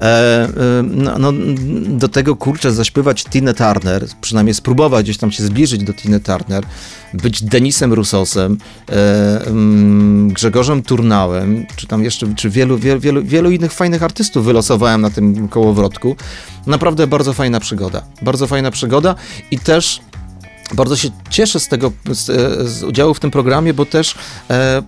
E, 0.00 0.04
e, 0.04 0.48
no, 0.82 1.18
no, 1.18 1.32
do 1.88 2.08
tego 2.08 2.36
kurczę 2.36 2.72
zaśpiewać 2.72 3.24
Tinę 3.24 3.54
Turner, 3.54 4.06
przynajmniej 4.20 4.54
spróbować 4.54 5.04
gdzieś 5.04 5.18
tam 5.18 5.32
się 5.32 5.42
zbliżyć 5.42 5.84
do 5.84 5.92
Tiny 5.92 6.20
Turner, 6.20 6.64
być 7.14 7.42
Denisem 7.42 7.92
Rusosem, 7.92 8.58
e, 8.88 9.46
mm, 9.46 10.28
Grzegorzem 10.32 10.82
Turnałem, 10.82 11.66
czy 11.76 11.86
tam 11.86 12.04
jeszcze, 12.04 12.34
czy 12.34 12.50
wielu, 12.50 12.78
wielu, 12.78 13.00
wielu, 13.00 13.22
wielu 13.22 13.50
innych 13.50 13.72
fajnych 13.72 14.02
artystów 14.02 14.44
wylosowałem 14.44 15.00
na 15.00 15.10
tym 15.10 15.48
kołowrotku. 15.48 16.16
Naprawdę 16.66 17.06
bardzo 17.06 17.32
fajna 17.32 17.60
przygoda. 17.60 18.02
Bardzo 18.22 18.46
fajna 18.46 18.70
przygoda 18.70 19.14
i 19.50 19.58
też 19.58 20.00
bardzo 20.74 20.96
się 20.96 21.08
cieszę 21.30 21.60
z 21.60 21.68
tego, 21.68 21.92
z, 22.10 22.26
z 22.70 22.84
udziału 22.84 23.14
w 23.14 23.20
tym 23.20 23.30
programie, 23.30 23.74
bo 23.74 23.86
też 23.86 24.14
e, 24.50 24.82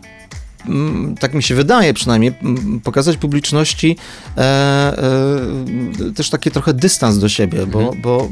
tak 1.20 1.34
mi 1.34 1.42
się 1.42 1.54
wydaje 1.54 1.94
przynajmniej, 1.94 2.32
mm, 2.42 2.80
pokazać 2.80 3.16
publiczności 3.16 3.96
e, 4.36 4.40
e, 4.40 6.12
też 6.14 6.30
taki 6.30 6.50
trochę 6.50 6.74
dystans 6.74 7.18
do 7.18 7.28
siebie, 7.28 7.66
bo, 7.66 7.94
bo, 8.02 8.28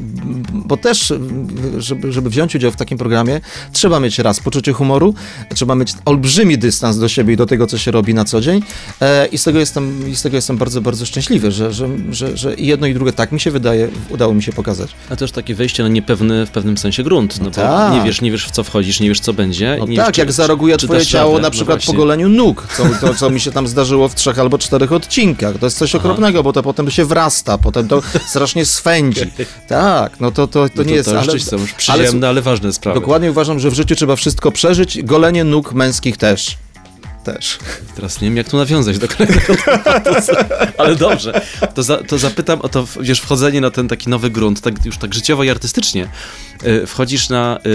bo 0.53 0.77
też, 0.77 1.13
żeby, 1.77 2.11
żeby 2.11 2.29
wziąć 2.29 2.55
udział 2.55 2.71
w 2.71 2.75
takim 2.75 2.97
programie, 2.97 3.41
trzeba 3.71 3.99
mieć 3.99 4.19
raz 4.19 4.39
poczucie 4.39 4.73
humoru, 4.73 5.13
trzeba 5.55 5.75
mieć 5.75 5.93
olbrzymi 6.05 6.57
dystans 6.57 6.97
do 6.97 7.07
siebie 7.09 7.33
i 7.33 7.37
do 7.37 7.45
tego, 7.45 7.67
co 7.67 7.77
się 7.77 7.91
robi 7.91 8.13
na 8.13 8.25
co 8.25 8.41
dzień 8.41 8.61
e, 9.01 9.25
i 9.25 9.37
z 9.37 9.43
tego 9.43 9.59
jestem, 9.59 10.09
i 10.09 10.15
z 10.15 10.21
tego 10.21 10.35
jestem 10.35 10.57
bardzo, 10.57 10.81
bardzo 10.81 11.05
szczęśliwy, 11.05 11.51
że, 11.51 11.73
że, 11.73 11.89
że, 12.11 12.37
że 12.37 12.55
jedno 12.55 12.87
i 12.87 12.93
drugie, 12.93 13.13
tak 13.13 13.31
mi 13.31 13.39
się 13.39 13.51
wydaje, 13.51 13.87
udało 14.09 14.33
mi 14.33 14.43
się 14.43 14.51
pokazać. 14.53 14.91
A 15.09 15.15
też 15.15 15.31
takie 15.31 15.55
wejście 15.55 15.83
na 15.83 15.89
niepewny 15.89 16.45
w 16.45 16.51
pewnym 16.51 16.77
sensie 16.77 17.03
grunt, 17.03 17.39
no, 17.39 17.45
bo 17.45 17.51
tak. 17.51 17.93
nie 17.93 18.01
wiesz, 18.01 18.21
nie 18.21 18.31
wiesz 18.31 18.45
w 18.45 18.51
co 18.51 18.63
wchodzisz, 18.63 18.99
nie 18.99 19.09
wiesz 19.09 19.19
co 19.19 19.33
będzie. 19.33 19.75
No 19.79 19.85
tak, 19.85 19.95
wiesz, 19.95 20.07
czy- 20.11 20.21
jak 20.21 20.31
zaroguje 20.31 20.77
czy 20.77 20.87
twoje 20.87 21.05
ciało 21.05 21.31
radę. 21.31 21.41
na 21.41 21.47
No 21.47 21.51
przykład 21.51 21.79
po 21.79 21.85
właśnie. 21.85 21.93
Goleniu 22.19 22.37
nóg, 22.37 22.67
co, 22.77 22.83
to, 23.01 23.13
co 23.13 23.29
mi 23.29 23.39
się 23.39 23.51
tam 23.51 23.67
zdarzyło 23.67 24.09
w 24.09 24.15
trzech 24.15 24.39
albo 24.39 24.57
czterech 24.57 24.91
odcinkach. 24.91 25.57
To 25.57 25.65
jest 25.65 25.77
coś 25.77 25.95
okropnego, 25.95 26.43
bo 26.43 26.53
to 26.53 26.63
potem 26.63 26.91
się 26.91 27.05
wrasta, 27.05 27.57
potem 27.57 27.87
to 27.87 28.01
strasznie 28.27 28.65
swędzi. 28.65 29.21
Tak, 29.67 30.19
no 30.19 30.31
to, 30.31 30.47
to, 30.47 30.69
to 30.69 30.75
No 30.75 30.83
nie 30.83 30.93
jest... 30.93 31.09
To 31.09 31.19
ale, 31.19 31.39
są 31.39 31.57
już 31.57 31.89
ale 31.89 32.27
ale, 32.27 32.41
ważne 32.41 32.73
sprawy. 32.73 32.99
Dokładnie 32.99 33.31
uważam, 33.31 33.59
że 33.59 33.69
w 33.69 33.73
życiu 33.73 33.95
trzeba 33.95 34.15
wszystko 34.15 34.51
przeżyć, 34.51 35.03
golenie 35.03 35.43
nóg 35.43 35.73
męskich 35.73 36.17
też. 36.17 36.57
Też. 37.23 37.57
Teraz 37.95 38.21
nie 38.21 38.27
wiem, 38.27 38.37
jak 38.37 38.49
tu 38.49 38.57
nawiązać 38.57 38.97
do 38.97 39.07
kolejnego 39.07 39.55
tematu, 39.65 40.09
ale 40.77 40.95
dobrze. 40.95 41.41
To, 41.75 41.83
za, 41.83 41.97
to 41.97 42.17
zapytam 42.17 42.61
o 42.61 42.69
to, 42.69 42.85
wiesz, 43.01 43.19
wchodzenie 43.19 43.61
na 43.61 43.71
ten 43.71 43.87
taki 43.87 44.09
nowy 44.09 44.29
grunt, 44.29 44.61
tak, 44.61 44.85
już 44.85 44.97
tak 44.97 45.13
życiowo 45.13 45.43
i 45.43 45.49
artystycznie. 45.49 46.09
Y, 46.67 46.87
Wchodzisz 46.87 47.29
na... 47.29 47.59
y, 47.65 47.69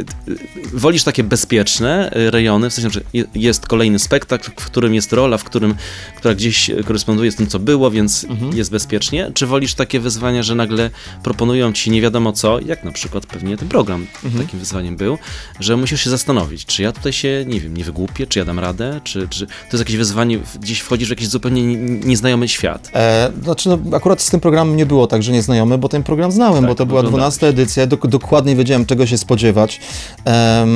y, 0.00 0.38
Wolisz 0.74 1.04
takie 1.04 1.24
bezpieczne 1.24 2.10
rejony, 2.14 2.70
w 2.70 2.74
sensie, 2.74 2.90
że 2.90 3.00
je- 3.12 3.24
jest 3.34 3.66
kolejny 3.66 3.98
spektakl, 3.98 4.50
w 4.56 4.64
którym 4.66 4.94
jest 4.94 5.12
rola, 5.12 5.38
w 5.38 5.44
którym, 5.44 5.74
która 6.16 6.34
gdzieś 6.34 6.70
koresponduje 6.86 7.32
z 7.32 7.36
tym, 7.36 7.46
co 7.46 7.58
było, 7.58 7.90
więc 7.90 8.26
jest 8.54 8.70
bezpiecznie? 8.70 9.30
Czy 9.34 9.46
wolisz 9.46 9.74
takie 9.74 10.00
wyzwania, 10.00 10.42
że 10.42 10.54
nagle 10.54 10.90
proponują 11.22 11.72
ci 11.72 11.90
nie 11.90 12.00
wiadomo 12.02 12.32
co, 12.32 12.60
jak 12.60 12.84
na 12.84 12.92
przykład 12.92 13.26
pewnie 13.26 13.56
ten 13.56 13.68
program 13.68 14.06
takim 14.38 14.58
wyzwaniem 14.60 14.96
był, 14.96 15.18
że 15.60 15.76
musisz 15.76 16.04
się 16.04 16.10
zastanowić, 16.10 16.66
czy 16.66 16.82
ja 16.82 16.92
tutaj 16.92 17.12
się, 17.12 17.44
nie 17.46 17.60
wiem, 17.60 17.76
nie 17.76 17.84
wygłupię, 17.84 18.26
czy 18.26 18.38
ja 18.38 18.44
dam 18.44 18.58
radę, 18.58 19.00
czy, 19.04 19.28
czy 19.28 19.46
to 19.46 19.52
jest 19.72 19.78
jakieś 19.78 19.96
wyzwanie, 19.96 20.38
gdzieś 20.60 20.80
wchodzisz 20.80 21.08
w 21.08 21.10
jakiś 21.10 21.28
zupełnie 21.28 21.62
nie- 21.66 21.76
nieznajomy 21.98 22.48
świat. 22.48 22.90
E, 22.94 23.32
znaczy, 23.42 23.68
no, 23.68 23.96
akurat 23.96 24.22
z 24.22 24.30
tym 24.30 24.40
programem 24.40 24.76
nie 24.76 24.86
było 24.86 25.06
tak, 25.06 25.22
że 25.22 25.32
nieznajomy, 25.32 25.78
bo 25.78 25.88
ten 25.88 26.02
program 26.02 26.32
znałem, 26.32 26.66
bo 26.66 26.74
to 26.74 26.86
była 26.86 27.00
oglądałeś. 27.00 27.22
12 27.36 27.46
edycja, 27.46 27.86
dok- 27.86 28.08
dokładnie 28.28 28.56
wiedziałem, 28.56 28.86
czego 28.86 29.06
się 29.06 29.18
spodziewać, 29.18 29.80
e, 30.26 30.66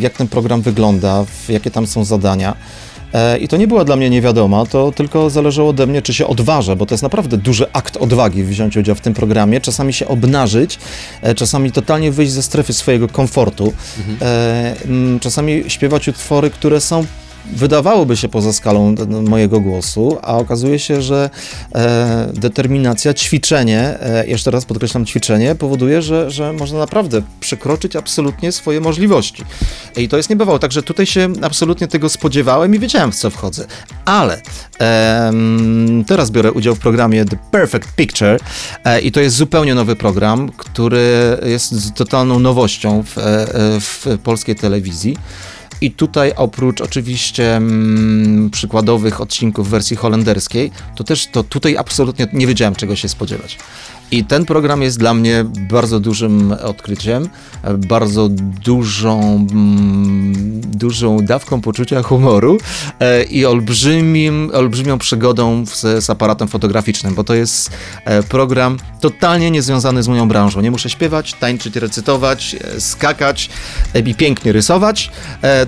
jak 0.00 0.12
ten 0.12 0.28
program 0.28 0.62
wygląda, 0.62 1.24
jakie 1.48 1.70
tam 1.70 1.86
są 1.86 2.04
zadania. 2.04 2.54
E, 3.12 3.38
I 3.38 3.48
to 3.48 3.56
nie 3.56 3.68
była 3.68 3.84
dla 3.84 3.96
mnie 3.96 4.10
niewiadoma, 4.10 4.66
to 4.66 4.92
tylko 4.92 5.30
zależało 5.30 5.70
ode 5.70 5.86
mnie, 5.86 6.02
czy 6.02 6.14
się 6.14 6.26
odważę, 6.26 6.76
bo 6.76 6.86
to 6.86 6.94
jest 6.94 7.02
naprawdę 7.02 7.36
duży 7.36 7.72
akt 7.72 7.96
odwagi 7.96 8.44
wziąć 8.44 8.76
udział 8.76 8.94
w 8.94 9.00
tym 9.00 9.14
programie, 9.14 9.60
czasami 9.60 9.92
się 9.92 10.08
obnażyć, 10.08 10.78
e, 11.22 11.34
czasami 11.34 11.72
totalnie 11.72 12.12
wyjść 12.12 12.32
ze 12.32 12.42
strefy 12.42 12.72
swojego 12.72 13.08
komfortu, 13.08 13.72
mm, 14.84 15.20
czasami 15.20 15.64
śpiewać 15.68 16.08
utwory, 16.08 16.50
które 16.50 16.80
są 16.80 17.04
wydawałoby 17.52 18.16
się 18.16 18.28
poza 18.28 18.52
skalą 18.52 18.94
mojego 19.28 19.60
głosu, 19.60 20.18
a 20.22 20.36
okazuje 20.36 20.78
się, 20.78 21.02
że 21.02 21.30
e, 21.74 22.30
determinacja, 22.34 23.14
ćwiczenie, 23.14 24.00
e, 24.00 24.26
jeszcze 24.26 24.50
raz 24.50 24.64
podkreślam 24.64 25.06
ćwiczenie, 25.06 25.54
powoduje, 25.54 26.02
że, 26.02 26.30
że 26.30 26.52
można 26.52 26.78
naprawdę 26.78 27.22
przekroczyć 27.40 27.96
absolutnie 27.96 28.52
swoje 28.52 28.80
możliwości. 28.80 29.44
I 29.96 30.08
to 30.08 30.16
jest 30.16 30.30
niebywałe, 30.30 30.58
także 30.58 30.82
tutaj 30.82 31.06
się 31.06 31.28
absolutnie 31.42 31.88
tego 31.88 32.08
spodziewałem 32.08 32.74
i 32.74 32.78
wiedziałem, 32.78 33.12
w 33.12 33.16
co 33.16 33.30
wchodzę. 33.30 33.66
Ale 34.04 34.42
e, 34.80 35.32
teraz 36.06 36.30
biorę 36.30 36.52
udział 36.52 36.74
w 36.74 36.78
programie 36.78 37.24
The 37.24 37.36
Perfect 37.50 37.88
Picture 37.96 38.40
e, 38.84 39.00
i 39.00 39.12
to 39.12 39.20
jest 39.20 39.36
zupełnie 39.36 39.74
nowy 39.74 39.96
program, 39.96 40.52
który 40.56 41.38
jest 41.44 41.94
totalną 41.94 42.38
nowością 42.38 43.02
w, 43.02 43.18
e, 43.18 43.46
w 43.80 44.06
polskiej 44.22 44.56
telewizji. 44.56 45.16
I 45.80 45.90
tutaj 45.90 46.32
oprócz 46.36 46.80
oczywiście 46.80 47.56
mm, 47.56 48.50
przykładowych 48.50 49.20
odcinków 49.20 49.66
w 49.66 49.70
wersji 49.70 49.96
holenderskiej, 49.96 50.70
to 50.96 51.04
też 51.04 51.26
to 51.26 51.44
tutaj 51.44 51.76
absolutnie 51.76 52.26
nie 52.32 52.46
wiedziałem 52.46 52.74
czego 52.74 52.96
się 52.96 53.08
spodziewać. 53.08 53.58
I 54.10 54.24
ten 54.24 54.44
program 54.44 54.82
jest 54.82 54.98
dla 54.98 55.14
mnie 55.14 55.44
bardzo 55.70 56.00
dużym 56.00 56.52
odkryciem, 56.52 57.28
bardzo 57.78 58.28
dużą, 58.64 59.46
mm, 59.50 60.60
dużą 60.60 61.18
dawką 61.18 61.60
poczucia 61.60 62.02
humoru 62.02 62.58
e, 63.00 63.22
i 63.22 63.46
olbrzymim, 63.46 64.50
olbrzymią 64.54 64.98
przygodą 64.98 65.66
z, 65.66 66.04
z 66.04 66.10
aparatem 66.10 66.48
fotograficznym, 66.48 67.14
bo 67.14 67.24
to 67.24 67.34
jest 67.34 67.70
e, 68.04 68.22
program 68.22 68.76
totalnie 69.00 69.50
niezwiązany 69.50 70.02
z 70.02 70.08
moją 70.08 70.28
branżą. 70.28 70.60
Nie 70.60 70.70
muszę 70.70 70.90
śpiewać, 70.90 71.34
tańczyć, 71.34 71.76
recytować, 71.76 72.56
e, 72.60 72.80
skakać 72.80 73.50
i 74.06 74.14
pięknie 74.14 74.52
rysować, 74.52 75.10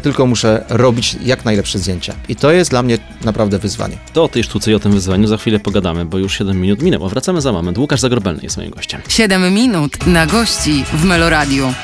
tylko 0.03 0.27
muszę 0.27 0.65
robić 0.69 1.17
jak 1.25 1.45
najlepsze 1.45 1.79
zdjęcia. 1.79 2.15
I 2.29 2.37
to 2.37 2.53
jest 2.53 2.71
dla 2.71 2.83
mnie 2.83 2.99
naprawdę 3.25 3.59
wyzwanie. 3.59 3.99
To 4.13 4.25
o 4.25 4.29
tej 4.29 4.45
sztuce 4.45 4.71
i 4.71 4.75
o 4.75 4.79
tym 4.79 4.93
wyzwaniu 4.93 5.27
za 5.29 5.37
chwilę 5.37 5.61
pogadamy, 5.61 6.05
bo 6.05 6.19
już 6.19 6.39
7 6.39 6.61
minut 6.61 6.83
minęło. 6.83 7.09
Wracamy 7.09 7.41
za 7.41 7.53
moment. 7.53 7.79
Łukasz 7.79 8.01
Zagrobel 8.31 8.45
jest 8.45 8.57
moim 8.57 8.71
gościem. 8.71 9.01
7 9.09 9.55
minut 9.55 10.07
na 10.07 10.27
gości 10.27 10.85
w 10.93 11.05
Meloradiu. 11.05 11.75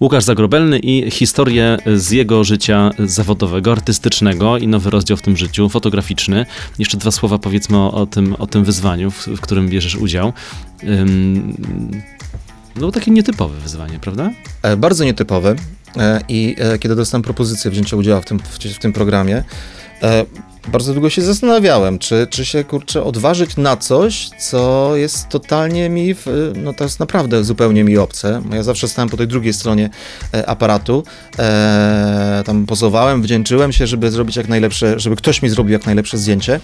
Łukasz 0.00 0.24
Zagrobelny 0.24 0.78
i 0.78 1.10
historię 1.10 1.78
z 1.96 2.10
jego 2.10 2.44
życia 2.44 2.90
zawodowego, 2.98 3.72
artystycznego 3.72 4.58
i 4.58 4.68
nowy 4.68 4.90
rozdział 4.90 5.16
w 5.16 5.22
tym 5.22 5.36
życiu, 5.36 5.68
fotograficzny. 5.68 6.46
Jeszcze 6.78 6.96
dwa 6.96 7.10
słowa 7.10 7.38
powiedzmy 7.38 7.76
o, 7.78 7.92
o 7.92 8.06
tym, 8.06 8.34
o 8.38 8.46
tym 8.46 8.64
wyzwaniu, 8.64 9.10
w, 9.10 9.26
w 9.26 9.40
którym 9.40 9.68
bierzesz 9.68 9.96
udział. 9.96 10.32
Ym, 10.82 11.56
no 12.76 12.90
takie 12.90 13.10
nietypowe 13.10 13.60
wyzwanie, 13.60 13.98
prawda? 13.98 14.30
E, 14.62 14.76
bardzo 14.76 15.04
nietypowe 15.04 15.56
e, 15.96 16.20
i 16.28 16.56
e, 16.58 16.78
kiedy 16.78 16.96
dostałem 16.96 17.22
propozycję 17.22 17.70
wzięcia 17.70 17.96
udziału 17.96 18.22
w 18.22 18.24
tym, 18.24 18.38
w, 18.38 18.58
w 18.58 18.78
tym 18.78 18.92
programie, 18.92 19.44
e, 20.02 20.24
bardzo 20.68 20.92
długo 20.92 21.10
się 21.10 21.22
zastanawiałem, 21.22 21.98
czy, 21.98 22.26
czy 22.30 22.44
się 22.44 22.64
kurczę 22.64 23.04
odważyć 23.04 23.56
na 23.56 23.76
coś, 23.76 24.30
co 24.38 24.92
jest 24.96 25.28
totalnie 25.28 25.88
mi, 25.88 26.14
w, 26.14 26.52
no 26.56 26.72
to 26.72 26.84
jest 26.84 27.00
naprawdę 27.00 27.44
zupełnie 27.44 27.84
mi 27.84 27.98
obce. 27.98 28.42
Ja 28.52 28.62
zawsze 28.62 28.88
stałem 28.88 29.08
po 29.08 29.16
tej 29.16 29.28
drugiej 29.28 29.52
stronie 29.52 29.90
e, 30.34 30.48
aparatu, 30.48 31.02
e, 31.38 32.42
tam 32.46 32.66
pozowałem, 32.66 33.22
wdzięczyłem 33.22 33.72
się, 33.72 33.86
żeby 33.86 34.10
zrobić 34.10 34.36
jak 34.36 34.48
najlepsze, 34.48 35.00
żeby 35.00 35.16
ktoś 35.16 35.42
mi 35.42 35.48
zrobił 35.48 35.72
jak 35.72 35.86
najlepsze 35.86 36.18
zdjęcie, 36.18 36.60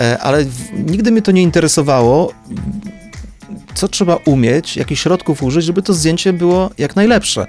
e, 0.00 0.18
ale 0.18 0.44
w, 0.44 0.90
nigdy 0.90 1.10
mnie 1.10 1.22
to 1.22 1.32
nie 1.32 1.42
interesowało, 1.42 2.32
co 3.74 3.88
trzeba 3.88 4.16
umieć, 4.16 4.76
jakich 4.76 4.98
środków 4.98 5.42
użyć, 5.42 5.64
żeby 5.64 5.82
to 5.82 5.94
zdjęcie 5.94 6.32
było 6.32 6.70
jak 6.78 6.96
najlepsze. 6.96 7.46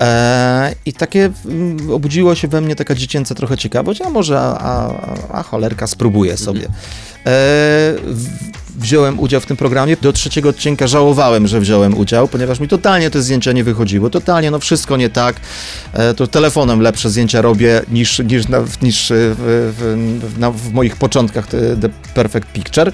E, 0.00 0.74
I 0.86 0.92
takie 0.92 1.30
mm, 1.46 1.90
obudziło 1.92 2.34
się 2.34 2.48
we 2.48 2.60
mnie 2.60 2.76
taka 2.76 2.94
dziecięca 2.94 3.34
trochę 3.34 3.56
ciekawość, 3.56 4.00
a 4.00 4.10
może 4.10 4.40
a, 4.40 4.58
a, 4.58 4.92
a 5.32 5.42
cholerka 5.42 5.86
spróbuję 5.86 6.36
sobie. 6.36 6.68
E, 7.26 7.94
wziąłem 8.76 9.20
udział 9.20 9.40
w 9.40 9.46
tym 9.46 9.56
programie. 9.56 9.96
Do 9.96 10.12
trzeciego 10.12 10.48
odcinka 10.48 10.86
żałowałem, 10.86 11.46
że 11.46 11.60
wziąłem 11.60 11.98
udział, 11.98 12.28
ponieważ 12.28 12.60
mi 12.60 12.68
totalnie 12.68 13.10
te 13.10 13.22
zdjęcia 13.22 13.52
nie 13.52 13.64
wychodziły. 13.64 14.10
Totalnie, 14.10 14.50
no 14.50 14.58
wszystko 14.58 14.96
nie 14.96 15.10
tak. 15.10 15.36
E, 15.92 16.14
to 16.14 16.26
telefonem 16.26 16.80
lepsze 16.80 17.10
zdjęcia 17.10 17.42
robię 17.42 17.82
niż, 17.88 18.18
niż, 18.18 18.48
na, 18.48 18.58
niż 18.82 19.12
w, 19.16 19.74
w, 19.78 20.38
na, 20.38 20.50
w 20.50 20.72
moich 20.72 20.96
początkach 20.96 21.46
The 21.80 21.88
Perfect 22.14 22.48
Picture. 22.52 22.92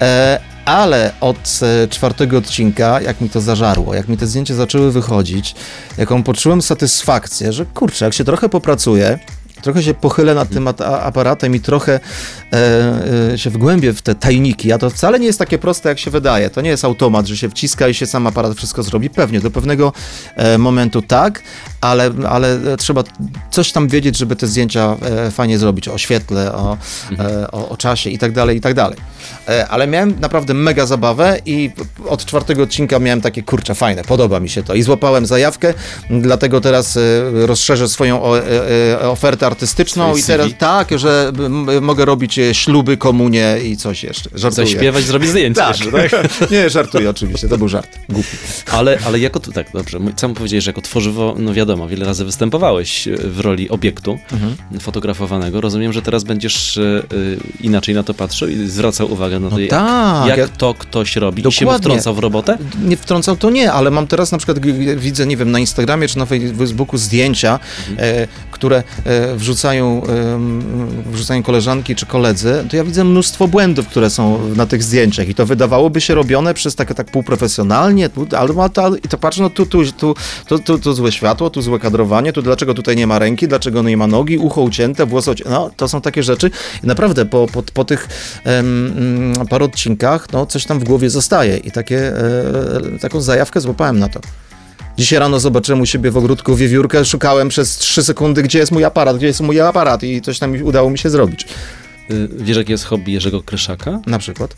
E, 0.00 0.53
ale 0.64 1.12
od 1.20 1.60
e, 1.62 1.88
czwartego 1.88 2.38
odcinka, 2.38 3.00
jak 3.00 3.20
mi 3.20 3.30
to 3.30 3.40
zażarło, 3.40 3.94
jak 3.94 4.08
mi 4.08 4.16
te 4.16 4.26
zdjęcia 4.26 4.54
zaczęły 4.54 4.92
wychodzić, 4.92 5.54
jaką 5.98 6.22
poczułem 6.22 6.62
satysfakcję, 6.62 7.52
że 7.52 7.66
kurczę, 7.66 8.04
jak 8.04 8.14
się 8.14 8.24
trochę 8.24 8.48
popracuję, 8.48 9.18
trochę 9.64 9.82
się 9.82 9.94
pochylę 9.94 10.34
nad 10.34 10.48
tym 10.48 10.68
aparatem 11.02 11.54
i 11.54 11.60
trochę 11.60 12.00
e, 12.52 13.32
e, 13.32 13.38
się 13.38 13.50
wgłębię 13.50 13.92
w 13.92 14.02
te 14.02 14.14
tajniki, 14.14 14.72
a 14.72 14.78
to 14.78 14.90
wcale 14.90 15.20
nie 15.20 15.26
jest 15.26 15.38
takie 15.38 15.58
proste, 15.58 15.88
jak 15.88 15.98
się 15.98 16.10
wydaje. 16.10 16.50
To 16.50 16.60
nie 16.60 16.70
jest 16.70 16.84
automat, 16.84 17.26
że 17.26 17.36
się 17.36 17.50
wciska 17.50 17.88
i 17.88 17.94
się 17.94 18.06
sam 18.06 18.26
aparat 18.26 18.56
wszystko 18.56 18.82
zrobi. 18.82 19.10
Pewnie, 19.10 19.40
do 19.40 19.50
pewnego 19.50 19.92
e, 20.36 20.58
momentu 20.58 21.02
tak, 21.02 21.42
ale, 21.80 22.10
ale 22.28 22.58
trzeba 22.78 23.04
coś 23.50 23.72
tam 23.72 23.88
wiedzieć, 23.88 24.18
żeby 24.18 24.36
te 24.36 24.46
zdjęcia 24.46 24.96
e, 25.02 25.30
fajnie 25.30 25.58
zrobić, 25.58 25.88
o 25.88 25.98
świetle, 25.98 26.52
o, 26.52 26.76
e, 27.18 27.50
o, 27.50 27.68
o, 27.68 27.76
czasie 27.76 28.10
i 28.10 28.18
tak 28.18 28.32
dalej, 28.32 28.56
i 28.56 28.60
tak 28.60 28.74
dalej. 28.74 28.98
E, 29.48 29.68
ale 29.68 29.86
miałem 29.86 30.20
naprawdę 30.20 30.54
mega 30.54 30.86
zabawę 30.86 31.38
i 31.46 31.70
od 32.08 32.24
czwartego 32.24 32.62
odcinka 32.62 32.98
miałem 32.98 33.20
takie, 33.20 33.42
kurcze, 33.42 33.74
fajne, 33.74 34.04
podoba 34.04 34.40
mi 34.40 34.48
się 34.48 34.62
to 34.62 34.74
i 34.74 34.82
złapałem 34.82 35.26
zajawkę, 35.26 35.74
dlatego 36.10 36.60
teraz 36.60 36.98
rozszerzę 37.32 37.88
swoją 37.88 38.22
ofertę 39.00 39.46
artystyczną 39.54 40.16
i 40.16 40.22
teraz 40.22 40.50
tak, 40.58 40.98
że 40.98 41.32
mogę 41.80 42.04
robić 42.04 42.40
śluby, 42.52 42.96
komunie 42.96 43.56
i 43.64 43.76
coś 43.76 44.02
jeszcze. 44.02 44.30
Żartuję. 44.34 44.66
Coś 44.66 44.76
śpiewać, 44.76 45.04
zrobić 45.04 45.30
zdjęcie 45.30 45.60
tak. 45.60 45.80
Jeszcze, 45.80 45.92
tak? 45.92 46.50
Nie, 46.50 46.70
żartuję 46.70 47.10
oczywiście, 47.10 47.48
to 47.48 47.58
był 47.58 47.68
żart, 47.68 47.98
głupi. 48.08 48.36
Ale, 48.72 48.98
ale 49.06 49.18
jako, 49.18 49.40
tak, 49.40 49.66
dobrze, 49.72 49.98
sam 50.16 50.34
powiedziałeś, 50.34 50.64
że 50.64 50.70
jako 50.70 50.82
tworzywo, 50.82 51.34
no 51.38 51.54
wiadomo, 51.54 51.88
wiele 51.88 52.06
razy 52.06 52.24
występowałeś 52.24 53.08
e, 53.08 53.16
w 53.16 53.40
roli 53.40 53.70
obiektu 53.70 54.18
mhm. 54.32 54.56
fotografowanego. 54.80 55.60
Rozumiem, 55.60 55.92
że 55.92 56.02
teraz 56.02 56.24
będziesz 56.24 56.76
y, 56.76 57.02
inaczej 57.60 57.94
na 57.94 58.02
to 58.02 58.14
patrzył 58.14 58.48
i 58.48 58.66
zwracał 58.68 59.12
uwagę 59.12 59.40
na 59.40 59.50
to, 59.50 59.54
no 59.54 59.60
jak, 59.60 59.70
tak, 59.70 60.28
jak 60.28 60.38
ja... 60.38 60.48
to 60.48 60.74
ktoś 60.74 61.16
robi. 61.16 61.42
Dokładnie. 61.42 61.66
I 61.66 61.72
się 61.72 61.78
wtrącał 61.78 62.14
w 62.14 62.18
robotę? 62.18 62.58
Nie 62.84 62.96
wtrącał 62.96 63.36
to 63.36 63.50
nie, 63.50 63.72
ale 63.72 63.90
mam 63.90 64.06
teraz 64.06 64.32
na 64.32 64.38
przykład, 64.38 64.58
widzę, 64.96 65.26
nie 65.26 65.36
wiem, 65.36 65.50
na 65.50 65.58
Instagramie 65.58 66.08
czy 66.08 66.18
na 66.18 66.26
Facebooku 66.26 66.98
zdjęcia, 66.98 67.60
mhm. 67.90 68.22
e, 68.22 68.28
które 68.50 68.82
e, 69.04 69.36
wrzucają, 69.44 70.02
e, 70.04 71.10
wrzucają 71.12 71.42
koleżanki 71.42 71.94
czy 71.94 72.06
koledzy, 72.06 72.64
to 72.70 72.76
ja 72.76 72.84
widzę 72.84 73.04
mnóstwo 73.04 73.48
błędów, 73.48 73.88
które 73.88 74.10
są 74.10 74.54
na 74.56 74.66
tych 74.66 74.82
zdjęciach 74.82 75.28
i 75.28 75.34
to 75.34 75.46
wydawałoby 75.46 76.00
się 76.00 76.14
robione 76.14 76.54
przez 76.54 76.74
takie 76.74 76.94
tak 76.94 77.10
półprofesjonalnie, 77.10 78.08
ale 78.36 78.98
i 79.04 79.08
to 79.08 79.18
patrzę, 79.18 79.42
no 79.42 79.50
tu, 79.50 79.66
tu, 79.66 79.92
tu, 79.92 80.14
tu, 80.48 80.58
tu, 80.58 80.78
tu 80.78 80.92
złe 80.92 81.12
światło, 81.12 81.50
tu 81.50 81.62
złe 81.62 81.78
kadrowanie, 81.78 82.32
tu 82.32 82.42
dlaczego 82.42 82.74
tutaj 82.74 82.96
nie 82.96 83.06
ma 83.06 83.18
ręki, 83.18 83.48
dlaczego 83.48 83.82
nie 83.82 83.96
ma 83.96 84.06
nogi, 84.06 84.38
ucho 84.38 84.62
ucięte, 84.62 85.06
włosy 85.06 85.30
ucięte. 85.30 85.50
No, 85.50 85.70
to 85.76 85.88
są 85.88 86.00
takie 86.00 86.22
rzeczy. 86.22 86.50
I 86.84 86.86
naprawdę 86.86 87.26
po, 87.26 87.46
po, 87.46 87.62
po 87.62 87.84
tych 87.84 88.08
um, 88.46 89.32
paru 89.50 89.64
odcinkach, 89.64 90.32
no, 90.32 90.46
coś 90.46 90.64
tam 90.64 90.80
w 90.80 90.84
głowie 90.84 91.10
zostaje 91.10 91.56
i 91.56 91.70
takie, 91.70 91.98
e, 91.98 92.98
taką 93.00 93.20
zajawkę 93.20 93.60
złapałem 93.60 93.98
na 93.98 94.08
to. 94.08 94.20
Dzisiaj 94.96 95.18
rano 95.18 95.40
zobaczyłem 95.40 95.80
u 95.80 95.86
siebie 95.86 96.10
w 96.10 96.16
ogródku 96.16 96.56
wiewiórkę, 96.56 97.04
szukałem 97.04 97.48
przez 97.48 97.76
3 97.76 98.04
sekundy, 98.04 98.42
gdzie 98.42 98.58
jest 98.58 98.72
mój 98.72 98.84
aparat, 98.84 99.16
gdzie 99.16 99.26
jest 99.26 99.40
mój 99.40 99.60
aparat 99.60 100.02
i 100.02 100.20
coś 100.20 100.38
tam 100.38 100.62
udało 100.62 100.90
mi 100.90 100.98
się 100.98 101.10
zrobić. 101.10 101.46
Y, 102.10 102.28
wiesz, 102.36 102.56
jakie 102.56 102.72
jest 102.72 102.84
hobby 102.84 103.12
Jerzego 103.12 103.42
Kryszaka? 103.42 104.00
Na 104.06 104.18
przykład? 104.18 104.56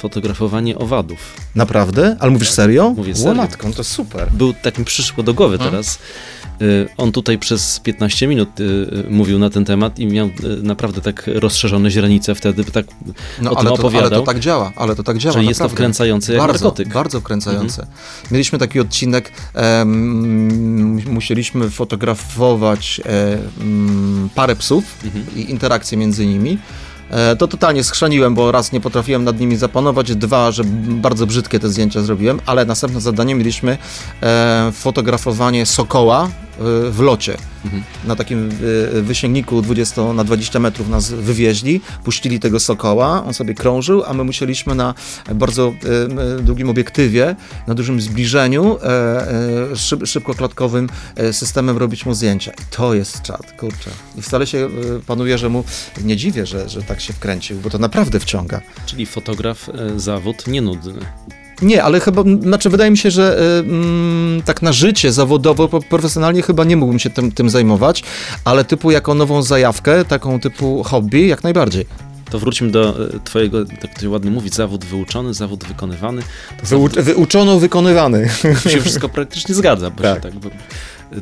fotografowanie 0.00 0.78
owadów. 0.78 1.36
Naprawdę? 1.54 2.16
Ale 2.20 2.30
mówisz 2.30 2.50
serio? 2.50 2.90
Mówię 2.96 3.14
serio. 3.14 3.34
matką, 3.34 3.68
no 3.68 3.74
to 3.74 3.84
super. 3.84 4.30
Był, 4.32 4.54
tak 4.54 4.78
mi 4.78 4.84
przyszło 4.84 5.22
do 5.22 5.34
głowy 5.34 5.58
hmm? 5.58 5.72
teraz. 5.72 5.98
Y, 6.62 6.88
on 6.96 7.12
tutaj 7.12 7.38
przez 7.38 7.80
15 7.80 8.26
minut 8.26 8.60
y, 8.60 8.64
y, 8.64 9.10
mówił 9.10 9.38
na 9.38 9.50
ten 9.50 9.64
temat 9.64 9.98
i 9.98 10.06
miał 10.06 10.30
naprawdę 10.62 11.00
tak 11.00 11.30
rozszerzone 11.34 11.90
źrenice 11.90 12.34
wtedy, 12.34 12.64
tak 12.64 12.86
no, 13.42 13.50
o 13.50 13.58
ale 13.58 13.68
tym 13.68 13.76
to, 13.76 13.82
opowiadał. 13.82 14.06
Ale 14.06 14.20
to 14.20 14.22
tak 14.22 14.40
działa, 14.40 14.72
ale 14.76 14.96
to 14.96 15.02
tak 15.02 15.18
działa. 15.18 15.34
Czyli 15.34 15.48
jest 15.48 15.60
to 15.60 15.68
wkręcające 15.68 16.32
jak 16.32 16.42
bardzo, 16.42 16.64
narkotyk. 16.64 16.88
Bardzo 16.88 17.20
wkręcające. 17.20 17.82
Mhm. 17.82 17.98
Mieliśmy 18.30 18.58
taki 18.58 18.80
odcinek, 18.80 19.32
um, 19.54 21.12
musieliśmy 21.12 21.70
fotografować 21.70 23.00
um, 23.58 24.28
parę 24.34 24.56
psów 24.56 24.84
mhm. 25.04 25.24
i 25.36 25.50
interakcje 25.50 25.98
między 25.98 26.26
nimi. 26.26 26.58
E, 27.10 27.36
to 27.36 27.48
totalnie 27.48 27.84
schrzaniłem, 27.84 28.34
bo 28.34 28.52
raz 28.52 28.72
nie 28.72 28.80
potrafiłem 28.80 29.24
nad 29.24 29.40
nimi 29.40 29.56
zapanować, 29.56 30.16
dwa, 30.16 30.50
że 30.50 30.64
bardzo 30.86 31.26
brzydkie 31.26 31.58
te 31.58 31.68
zdjęcia 31.68 32.02
zrobiłem, 32.02 32.40
ale 32.46 32.64
następne 32.64 33.00
zadanie 33.00 33.34
mieliśmy 33.34 33.78
e, 34.22 34.72
fotografowanie 34.74 35.66
sokoła 35.66 36.28
w 36.90 37.00
locie. 37.00 37.36
Na 38.04 38.16
takim 38.16 38.50
e, 38.96 39.02
wysięgniku 39.02 39.62
20 39.62 40.12
na 40.12 40.24
20 40.24 40.60
metrów 40.60 40.88
nas 40.88 41.10
wywieźli, 41.12 41.80
puścili 42.04 42.40
tego 42.40 42.60
sokoła, 42.60 43.24
on 43.24 43.34
sobie 43.34 43.54
krążył, 43.54 44.04
a 44.04 44.14
my 44.14 44.24
musieliśmy 44.24 44.74
na 44.74 44.94
bardzo 45.34 45.72
e, 45.84 46.38
e, 46.38 46.42
długim 46.42 46.70
obiektywie, 46.70 47.36
na 47.66 47.74
dużym 47.74 48.00
zbliżeniu, 48.00 48.78
e, 48.82 49.72
e, 49.72 49.76
szyb, 49.76 50.06
szybkoklatkowym 50.06 50.88
e, 51.16 51.32
systemem 51.32 51.78
robić 51.78 52.06
mu 52.06 52.14
zdjęcia. 52.14 52.52
I 52.52 52.62
to 52.70 52.94
jest 52.94 53.22
czad, 53.22 53.52
kurczę. 53.52 53.90
I 54.16 54.22
wcale 54.22 54.46
się 54.46 54.58
e, 54.58 54.68
panu 55.06 55.26
Jerzemu 55.26 55.64
nie 56.04 56.16
dziwię, 56.16 56.46
że, 56.46 56.68
że 56.68 56.82
tak 56.82 57.00
się 57.00 57.12
wkręcił, 57.12 57.58
bo 57.58 57.70
to 57.70 57.78
naprawdę 57.78 58.20
wciąga. 58.20 58.60
Czyli 58.86 59.06
fotograf, 59.06 59.70
zawód 59.96 60.46
nienudny. 60.46 61.00
Nie, 61.62 61.82
ale 61.84 62.00
chyba, 62.00 62.22
znaczy 62.42 62.70
wydaje 62.70 62.90
mi 62.90 62.98
się, 62.98 63.10
że 63.10 63.38
y, 63.40 63.58
mm, 63.60 64.42
tak 64.42 64.62
na 64.62 64.72
życie 64.72 65.12
zawodowo, 65.12 65.68
profesjonalnie 65.68 66.42
chyba 66.42 66.64
nie 66.64 66.76
mógłbym 66.76 66.98
się 66.98 67.10
tym, 67.10 67.32
tym 67.32 67.50
zajmować, 67.50 68.02
ale 68.44 68.64
typu 68.64 68.90
jako 68.90 69.14
nową 69.14 69.42
zajawkę, 69.42 70.04
taką 70.04 70.40
typu 70.40 70.82
hobby, 70.82 71.26
jak 71.26 71.42
najbardziej. 71.44 71.86
To 72.30 72.38
wróćmy 72.38 72.70
do 72.70 73.06
e, 73.14 73.20
twojego, 73.24 73.64
tak 73.64 73.98
to 74.00 74.10
ładnie 74.10 74.30
mówić, 74.30 74.54
zawód 74.54 74.84
wyuczony, 74.84 75.34
zawód 75.34 75.64
wykonywany. 75.64 76.22
To 76.60 76.66
zawód, 76.66 76.92
Wyucz, 76.94 77.04
wyuczono, 77.06 77.58
wykonywany. 77.58 78.28
się 78.70 78.80
wszystko 78.80 79.08
praktycznie 79.08 79.54
zgadza. 79.54 79.90
Bo 79.90 80.02
Tak. 80.02 80.20
tak. 80.20 80.34
bo, 80.34 80.48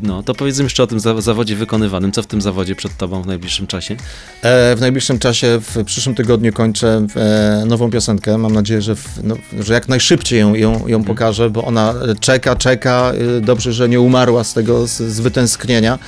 no, 0.03 0.23
to 0.23 0.35
powiedzmy 0.35 0.65
jeszcze 0.65 0.83
o 0.83 0.87
tym 0.87 1.01
za, 1.01 1.21
zawodzie 1.21 1.57
wykonywanym. 1.57 2.13
Co 2.13 2.23
w 2.23 2.27
tym 2.27 2.41
zawodzie 2.41 2.75
przed 2.75 2.97
tobą 2.97 3.23
w 3.23 3.27
najbliższym 3.27 3.67
czasie? 3.67 3.97
E, 4.43 4.77
w 4.77 4.81
najbliższym 4.81 5.19
czasie, 5.19 5.61
w 5.61 5.85
przyszłym 5.85 6.15
tygodniu 6.15 6.53
kończę 6.53 7.07
e, 7.17 7.65
nową 7.67 7.91
piosenkę. 7.91 8.39
Mam 8.39 8.53
nadzieję, 8.53 8.83
że, 8.83 8.97
w, 8.97 9.21
no, 9.25 9.37
że 9.61 9.75
jak 9.75 9.89
najszybciej 9.89 10.41
ją, 10.41 10.55
ją, 10.55 10.89
ją 10.89 11.05
pokażę, 11.05 11.51
bo 11.51 11.65
ona 11.65 11.95
czeka, 12.21 12.57
czeka. 12.57 13.13
E, 13.39 13.41
Dobrze, 13.41 13.73
że 13.73 13.89
nie 13.89 14.01
umarła 14.01 14.45
z 14.45 14.55
tego, 14.55 14.87
z, 14.87 14.97
z 14.97 15.21
wytęsknienia. 15.21 15.99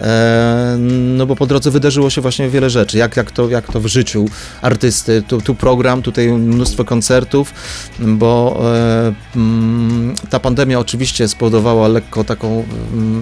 E, 0.00 0.76
no 1.16 1.26
bo 1.26 1.36
po 1.36 1.46
drodze 1.46 1.70
wydarzyło 1.70 2.10
się 2.10 2.20
właśnie 2.20 2.48
wiele 2.48 2.70
rzeczy. 2.70 2.98
Jak, 2.98 3.16
jak, 3.16 3.30
to, 3.30 3.48
jak 3.48 3.72
to 3.72 3.80
w 3.80 3.86
życiu 3.86 4.26
artysty. 4.62 5.22
Tu, 5.28 5.40
tu 5.40 5.54
program, 5.54 6.02
tutaj 6.02 6.28
mnóstwo 6.28 6.84
koncertów, 6.84 7.54
bo 7.98 8.60
e, 8.64 9.14
mm, 9.36 10.14
ta 10.30 10.40
pandemia 10.40 10.78
oczywiście 10.78 11.28
spowodowała 11.28 11.88
lekko 11.88 12.24
taką 12.24 12.64
mm, 12.92 13.17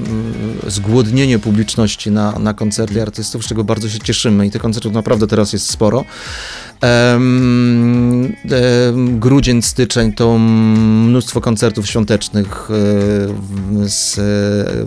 zgłodnienie 0.66 1.38
publiczności 1.38 2.10
na, 2.10 2.38
na 2.38 2.54
koncerty 2.54 3.02
artystów, 3.02 3.44
z 3.44 3.48
czego 3.48 3.64
bardzo 3.64 3.88
się 3.88 3.98
cieszymy 3.98 4.46
i 4.46 4.50
tych 4.50 4.62
koncertów 4.62 4.92
naprawdę 4.92 5.26
teraz 5.26 5.52
jest 5.52 5.70
sporo. 5.70 6.04
Em, 6.80 8.36
grudzień, 9.18 9.62
styczeń 9.62 10.12
to 10.12 10.38
mnóstwo 10.38 11.40
koncertów 11.40 11.86
świątecznych 11.86 12.68
e, 12.70 13.88
z 13.88 14.20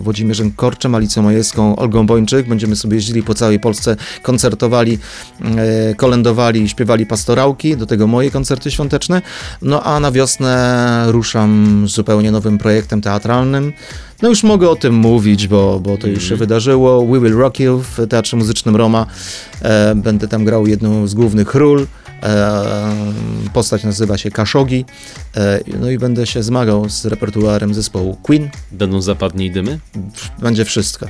Włodzimierzem 0.02 0.52
Korczem, 0.52 0.94
Alicją 0.94 1.22
Majewską, 1.22 1.76
Olgą 1.76 2.06
Bończyk. 2.06 2.48
Będziemy 2.48 2.76
sobie 2.76 2.96
jeździli 2.96 3.22
po 3.22 3.34
całej 3.34 3.60
Polsce, 3.60 3.96
koncertowali, 4.22 4.98
e, 5.44 5.94
kolędowali, 5.94 6.68
śpiewali 6.68 7.06
pastorałki, 7.06 7.76
do 7.76 7.86
tego 7.86 8.06
moje 8.06 8.30
koncerty 8.30 8.70
świąteczne. 8.70 9.22
No 9.62 9.82
a 9.82 10.00
na 10.00 10.12
wiosnę 10.12 11.04
ruszam 11.08 11.84
zupełnie 11.88 12.30
nowym 12.32 12.58
projektem 12.58 13.00
teatralnym. 13.00 13.72
No 14.22 14.28
już 14.28 14.42
mogę 14.42 14.70
o 14.70 14.76
tym 14.76 14.94
mówić, 14.94 15.48
bo, 15.48 15.80
bo 15.80 15.96
to 15.96 16.06
już 16.06 16.28
się 16.28 16.36
wydarzyło. 16.36 17.06
We 17.06 17.20
Will 17.20 17.36
Rock 17.36 17.60
You 17.60 17.78
w 17.78 18.06
Teatrze 18.08 18.36
Muzycznym 18.36 18.76
Roma. 18.76 19.06
E, 19.62 19.94
będę 19.94 20.28
tam 20.28 20.44
grał 20.44 20.66
jedną 20.66 21.06
z 21.06 21.14
głównych 21.14 21.54
ról. 21.54 21.86
E, 22.22 22.64
postać 23.52 23.84
nazywa 23.84 24.18
się 24.18 24.30
Kaszogi. 24.30 24.84
E, 25.36 25.60
no 25.80 25.90
i 25.90 25.98
będę 25.98 26.26
się 26.26 26.42
zmagał 26.42 26.88
z 26.88 27.04
repertuarem 27.06 27.74
zespołu 27.74 28.16
Queen. 28.22 28.50
Będą 28.72 29.02
zapadnie 29.02 29.46
i 29.46 29.50
dymy? 29.50 29.78
Będzie 30.38 30.64
wszystko. 30.64 31.06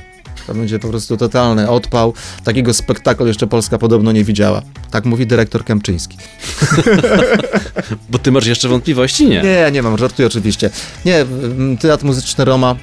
To 0.47 0.53
będzie 0.53 0.79
po 0.79 0.87
prostu 0.87 1.17
totalny 1.17 1.69
odpał. 1.69 2.13
Takiego 2.43 2.73
spektaklu 2.73 3.27
jeszcze 3.27 3.47
Polska 3.47 3.77
podobno 3.77 4.11
nie 4.11 4.23
widziała. 4.23 4.61
Tak 4.91 5.05
mówi 5.05 5.27
dyrektor 5.27 5.65
Kępczyński. 5.65 6.17
Bo 8.09 8.19
ty 8.19 8.31
masz 8.31 8.45
jeszcze 8.45 8.67
wątpliwości? 8.67 9.29
Nie. 9.29 9.41
Nie, 9.41 9.69
nie 9.71 9.81
mam, 9.83 9.97
żartuję 9.97 10.27
oczywiście. 10.27 10.69
Nie, 11.05 11.25
Teatr 11.79 12.05
Muzyczny 12.05 12.45
Roma 12.45 12.75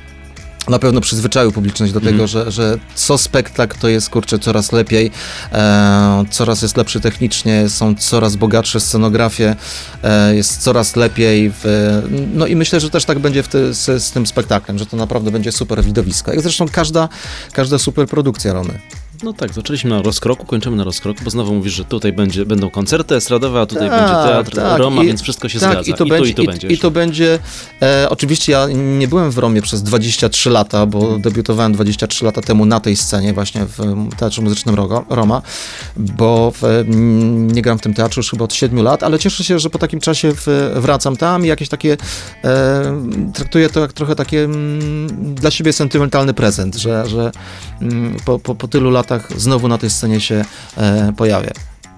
na 0.69 0.79
pewno 0.79 1.01
przyzwyczaił 1.01 1.53
publiczność 1.53 1.93
do 1.93 2.01
tego, 2.01 2.27
że, 2.27 2.51
że 2.53 2.79
co 2.95 3.19
spektakl 3.19 3.79
to 3.79 3.89
jest, 3.89 4.11
kurczę, 4.11 4.39
coraz 4.39 4.73
lepiej, 4.73 5.11
e, 5.53 6.25
coraz 6.31 6.63
jest 6.63 6.77
lepszy 6.77 7.01
technicznie, 7.01 7.69
są 7.69 7.95
coraz 7.95 8.37
bogatsze 8.37 8.81
scenografie, 8.81 9.57
e, 10.03 10.35
jest 10.35 10.63
coraz 10.63 10.97
lepiej. 10.97 11.53
W, 11.63 11.65
no 12.35 12.47
i 12.47 12.57
myślę, 12.57 12.81
że 12.81 12.91
też 12.91 13.05
tak 13.05 13.19
będzie 13.19 13.43
ty, 13.43 13.75
z, 13.75 14.03
z 14.03 14.11
tym 14.11 14.27
spektaklem, 14.27 14.79
że 14.79 14.87
to 14.87 14.97
naprawdę 14.97 15.31
będzie 15.31 15.53
super 15.53 15.85
widowisko. 15.85 16.31
Jak 16.31 16.41
zresztą 16.41 16.67
każda, 16.69 17.09
każda 17.53 17.79
super 17.79 18.07
produkcja 18.07 18.53
Romy. 18.53 18.79
No 19.23 19.33
tak, 19.33 19.53
zaczęliśmy 19.53 19.91
na 19.91 20.03
rozkroku, 20.03 20.47
kończymy 20.47 20.77
na 20.77 20.85
rozkroku, 20.85 21.25
bo 21.25 21.31
znowu 21.31 21.55
mówisz, 21.55 21.73
że 21.73 21.85
tutaj 21.85 22.13
będzie, 22.13 22.47
będą 22.47 22.71
koncerty 22.71 23.15
estradowe, 23.15 23.61
a 23.61 23.67
tutaj 23.67 23.89
Tak, 23.89 24.01
będzie 24.01 24.15
teatr 24.15 24.57
tak. 24.57 24.79
Roma, 24.79 25.03
I- 25.03 25.07
więc 25.07 25.23
wszystko 25.23 25.49
się 25.49 25.61
tak, 25.61 25.73
zgadza. 25.73 25.91
I 25.91 25.95
to 25.95 26.05
I, 26.05 26.09
będzie, 26.09 26.35
tu, 26.35 26.43
i 26.43 26.47
tu 26.47 26.51
będziesz. 26.51 26.73
I 26.73 26.79
to 26.79 26.91
będzie 26.91 27.39
e, 27.83 28.07
oczywiście 28.11 28.53
ja 28.53 28.67
nie 28.99 29.09
byłem 29.09 29.31
w 29.31 29.39
Romie 29.39 29.63
przez 29.63 29.83
23 29.83 30.51
lata, 30.51 30.87
bo 30.87 31.19
debiutowałem 31.19 31.73
23 31.73 32.25
lata 32.25 32.43
temu 32.43 32.67
na 32.67 32.81
tej 32.81 32.97
scenie 32.97 33.33
właśnie 33.33 33.67
w 33.67 34.09
Teatrze 34.17 34.43
Muzycznym 34.43 34.77
Roma, 35.09 35.43
bo 35.97 36.53
w, 36.55 36.85
nie 37.55 37.63
gram 37.63 37.79
w 37.79 37.83
tym 37.83 37.95
teatrze 37.95 38.19
już 38.19 38.31
chyba 38.31 38.45
od 38.45 38.55
7 38.55 38.83
lat, 38.83 39.03
ale 39.03 39.19
cieszę 39.19 39.45
się, 39.45 39.59
że 39.59 39.71
po 39.71 39.79
takim 39.79 40.01
czasie 40.01 40.33
w, 40.35 40.73
wracam 40.77 41.17
tam 41.17 41.45
i 41.45 41.49
jakieś 41.49 41.69
takie 41.69 41.97
e, 42.45 43.31
traktuję 43.35 43.71
to 43.71 43.81
jak 43.81 43.93
trochę 43.93 44.15
takie 44.17 44.45
mm, 44.45 45.35
dla 45.35 45.51
siebie 45.51 45.73
sentymentalny 45.73 46.35
prezent, 46.35 46.77
że, 46.77 47.07
że 47.07 47.33
mm, 47.83 48.17
po, 48.25 48.39
po, 48.39 48.55
po 48.55 48.69
tylu 48.69 48.91
latach 48.91 49.08
znowu 49.37 49.69
na 49.69 49.79
tej 49.79 49.91
scenie 49.91 50.21
się 50.21 50.45
e, 50.77 51.13
pojawię. 51.17 51.51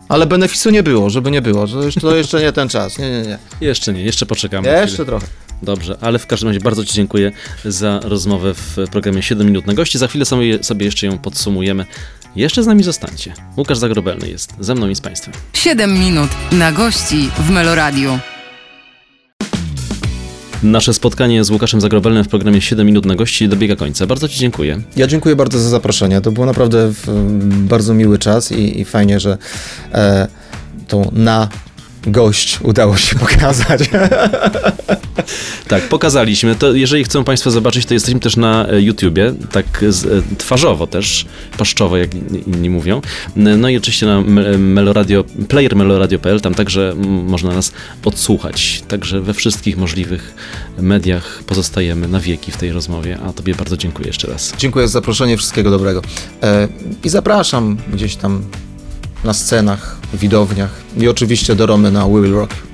Ale 0.09 0.27
benefisu 0.27 0.71
nie 0.71 0.83
było, 0.83 1.11
żeby 1.11 1.31
nie 1.31 1.43
było, 1.43 1.67
że 1.67 1.79
już- 1.79 1.95
to 1.95 2.17
jeszcze 2.17 2.41
nie 2.41 2.53
ten 2.53 2.69
czas. 2.69 2.99
Nie, 2.99 3.11
nie, 3.11 3.23
nie. 3.23 3.39
Jeszcze 3.61 3.93
nie, 3.93 4.03
jeszcze 4.03 4.27
poczekamy. 4.27 4.69
Jeszcze 4.69 5.05
trochę. 5.05 5.27
Dobrze, 5.63 5.97
ale 6.01 6.19
w 6.19 6.27
każdym 6.27 6.49
razie 6.49 6.61
bardzo 6.61 6.85
Ci 6.85 6.95
dziękuję 6.95 7.33
za 7.65 8.01
rozmowę 8.05 8.55
w 8.55 8.77
programie 8.93 9.23
7 9.23 9.47
minut 9.47 9.67
na 9.67 9.75
gości. 9.75 9.99
Za 9.99 10.09
chwilę 10.09 10.25
sobie, 10.25 10.65
sobie 10.65 10.85
jeszcze 10.87 11.07
ją 11.07 11.19
podsumujemy. 11.19 11.87
Jeszcze 12.37 12.63
z 12.63 12.67
nami 12.67 12.83
zostańcie. 12.83 13.35
Łukasz 13.57 13.79
Zagrobelny 13.79 14.29
jest 14.29 14.53
ze 14.61 14.75
mną 14.75 14.89
i 14.89 14.95
z 14.95 15.01
Państwem. 15.01 15.35
7 15.53 15.99
minut 15.99 16.31
na 16.53 16.73
gości 16.73 17.31
w 17.39 17.51
Meloradiu. 17.51 18.19
Nasze 20.63 20.95
spotkanie 20.95 21.45
z 21.45 21.51
Łukaszem 21.51 21.81
Zagrobelnym 21.81 22.25
w 22.25 22.29
programie 22.29 22.61
7 22.61 22.87
minut 22.87 23.07
na 23.07 23.15
gości 23.15 23.49
dobiega 23.49 23.77
końca. 23.77 24.07
Bardzo 24.07 24.29
Ci 24.29 24.39
dziękuję. 24.39 24.81
Ja 24.97 25.07
dziękuję 25.07 25.37
bardzo 25.37 25.59
za 25.59 25.69
zaproszenie. 25.69 26.21
To 26.21 26.33
był 26.33 26.47
naprawdę 26.47 26.93
bardzo 27.49 27.95
miły 27.95 28.19
czas 28.19 28.53
i, 28.53 28.81
i 28.81 28.85
fajnie, 28.85 29.21
że 29.21 29.39
e, 29.93 30.29
tą 30.89 31.11
na 31.13 31.49
gość 32.07 32.59
udało 32.63 32.97
się 32.97 33.17
pokazać. 33.19 33.81
Tak, 35.69 35.89
pokazaliśmy. 35.89 36.55
To 36.55 36.73
jeżeli 36.75 37.05
chcą 37.05 37.25
Państwo 37.25 37.51
zobaczyć, 37.51 37.87
to 37.87 37.95
jesteśmy 37.95 38.21
też 38.21 38.37
na 38.37 38.69
e, 38.69 38.83
YouTubie, 38.83 39.35
tak 39.53 39.67
z, 39.89 40.05
e, 40.05 40.37
twarzowo 40.39 40.87
też, 40.87 41.27
paszczowo, 41.59 41.97
jak 41.97 42.11
inni- 42.15 42.71
mówią. 42.71 43.01
No 43.37 43.69
i 43.69 43.77
oczywiście 43.77 44.07
na 44.07 44.21
me- 44.21 44.59
Meloradio, 44.59 45.25
player 45.49 45.77
meloradio.pl, 45.77 46.41
tam 46.41 46.55
także 46.55 46.95
można 47.07 47.53
nas 47.55 47.73
odsłuchać. 48.05 48.83
Także 48.89 49.21
we 49.21 49.35
wszystkich 49.35 49.77
możliwych 49.77 50.35
mediach 50.79 51.43
pozostajemy 51.47 52.09
na 52.09 52.21
wieki 52.21 52.53
w 52.53 52.57
tej 52.57 52.73
rozmowie, 52.73 53.19
a 53.27 53.33
Tobie 53.33 53.55
bardzo 53.55 53.77
dziękuję 53.77 54.07
jeszcze 54.07 54.27
raz. 54.29 54.53
dziękuję 54.59 54.89
za 54.89 54.93
zaproszenie, 54.93 55.37
wszystkiego 55.37 55.71
dobrego. 55.71 56.03
E, 56.43 56.69
I 57.05 57.09
zapraszam 57.09 57.77
gdzieś 57.93 58.17
tam 58.17 58.43
na 59.25 59.35
scenach, 59.35 59.97
widowniach 60.15 60.71
i 60.97 61.09
oczywiście 61.09 61.55
do 61.55 61.67
Romy 61.67 61.91
na 61.91 62.07
Will 62.07 62.33
Rock. 62.33 62.70